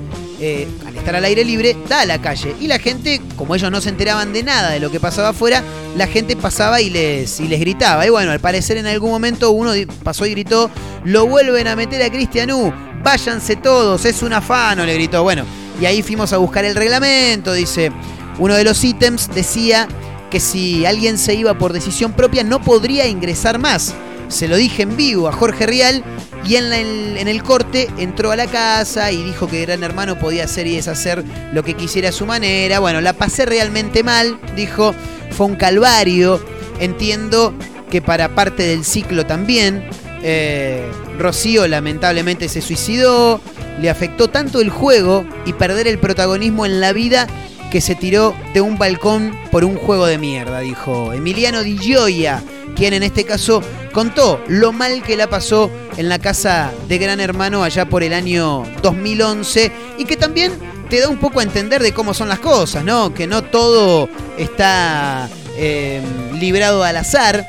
eh, 0.40 0.66
estar 1.04 1.16
al 1.16 1.24
aire 1.26 1.44
libre, 1.44 1.76
da 1.86 2.00
a 2.00 2.06
la 2.06 2.20
calle. 2.20 2.56
Y 2.60 2.66
la 2.66 2.78
gente, 2.78 3.20
como 3.36 3.54
ellos 3.54 3.70
no 3.70 3.82
se 3.82 3.90
enteraban 3.90 4.32
de 4.32 4.42
nada 4.42 4.70
de 4.70 4.80
lo 4.80 4.90
que 4.90 5.00
pasaba 5.00 5.28
afuera, 5.28 5.62
la 5.96 6.06
gente 6.06 6.34
pasaba 6.34 6.80
y 6.80 6.88
les, 6.88 7.40
y 7.40 7.46
les 7.46 7.60
gritaba. 7.60 8.06
Y 8.06 8.10
bueno, 8.10 8.32
al 8.32 8.40
parecer 8.40 8.78
en 8.78 8.86
algún 8.86 9.10
momento 9.10 9.50
uno 9.50 9.72
pasó 10.02 10.24
y 10.24 10.30
gritó, 10.30 10.70
lo 11.04 11.26
vuelven 11.26 11.68
a 11.68 11.76
meter 11.76 12.02
a 12.02 12.10
Cristian 12.10 12.50
U, 12.52 12.72
váyanse 13.02 13.56
todos, 13.56 14.04
es 14.06 14.22
un 14.22 14.32
afano, 14.32 14.86
le 14.86 14.94
gritó. 14.94 15.22
Bueno, 15.22 15.44
y 15.78 15.84
ahí 15.84 16.02
fuimos 16.02 16.32
a 16.32 16.38
buscar 16.38 16.64
el 16.64 16.74
reglamento, 16.74 17.52
dice. 17.52 17.92
Uno 18.38 18.54
de 18.54 18.64
los 18.64 18.82
ítems 18.82 19.28
decía 19.32 19.86
que 20.30 20.40
si 20.40 20.86
alguien 20.86 21.18
se 21.18 21.34
iba 21.34 21.56
por 21.58 21.74
decisión 21.74 22.12
propia 22.12 22.42
no 22.42 22.62
podría 22.62 23.06
ingresar 23.06 23.58
más. 23.58 23.94
Se 24.34 24.48
lo 24.48 24.56
dije 24.56 24.82
en 24.82 24.96
vivo 24.96 25.28
a 25.28 25.32
Jorge 25.32 25.64
Rial 25.64 26.02
y 26.44 26.56
en, 26.56 26.72
el 26.72 27.42
corte 27.44 27.88
entró 27.98 28.32
a 28.32 28.36
la 28.36 28.48
casa 28.48 29.12
y 29.12 29.22
dijo 29.22 29.46
que 29.46 29.60
Gran 29.64 29.84
Hermano 29.84 30.18
podía 30.18 30.42
hacer 30.46 30.66
y 30.66 30.74
deshacer 30.74 31.22
lo 31.52 31.62
que 31.62 31.74
quisiera 31.74 32.08
a 32.08 32.12
su 32.12 32.26
manera. 32.26 32.80
Bueno, 32.80 33.00
la 33.00 33.12
pasé 33.12 33.46
realmente 33.46 34.02
mal, 34.02 34.40
dijo, 34.56 34.92
fue 35.30 35.46
un 35.46 35.54
calvario. 35.54 36.44
Entiendo 36.80 37.54
que 37.92 38.02
para 38.02 38.34
parte 38.34 38.64
del 38.64 38.84
ciclo 38.84 39.24
también. 39.24 39.88
Eh, 40.24 40.84
Rocío 41.16 41.68
lamentablemente 41.68 42.48
se 42.48 42.60
suicidó, 42.60 43.40
le 43.80 43.88
afectó 43.88 44.26
tanto 44.26 44.60
el 44.60 44.68
juego 44.68 45.24
y 45.46 45.52
perder 45.52 45.86
el 45.86 46.00
protagonismo 46.00 46.66
en 46.66 46.80
la 46.80 46.92
vida 46.92 47.28
que 47.74 47.80
se 47.80 47.96
tiró 47.96 48.36
de 48.52 48.60
un 48.60 48.78
balcón 48.78 49.36
por 49.50 49.64
un 49.64 49.74
juego 49.74 50.06
de 50.06 50.16
mierda, 50.16 50.60
dijo 50.60 51.12
Emiliano 51.12 51.64
Di 51.64 51.76
Gioia, 51.76 52.40
quien 52.76 52.94
en 52.94 53.02
este 53.02 53.24
caso 53.24 53.64
contó 53.92 54.40
lo 54.46 54.70
mal 54.70 55.02
que 55.02 55.16
la 55.16 55.28
pasó 55.28 55.72
en 55.96 56.08
la 56.08 56.20
casa 56.20 56.72
de 56.86 56.98
Gran 56.98 57.18
Hermano 57.18 57.64
allá 57.64 57.86
por 57.86 58.04
el 58.04 58.14
año 58.14 58.62
2011 58.80 59.72
y 59.98 60.04
que 60.04 60.16
también 60.16 60.52
te 60.88 61.00
da 61.00 61.08
un 61.08 61.18
poco 61.18 61.40
a 61.40 61.42
entender 61.42 61.82
de 61.82 61.92
cómo 61.92 62.14
son 62.14 62.28
las 62.28 62.38
cosas, 62.38 62.84
¿no? 62.84 63.12
Que 63.12 63.26
no 63.26 63.42
todo 63.42 64.08
está 64.38 65.28
eh, 65.56 66.00
librado 66.38 66.84
al 66.84 66.96
azar, 66.96 67.44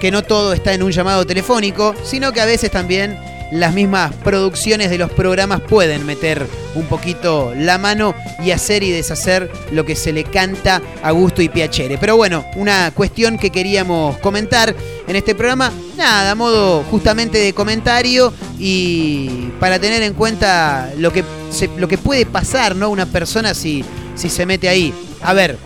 que 0.00 0.10
no 0.10 0.22
todo 0.22 0.54
está 0.54 0.72
en 0.72 0.82
un 0.82 0.92
llamado 0.92 1.26
telefónico, 1.26 1.94
sino 2.04 2.32
que 2.32 2.40
a 2.40 2.46
veces 2.46 2.70
también 2.70 3.18
las 3.52 3.74
mismas 3.74 4.12
producciones 4.24 4.88
de 4.90 4.98
los 4.98 5.10
programas 5.10 5.60
pueden 5.60 6.06
meter 6.06 6.46
un 6.74 6.86
poquito 6.86 7.52
la 7.56 7.76
mano 7.78 8.14
y 8.42 8.50
hacer 8.50 8.82
y 8.82 8.90
deshacer 8.90 9.50
lo 9.72 9.84
que 9.84 9.94
se 9.94 10.12
le 10.12 10.24
canta 10.24 10.80
a 11.02 11.10
gusto 11.10 11.42
y 11.42 11.48
piacere. 11.50 11.98
Pero 11.98 12.16
bueno, 12.16 12.44
una 12.56 12.90
cuestión 12.92 13.36
que 13.38 13.50
queríamos 13.50 14.16
comentar 14.18 14.74
en 15.06 15.16
este 15.16 15.34
programa. 15.34 15.70
Nada, 15.98 16.30
a 16.30 16.34
modo 16.34 16.82
justamente 16.90 17.36
de 17.38 17.52
comentario 17.52 18.32
y 18.58 19.50
para 19.60 19.78
tener 19.78 20.02
en 20.02 20.14
cuenta 20.14 20.90
lo 20.96 21.12
que, 21.12 21.22
se- 21.50 21.70
lo 21.76 21.86
que 21.88 21.98
puede 21.98 22.24
pasar, 22.24 22.74
¿no? 22.74 22.88
Una 22.88 23.04
persona 23.06 23.52
si, 23.54 23.84
si 24.14 24.30
se 24.30 24.46
mete 24.46 24.68
ahí. 24.68 24.94
A 25.20 25.34
ver, 25.34 25.58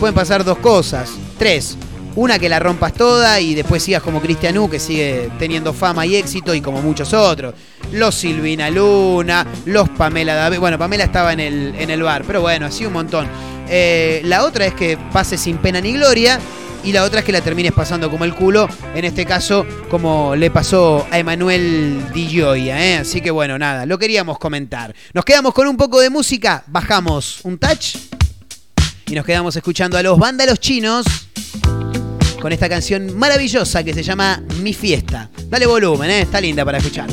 pueden 0.00 0.14
pasar 0.14 0.44
dos 0.44 0.58
cosas, 0.58 1.10
tres. 1.38 1.76
Una 2.14 2.38
que 2.38 2.48
la 2.48 2.58
rompas 2.58 2.94
toda 2.94 3.40
y 3.40 3.54
después 3.54 3.82
sigas 3.82 4.02
como 4.02 4.20
Cristian 4.20 4.68
que 4.68 4.80
sigue 4.80 5.30
teniendo 5.38 5.72
fama 5.72 6.04
y 6.04 6.16
éxito, 6.16 6.54
y 6.54 6.60
como 6.60 6.82
muchos 6.82 7.12
otros. 7.14 7.54
Los 7.92 8.14
Silvina 8.14 8.70
Luna, 8.70 9.46
los 9.66 9.88
Pamela 9.90 10.34
David. 10.34 10.58
Bueno, 10.58 10.78
Pamela 10.78 11.04
estaba 11.04 11.32
en 11.32 11.40
el, 11.40 11.74
en 11.78 11.90
el 11.90 12.02
bar, 12.02 12.24
pero 12.26 12.40
bueno, 12.40 12.66
así 12.66 12.84
un 12.84 12.92
montón. 12.92 13.28
Eh, 13.68 14.20
la 14.24 14.44
otra 14.44 14.66
es 14.66 14.74
que 14.74 14.98
pases 15.12 15.40
sin 15.40 15.58
pena 15.58 15.80
ni 15.80 15.92
gloria. 15.92 16.40
Y 16.84 16.92
la 16.92 17.02
otra 17.02 17.20
es 17.20 17.26
que 17.26 17.32
la 17.32 17.40
termines 17.40 17.72
pasando 17.72 18.10
como 18.10 18.24
el 18.24 18.34
culo. 18.34 18.68
En 18.94 19.04
este 19.04 19.26
caso, 19.26 19.66
como 19.90 20.36
le 20.36 20.50
pasó 20.50 21.06
a 21.10 21.18
Emanuel 21.18 22.12
Di 22.14 22.26
Gioia, 22.28 22.84
¿eh? 22.84 22.96
Así 22.98 23.20
que 23.20 23.30
bueno, 23.30 23.58
nada, 23.58 23.84
lo 23.84 23.98
queríamos 23.98 24.38
comentar. 24.38 24.94
Nos 25.12 25.24
quedamos 25.24 25.54
con 25.54 25.66
un 25.66 25.76
poco 25.76 26.00
de 26.00 26.08
música. 26.08 26.62
Bajamos 26.68 27.40
un 27.42 27.58
touch. 27.58 27.96
Y 29.06 29.14
nos 29.14 29.24
quedamos 29.24 29.56
escuchando 29.56 29.98
a 29.98 30.02
los 30.02 30.18
vándalos 30.18 30.60
chinos 30.60 31.06
con 32.40 32.52
esta 32.52 32.68
canción 32.68 33.16
maravillosa 33.18 33.82
que 33.82 33.92
se 33.92 34.02
llama 34.02 34.42
Mi 34.62 34.72
Fiesta. 34.72 35.30
Dale 35.48 35.66
volumen, 35.66 36.10
¿eh? 36.10 36.20
está 36.22 36.40
linda 36.40 36.64
para 36.64 36.78
escuchar. 36.78 37.08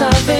No 0.00 0.08
vas 0.08 0.39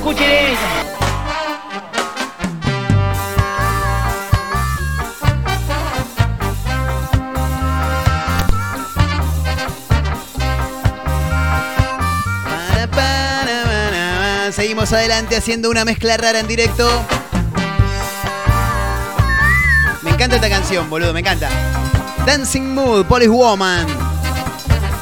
escuchen. 0.00 0.56
Seguimos 14.52 14.92
adelante 14.92 15.36
haciendo 15.36 15.70
una 15.70 15.84
mezcla 15.84 16.16
rara 16.16 16.40
en 16.40 16.46
directo. 16.46 16.88
Me 20.02 20.10
encanta 20.10 20.36
esta 20.36 20.50
canción, 20.50 20.90
boludo, 20.90 21.12
me 21.12 21.20
encanta. 21.20 21.48
Dancing 22.26 22.74
Mood, 22.74 23.06
Polish 23.06 23.28
Woman. 23.28 23.99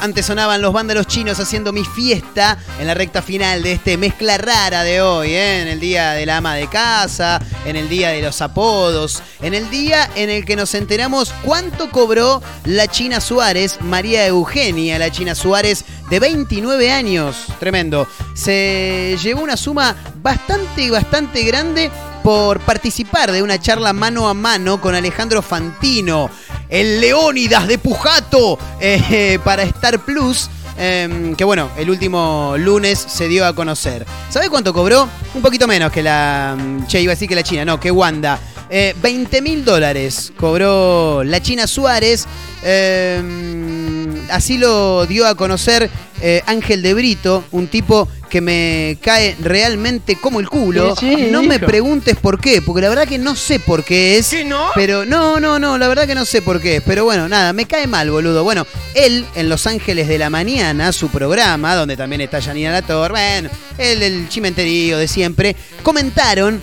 Antes 0.01 0.27
sonaban 0.27 0.61
los 0.61 0.71
vándalos 0.71 1.07
chinos 1.07 1.39
haciendo 1.41 1.73
mi 1.73 1.83
fiesta 1.83 2.57
en 2.79 2.87
la 2.87 2.93
recta 2.93 3.21
final 3.21 3.61
de 3.61 3.73
este 3.73 3.97
mezcla 3.97 4.37
rara 4.37 4.83
de 4.83 5.01
hoy, 5.01 5.33
¿eh? 5.33 5.61
en 5.61 5.67
el 5.67 5.79
día 5.81 6.11
del 6.11 6.29
ama 6.29 6.55
de 6.55 6.67
casa, 6.69 7.41
en 7.65 7.75
el 7.75 7.89
día 7.89 8.09
de 8.09 8.21
los 8.21 8.41
apodos, 8.41 9.21
en 9.41 9.53
el 9.53 9.69
día 9.69 10.09
en 10.15 10.29
el 10.29 10.45
que 10.45 10.55
nos 10.55 10.73
enteramos 10.73 11.33
cuánto 11.43 11.91
cobró 11.91 12.41
la 12.63 12.87
China 12.87 13.19
Suárez, 13.19 13.81
María 13.81 14.25
Eugenia, 14.25 14.97
la 14.99 15.11
China 15.11 15.35
Suárez 15.35 15.83
de 16.09 16.19
29 16.19 16.91
años. 16.91 17.35
Tremendo. 17.59 18.07
Se 18.33 19.17
llevó 19.21 19.41
una 19.41 19.57
suma 19.57 19.95
bastante, 20.21 20.89
bastante 20.89 21.43
grande 21.43 21.91
por 22.23 22.59
participar 22.59 23.31
de 23.31 23.41
una 23.41 23.59
charla 23.59 23.93
mano 23.93 24.27
a 24.27 24.33
mano 24.33 24.81
con 24.81 24.95
Alejandro 24.95 25.41
Fantino, 25.41 26.29
el 26.69 27.01
Leónidas 27.01 27.67
de 27.67 27.77
Pujato, 27.77 28.57
eh, 28.79 29.39
para 29.43 29.63
Star 29.63 29.99
Plus. 29.99 30.49
eh, 30.77 31.33
que 31.37 31.43
bueno, 31.43 31.69
el 31.77 31.89
último 31.89 32.55
lunes 32.57 32.99
se 32.99 33.27
dio 33.27 33.45
a 33.45 33.53
conocer. 33.53 34.05
¿Sabe 34.29 34.49
cuánto 34.49 34.73
cobró? 34.73 35.07
Un 35.33 35.41
poquito 35.41 35.67
menos 35.67 35.91
que 35.91 36.01
la. 36.03 36.55
mm, 36.57 36.85
Che, 36.87 37.01
iba 37.01 37.11
a 37.11 37.15
decir 37.15 37.27
que 37.27 37.35
la 37.35 37.43
China, 37.43 37.65
no, 37.65 37.79
que 37.79 37.91
Wanda. 37.91 38.39
Eh, 38.71 38.95
20 39.01 39.41
mil 39.41 39.65
dólares 39.65 40.31
cobró 40.37 41.23
la 41.23 41.41
China 41.41 41.65
Suárez. 41.65 42.27
Eh, 42.63 44.23
así 44.31 44.57
lo 44.57 45.05
dio 45.05 45.27
a 45.27 45.35
conocer 45.35 45.89
eh, 46.21 46.43
Ángel 46.45 46.81
de 46.81 46.93
Brito, 46.93 47.43
un 47.51 47.67
tipo 47.67 48.07
que 48.29 48.41
me 48.41 48.97
cae 49.01 49.35
realmente 49.41 50.15
como 50.15 50.39
el 50.39 50.47
culo. 50.47 50.95
Sí, 50.95 51.13
sí, 51.15 51.27
no 51.31 51.43
me 51.43 51.59
preguntes 51.59 52.15
por 52.15 52.39
qué, 52.39 52.61
porque 52.61 52.81
la 52.83 52.89
verdad 52.89 53.07
que 53.07 53.17
no 53.17 53.35
sé 53.35 53.59
por 53.59 53.83
qué 53.83 54.17
es. 54.17 54.33
no? 54.45 54.67
Pero 54.75 55.05
no, 55.05 55.39
no, 55.39 55.59
no, 55.59 55.77
la 55.77 55.87
verdad 55.87 56.07
que 56.07 56.15
no 56.15 56.25
sé 56.25 56.41
por 56.41 56.61
qué 56.61 56.77
es. 56.77 56.83
Pero 56.83 57.03
bueno, 57.03 57.27
nada, 57.27 57.51
me 57.53 57.65
cae 57.65 57.87
mal, 57.87 58.09
boludo. 58.11 58.43
Bueno, 58.43 58.65
él 58.93 59.25
en 59.35 59.49
Los 59.49 59.67
Ángeles 59.67 60.07
de 60.07 60.17
la 60.17 60.29
Mañana, 60.29 60.91
su 60.93 61.09
programa, 61.09 61.75
donde 61.75 61.97
también 61.97 62.21
está 62.21 62.41
Janina 62.41 62.71
Latorre, 62.71 63.09
bueno, 63.09 63.49
el 63.77 63.99
del 63.99 64.29
chimenterío 64.29 64.97
de 64.97 65.07
siempre, 65.07 65.55
comentaron 65.83 66.61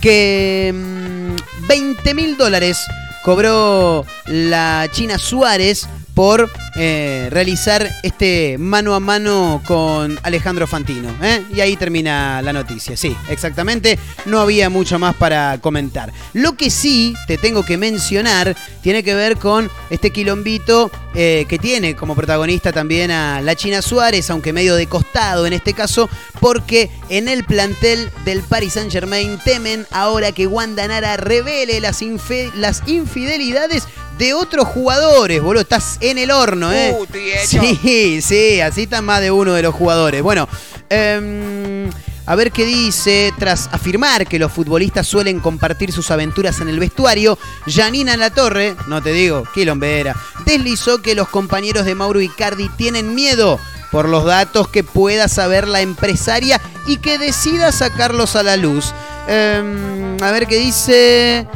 que 0.00 0.72
mm, 0.74 1.66
20 1.68 2.14
mil 2.14 2.36
dólares 2.36 2.84
cobró 3.22 4.06
la 4.26 4.88
China 4.90 5.18
Suárez 5.18 5.88
por 6.18 6.50
eh, 6.74 7.28
realizar 7.30 7.88
este 8.02 8.58
mano 8.58 8.96
a 8.96 8.98
mano 8.98 9.62
con 9.64 10.18
Alejandro 10.24 10.66
Fantino. 10.66 11.14
¿eh? 11.22 11.44
Y 11.54 11.60
ahí 11.60 11.76
termina 11.76 12.42
la 12.42 12.52
noticia. 12.52 12.96
Sí, 12.96 13.16
exactamente. 13.28 13.96
No 14.26 14.40
había 14.40 14.68
mucho 14.68 14.98
más 14.98 15.14
para 15.14 15.58
comentar. 15.60 16.12
Lo 16.32 16.56
que 16.56 16.70
sí 16.70 17.14
te 17.28 17.38
tengo 17.38 17.64
que 17.64 17.76
mencionar 17.76 18.56
tiene 18.82 19.04
que 19.04 19.14
ver 19.14 19.36
con 19.36 19.70
este 19.90 20.10
quilombito 20.10 20.90
eh, 21.14 21.46
que 21.48 21.58
tiene 21.58 21.94
como 21.94 22.16
protagonista 22.16 22.72
también 22.72 23.12
a 23.12 23.40
la 23.40 23.54
China 23.54 23.80
Suárez, 23.80 24.28
aunque 24.30 24.52
medio 24.52 24.74
de 24.74 24.86
costado 24.86 25.46
en 25.46 25.52
este 25.52 25.72
caso, 25.72 26.10
porque 26.40 26.90
en 27.08 27.28
el 27.28 27.44
plantel 27.44 28.10
del 28.24 28.42
Paris 28.42 28.72
Saint 28.72 28.90
Germain 28.90 29.38
temen 29.44 29.86
ahora 29.92 30.32
que 30.32 30.48
Wanda 30.48 30.88
Nara 30.88 31.16
revele 31.16 31.80
las, 31.80 32.02
infidelidades 32.02 33.84
de 34.18 34.34
otros 34.34 34.66
jugadores, 34.66 35.40
boludo. 35.40 35.62
Estás 35.62 35.98
en 36.00 36.18
el 36.18 36.30
horno, 36.30 36.72
¿eh? 36.72 36.94
Uh. 36.98 37.06
Sí, 37.44 38.20
sí, 38.20 38.60
así 38.60 38.82
está 38.82 39.00
más 39.00 39.20
de 39.20 39.30
uno 39.30 39.54
de 39.54 39.62
los 39.62 39.74
jugadores. 39.74 40.22
Bueno, 40.22 40.48
em, 40.90 41.88
a 42.26 42.34
ver 42.34 42.50
qué 42.50 42.66
dice. 42.66 43.32
Tras 43.38 43.68
afirmar 43.72 44.26
que 44.26 44.38
los 44.38 44.52
futbolistas 44.52 45.06
suelen 45.06 45.40
compartir 45.40 45.92
sus 45.92 46.10
aventuras 46.10 46.60
en 46.60 46.68
el 46.68 46.80
vestuario, 46.80 47.38
Janina 47.66 48.16
Latorre, 48.16 48.74
no 48.88 49.02
te 49.02 49.12
digo, 49.12 49.44
quilombera, 49.54 50.16
deslizó 50.44 51.00
que 51.00 51.14
los 51.14 51.28
compañeros 51.28 51.84
de 51.86 51.94
Mauro 51.94 52.20
Icardi 52.20 52.68
tienen 52.70 53.14
miedo 53.14 53.58
por 53.90 54.08
los 54.08 54.24
datos 54.24 54.68
que 54.68 54.84
pueda 54.84 55.28
saber 55.28 55.66
la 55.66 55.80
empresaria 55.80 56.60
y 56.86 56.98
que 56.98 57.18
decida 57.18 57.72
sacarlos 57.72 58.36
a 58.36 58.42
la 58.42 58.56
luz. 58.56 58.92
Em, 59.28 60.22
a 60.22 60.30
ver 60.32 60.46
qué 60.46 60.56
dice. 60.56 61.46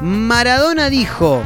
Maradona 0.00 0.88
dijo: 0.90 1.42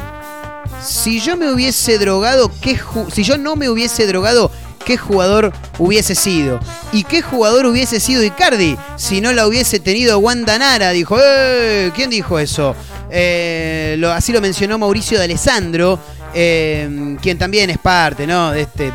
Si 0.81 1.19
yo 1.19 1.37
me 1.37 1.51
hubiese 1.51 1.97
drogado, 1.97 2.51
¿qué 2.61 2.79
si 3.11 3.23
yo 3.23 3.37
no 3.37 3.55
me 3.55 3.69
hubiese 3.69 4.05
drogado, 4.07 4.51
¿qué 4.85 4.97
jugador 4.97 5.51
hubiese 5.79 6.13
sido? 6.15 6.59
¿Y 6.91 7.03
qué 7.05 7.21
jugador 7.21 7.65
hubiese 7.65 7.99
sido 7.99 8.23
Icardi 8.23 8.77
si 8.97 9.21
no 9.21 9.31
la 9.33 9.47
hubiese 9.47 9.79
tenido 9.79 10.19
Wanda 10.19 10.57
Nara? 10.59 10.91
Dijo, 10.91 11.17
¡eh! 11.19 11.91
¿Quién 11.95 12.09
dijo 12.09 12.37
eso? 12.39 12.75
Eh, 13.09 13.95
lo- 13.99 14.11
así 14.11 14.31
lo 14.31 14.41
mencionó 14.41 14.77
Mauricio 14.77 15.17
de 15.19 15.25
Alessandro, 15.25 15.99
eh, 16.33 17.15
quien 17.21 17.37
también 17.37 17.69
es 17.69 17.77
parte, 17.77 18.25
¿no? 18.27 18.51
De 18.51 18.61
este 18.61 18.91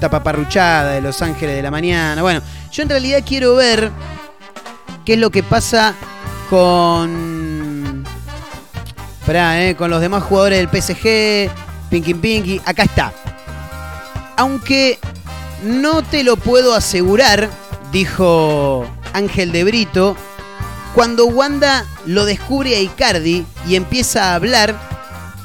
tapaparruchada 0.00 0.92
de 0.92 1.00
Los 1.00 1.22
Ángeles 1.22 1.54
de 1.56 1.62
la 1.62 1.70
Mañana. 1.70 2.22
Bueno, 2.22 2.40
yo 2.72 2.82
en 2.82 2.88
realidad 2.88 3.22
quiero 3.26 3.54
ver 3.54 3.90
qué 5.04 5.14
es 5.14 5.18
lo 5.20 5.30
que 5.30 5.42
pasa 5.44 5.94
con. 6.48 8.04
Esperá, 9.20 9.62
eh, 9.62 9.76
con 9.76 9.90
los 9.90 10.00
demás 10.00 10.22
jugadores 10.22 10.58
del 10.58 10.68
PSG. 10.68 11.50
Pinky 11.90 12.14
Pinky. 12.14 12.60
Acá 12.64 12.84
está. 12.84 13.12
Aunque 14.36 14.98
no 15.62 16.02
te 16.02 16.24
lo 16.24 16.36
puedo 16.36 16.74
asegurar, 16.74 17.48
dijo 17.92 18.86
Ángel 19.12 19.52
de 19.52 19.64
Brito, 19.64 20.16
cuando 20.94 21.26
Wanda 21.26 21.86
lo 22.06 22.24
descubre 22.24 22.74
a 22.76 22.80
Icardi 22.80 23.46
y 23.66 23.76
empieza 23.76 24.30
a 24.30 24.34
hablar, 24.34 24.74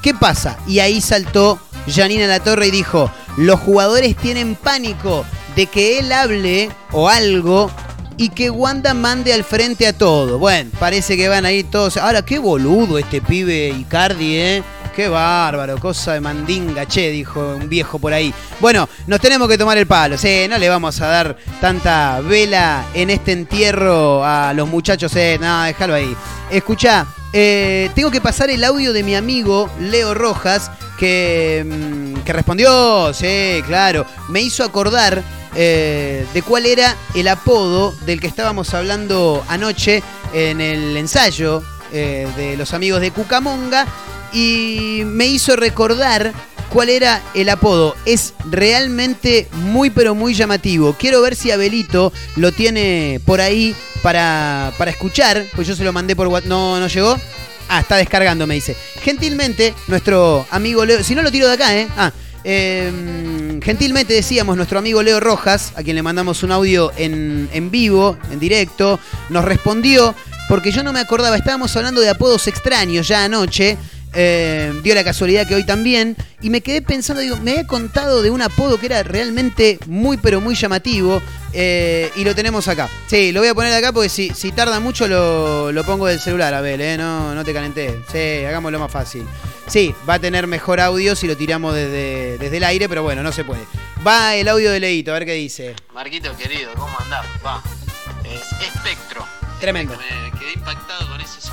¿qué 0.01 0.13
pasa? 0.13 0.57
Y 0.67 0.79
ahí 0.79 1.01
saltó 1.01 1.59
Janina 1.87 2.27
La 2.27 2.39
Torre 2.39 2.67
y 2.67 2.71
dijo, 2.71 3.11
los 3.37 3.59
jugadores 3.59 4.15
tienen 4.15 4.55
pánico 4.55 5.25
de 5.55 5.67
que 5.67 5.99
él 5.99 6.11
hable 6.11 6.69
o 6.91 7.09
algo 7.09 7.71
y 8.17 8.29
que 8.29 8.49
Wanda 8.49 8.93
mande 8.93 9.31
al 9.33 9.43
frente 9.43 9.87
a 9.87 9.93
todo. 9.93 10.39
Bueno, 10.39 10.71
parece 10.79 11.15
que 11.15 11.29
van 11.29 11.45
a 11.45 11.51
ir 11.51 11.69
todos. 11.69 11.97
Ahora, 11.97 12.23
qué 12.23 12.39
boludo 12.39 12.97
este 12.97 13.21
pibe 13.21 13.69
Icardi, 13.69 14.35
¿eh? 14.35 14.63
Qué 14.95 15.07
bárbaro, 15.07 15.77
cosa 15.79 16.13
de 16.13 16.21
mandinga, 16.21 16.87
che, 16.87 17.11
dijo 17.11 17.55
un 17.55 17.69
viejo 17.69 17.99
por 17.99 18.13
ahí. 18.13 18.33
Bueno, 18.59 18.89
nos 19.05 19.19
tenemos 19.19 19.47
que 19.47 19.55
tomar 19.55 19.77
el 19.77 19.85
palo, 19.85 20.17
sí, 20.17 20.47
no 20.49 20.57
le 20.57 20.67
vamos 20.69 20.99
a 21.01 21.07
dar 21.07 21.37
tanta 21.61 22.19
vela 22.21 22.83
en 22.95 23.11
este 23.11 23.33
entierro 23.33 24.25
a 24.25 24.53
los 24.55 24.67
muchachos, 24.67 25.15
eh, 25.15 25.37
no, 25.39 25.65
déjalo 25.65 25.93
ahí. 25.93 26.17
Escucha, 26.49 27.05
eh, 27.31 27.91
tengo 27.93 28.09
que 28.09 28.21
pasar 28.21 28.49
el 28.49 28.63
audio 28.63 28.91
de 28.91 29.03
mi 29.03 29.13
amigo 29.13 29.69
Leo 29.79 30.15
Rojas, 30.15 30.71
que, 30.97 31.63
mm, 31.63 32.21
que 32.21 32.33
respondió, 32.33 33.13
sí, 33.13 33.61
claro, 33.67 34.03
me 34.29 34.41
hizo 34.41 34.63
acordar 34.63 35.23
eh, 35.55 36.25
de 36.33 36.41
cuál 36.41 36.65
era 36.65 36.95
el 37.15 37.27
apodo 37.27 37.93
del 38.05 38.19
que 38.19 38.27
estábamos 38.27 38.73
hablando 38.73 39.43
anoche 39.47 40.03
en 40.33 40.61
el 40.61 40.97
ensayo 40.97 41.63
eh, 41.91 42.27
de 42.35 42.57
los 42.57 42.73
amigos 42.73 43.01
de 43.01 43.11
Cucamonga 43.11 43.87
y 44.33 45.01
me 45.05 45.25
hizo 45.27 45.55
recordar 45.55 46.33
cuál 46.69 46.89
era 46.89 47.21
el 47.33 47.49
apodo. 47.49 47.95
Es 48.05 48.33
realmente 48.49 49.47
muy 49.53 49.89
pero 49.89 50.15
muy 50.15 50.33
llamativo. 50.33 50.95
Quiero 50.99 51.21
ver 51.21 51.35
si 51.35 51.51
Abelito 51.51 52.11
lo 52.35 52.51
tiene 52.51 53.21
por 53.25 53.41
ahí 53.41 53.75
para, 54.01 54.73
para 54.77 54.91
escuchar, 54.91 55.45
pues 55.55 55.67
yo 55.67 55.75
se 55.75 55.83
lo 55.83 55.93
mandé 55.93 56.15
por 56.15 56.27
WhatsApp. 56.27 56.49
No, 56.49 56.79
no 56.79 56.87
llegó. 56.87 57.17
Ah, 57.69 57.81
está 57.81 57.97
descargando, 57.97 58.47
me 58.47 58.55
dice. 58.55 58.75
Gentilmente, 59.01 59.73
nuestro 59.87 60.45
amigo 60.51 60.85
Leo. 60.85 61.03
Si 61.03 61.15
no 61.15 61.21
lo 61.21 61.31
tiro 61.31 61.47
de 61.47 61.53
acá, 61.53 61.75
¿eh? 61.75 61.87
Ah. 61.97 62.11
Eh, 62.49 63.59
gentilmente 63.61 64.13
decíamos 64.13 64.55
nuestro 64.55 64.79
amigo 64.79 65.03
Leo 65.03 65.19
Rojas, 65.19 65.73
a 65.75 65.83
quien 65.83 65.97
le 65.97 66.01
mandamos 66.01 66.43
un 66.43 66.53
audio 66.53 66.93
en, 66.95 67.49
en 67.51 67.69
vivo, 67.69 68.17
en 68.31 68.39
directo, 68.39 69.01
nos 69.27 69.43
respondió, 69.43 70.15
porque 70.47 70.71
yo 70.71 70.81
no 70.81 70.93
me 70.93 71.01
acordaba, 71.01 71.35
estábamos 71.35 71.75
hablando 71.75 71.99
de 71.99 72.09
apodos 72.09 72.47
extraños 72.47 73.05
ya 73.05 73.25
anoche, 73.25 73.77
eh, 74.13 74.73
dio 74.83 74.95
la 74.95 75.03
casualidad 75.03 75.47
que 75.47 75.55
hoy 75.55 75.65
también, 75.65 76.15
y 76.41 76.49
me 76.49 76.61
quedé 76.61 76.81
pensando, 76.81 77.21
digo, 77.21 77.37
me 77.37 77.59
he 77.59 77.67
contado 77.67 78.21
de 78.21 78.29
un 78.29 78.41
apodo 78.41 78.79
que 78.79 78.87
era 78.87 79.03
realmente 79.03 79.79
muy 79.85 80.17
pero 80.17 80.41
muy 80.41 80.55
llamativo, 80.55 81.21
eh, 81.53 82.11
y 82.15 82.23
lo 82.23 82.35
tenemos 82.35 82.67
acá. 82.67 82.89
Sí, 83.07 83.31
lo 83.31 83.41
voy 83.41 83.49
a 83.49 83.55
poner 83.55 83.73
acá 83.73 83.91
porque 83.91 84.09
si, 84.09 84.29
si 84.29 84.51
tarda 84.51 84.79
mucho 84.79 85.07
lo, 85.07 85.71
lo 85.71 85.83
pongo 85.83 86.07
del 86.07 86.19
celular, 86.19 86.53
Abel, 86.53 86.81
¿eh? 86.81 86.97
no, 86.97 87.33
no 87.33 87.43
te 87.43 87.53
calenté. 87.53 87.99
Sí, 88.11 88.45
hagámoslo 88.45 88.79
más 88.79 88.91
fácil. 88.91 89.25
Sí, 89.67 89.93
va 90.07 90.15
a 90.15 90.19
tener 90.19 90.47
mejor 90.47 90.79
audio 90.79 91.15
si 91.15 91.27
lo 91.27 91.35
tiramos 91.35 91.75
desde, 91.75 92.37
desde 92.37 92.57
el 92.57 92.63
aire, 92.63 92.87
pero 92.87 93.03
bueno, 93.03 93.21
no 93.21 93.31
se 93.31 93.43
puede. 93.43 93.61
Va 94.05 94.35
el 94.35 94.47
audio 94.47 94.71
de 94.71 94.79
Leito, 94.79 95.11
a 95.11 95.15
ver 95.15 95.25
qué 95.25 95.33
dice. 95.33 95.75
Marquito 95.93 96.35
querido, 96.37 96.71
¿cómo 96.75 96.95
andás? 96.99 97.25
Es 98.23 98.67
Espectro. 98.67 99.25
Tremendo. 99.59 99.97
Me 99.97 100.39
quedé 100.39 100.53
impactado 100.53 101.07
con 101.09 101.19
ese. 101.19 101.46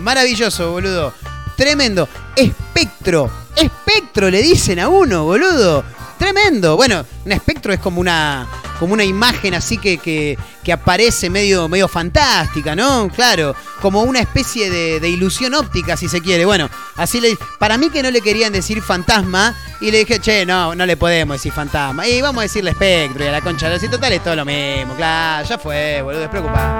Maravilloso, 0.00 0.70
boludo. 0.70 1.12
Tremendo. 1.56 2.08
Espectro. 2.34 3.30
Espectro 3.54 4.30
le 4.30 4.42
dicen 4.42 4.80
a 4.80 4.88
uno, 4.88 5.24
boludo. 5.24 5.84
Tremendo. 6.18 6.76
Bueno, 6.76 7.04
un 7.24 7.32
espectro 7.32 7.72
es 7.72 7.80
como 7.80 8.00
una, 8.00 8.48
como 8.80 8.94
una 8.94 9.04
imagen 9.04 9.52
así 9.52 9.76
que, 9.76 9.98
que, 9.98 10.38
que 10.64 10.72
aparece 10.72 11.28
medio, 11.28 11.68
medio 11.68 11.86
fantástica, 11.86 12.74
¿no? 12.74 13.10
Claro, 13.14 13.54
como 13.82 14.02
una 14.02 14.20
especie 14.20 14.70
de, 14.70 15.06
ilusión 15.08 15.52
óptica, 15.54 15.98
si 15.98 16.08
se 16.08 16.22
quiere. 16.22 16.46
Bueno, 16.46 16.70
así 16.96 17.20
le 17.20 17.36
Para 17.58 17.76
mí 17.76 17.90
que 17.90 18.02
no 18.02 18.10
le 18.10 18.22
querían 18.22 18.54
decir 18.54 18.80
fantasma, 18.80 19.54
y 19.82 19.90
le 19.90 19.98
dije, 19.98 20.18
che, 20.18 20.46
no, 20.46 20.74
no 20.74 20.86
le 20.86 20.96
podemos 20.96 21.36
decir 21.36 21.52
fantasma. 21.52 22.08
Y 22.08 22.22
vamos 22.22 22.40
a 22.40 22.42
decirle 22.44 22.70
espectro 22.70 23.22
y 23.22 23.28
a 23.28 23.32
la 23.32 23.42
concha 23.42 23.68
de 23.68 23.78
la- 23.78 23.90
total 23.90 24.12
es 24.14 24.24
todo 24.24 24.36
lo 24.36 24.46
mismo. 24.46 24.94
Claro, 24.96 25.46
ya 25.46 25.58
fue, 25.58 26.00
boludo, 26.00 26.20
despreocupado. 26.20 26.78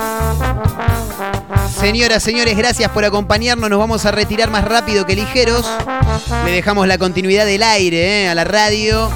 Señoras, 1.79 2.23
señores, 2.23 2.57
gracias 2.57 2.91
por 2.91 3.05
acompañarnos. 3.05 3.69
Nos 3.69 3.79
vamos 3.79 4.07
a 4.07 4.11
retirar 4.11 4.51
más 4.51 4.65
rápido 4.65 5.05
que 5.05 5.17
ligeros. 5.17 5.67
Le 6.47 6.51
dejamos 6.51 6.89
la 6.89 6.97
continuidad 6.97 7.45
del 7.45 7.63
aire 7.63 8.25
¿eh? 8.25 8.29
a 8.29 8.35
la 8.35 8.45
radio. 8.45 9.11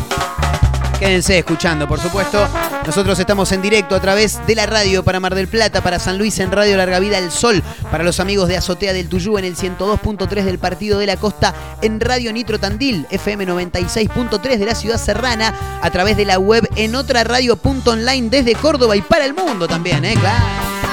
Quédense 0.99 1.39
escuchando, 1.39 1.89
por 1.89 2.01
supuesto. 2.01 2.47
Nosotros 2.87 3.19
estamos 3.19 3.51
en 3.53 3.63
directo 3.63 3.95
a 3.95 4.01
través 4.01 4.47
de 4.47 4.55
la 4.55 4.67
radio 4.67 5.03
para 5.03 5.19
Mar 5.19 5.35
del 5.35 5.49
Plata, 5.49 5.83
para 5.83 5.99
San 5.99 6.19
Luis 6.19 6.39
en 6.39 6.53
Radio 6.53 6.77
Larga 6.77 7.01
Vida 7.01 7.19
El 7.19 7.31
Sol, 7.31 7.63
para 7.91 8.05
los 8.05 8.21
amigos 8.21 8.47
de 8.49 8.59
Azotea 8.59 8.93
del 8.93 9.09
Tuyú 9.09 9.39
en 9.39 9.47
el 9.47 9.57
102.3 9.57 10.45
del 10.45 10.59
Partido 10.59 10.99
de 10.99 11.07
la 11.07 11.17
Costa, 11.17 11.55
en 11.81 11.99
Radio 11.99 12.33
Nitro 12.33 12.61
Tandil, 12.61 13.07
FM 13.11 13.47
96.3 13.47 14.59
de 14.59 14.67
la 14.67 14.75
Ciudad 14.75 14.99
Serrana, 14.99 15.81
a 15.81 15.91
través 15.91 16.17
de 16.17 16.27
la 16.27 16.39
web 16.39 16.69
en 16.77 16.95
otra 16.95 17.25
radio.online 17.25 18.29
desde 18.29 18.55
Córdoba 18.55 18.97
y 18.97 19.03
para 19.03 19.25
el 19.25 19.33
mundo 19.33 19.67
también, 19.67 20.05
¿eh? 20.05 20.15
Claro. 20.21 20.84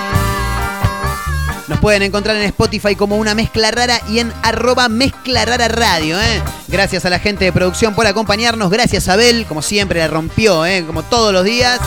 Nos 1.72 1.80
pueden 1.80 2.02
encontrar 2.02 2.36
en 2.36 2.44
Spotify 2.44 2.98
como 2.98 3.16
una 3.16 3.34
mezcla 3.34 3.72
rara 3.72 4.02
y 4.10 4.20
en 4.20 4.34
arroba 4.44 4.90
mezcla 4.90 5.46
rara 5.46 5.70
radio. 5.70 6.20
¿eh? 6.20 6.42
Gracias 6.68 7.06
a 7.06 7.10
la 7.10 7.18
gente 7.18 7.46
de 7.46 7.54
producción 7.54 7.96
por 7.96 8.06
acompañarnos. 8.06 8.70
Gracias 8.70 9.08
Abel, 9.08 9.46
como 9.46 9.62
siempre, 9.62 10.00
la 10.00 10.10
rompió, 10.10 10.66
¿eh? 10.66 10.84
como 10.86 11.02
todos 11.04 11.32
los 11.32 11.46
días. 11.46 11.80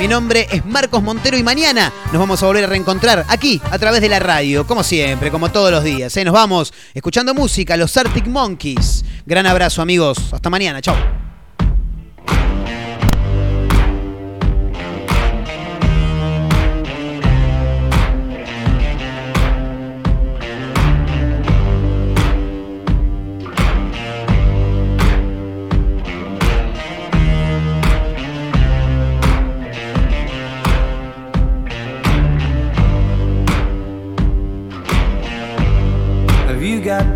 Mi 0.00 0.08
nombre 0.08 0.48
es 0.50 0.64
Marcos 0.64 1.02
Montero 1.02 1.36
y 1.36 1.42
mañana 1.42 1.92
nos 2.10 2.20
vamos 2.20 2.42
a 2.42 2.46
volver 2.46 2.64
a 2.64 2.68
reencontrar 2.68 3.26
aquí 3.28 3.60
a 3.70 3.78
través 3.78 4.00
de 4.00 4.08
la 4.08 4.18
radio, 4.18 4.66
como 4.66 4.82
siempre, 4.82 5.30
como 5.30 5.52
todos 5.52 5.70
los 5.70 5.84
días. 5.84 6.16
¿eh? 6.16 6.24
Nos 6.24 6.32
vamos 6.32 6.72
escuchando 6.94 7.34
música, 7.34 7.76
los 7.76 7.94
Arctic 7.98 8.26
Monkeys. 8.26 9.04
Gran 9.26 9.44
abrazo 9.44 9.82
amigos, 9.82 10.16
hasta 10.32 10.48
mañana, 10.48 10.80
chao. 10.80 10.96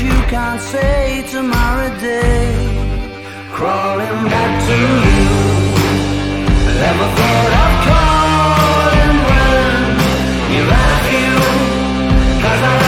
you 0.00 0.16
can't 0.32 0.60
say 0.60 1.24
tomorrow 1.30 1.88
day. 1.98 2.54
Crawling 3.52 4.24
back 4.32 4.52
to 4.68 4.76
you. 5.06 5.28
Never 6.84 7.06
thought 7.16 7.50
I'd 7.64 7.76
call 7.88 8.88
and 9.04 9.18
run. 9.30 9.74
You 10.54 10.62
like 10.74 11.06
you, 11.18 11.32
cause 12.42 12.62
I 12.72 12.87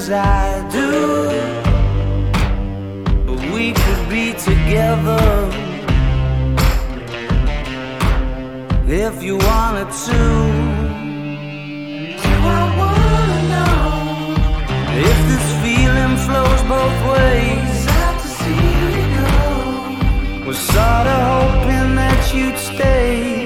as 0.00 0.10
I 0.10 0.68
do. 0.78 0.90
But 3.26 3.40
we 3.54 3.72
could 3.72 4.02
be 4.16 4.26
together 4.48 5.26
if 9.04 9.22
you 9.22 9.36
wanted 9.48 9.90
to. 10.06 10.20
Do 12.24 12.34
I 12.58 12.64
wanna 12.80 13.40
know 13.52 13.80
if 15.10 15.18
this 15.30 15.46
feeling 15.62 16.14
flows 16.26 16.62
both 16.74 16.98
ways? 17.12 17.72
Sad 17.86 18.14
to 18.22 18.28
see 18.40 18.66
you 18.82 18.92
go. 19.18 20.46
Was 20.46 20.58
sorta 20.72 21.16
hoping 21.32 21.90
that 22.00 22.20
you'd 22.34 22.58
stay. 22.70 23.39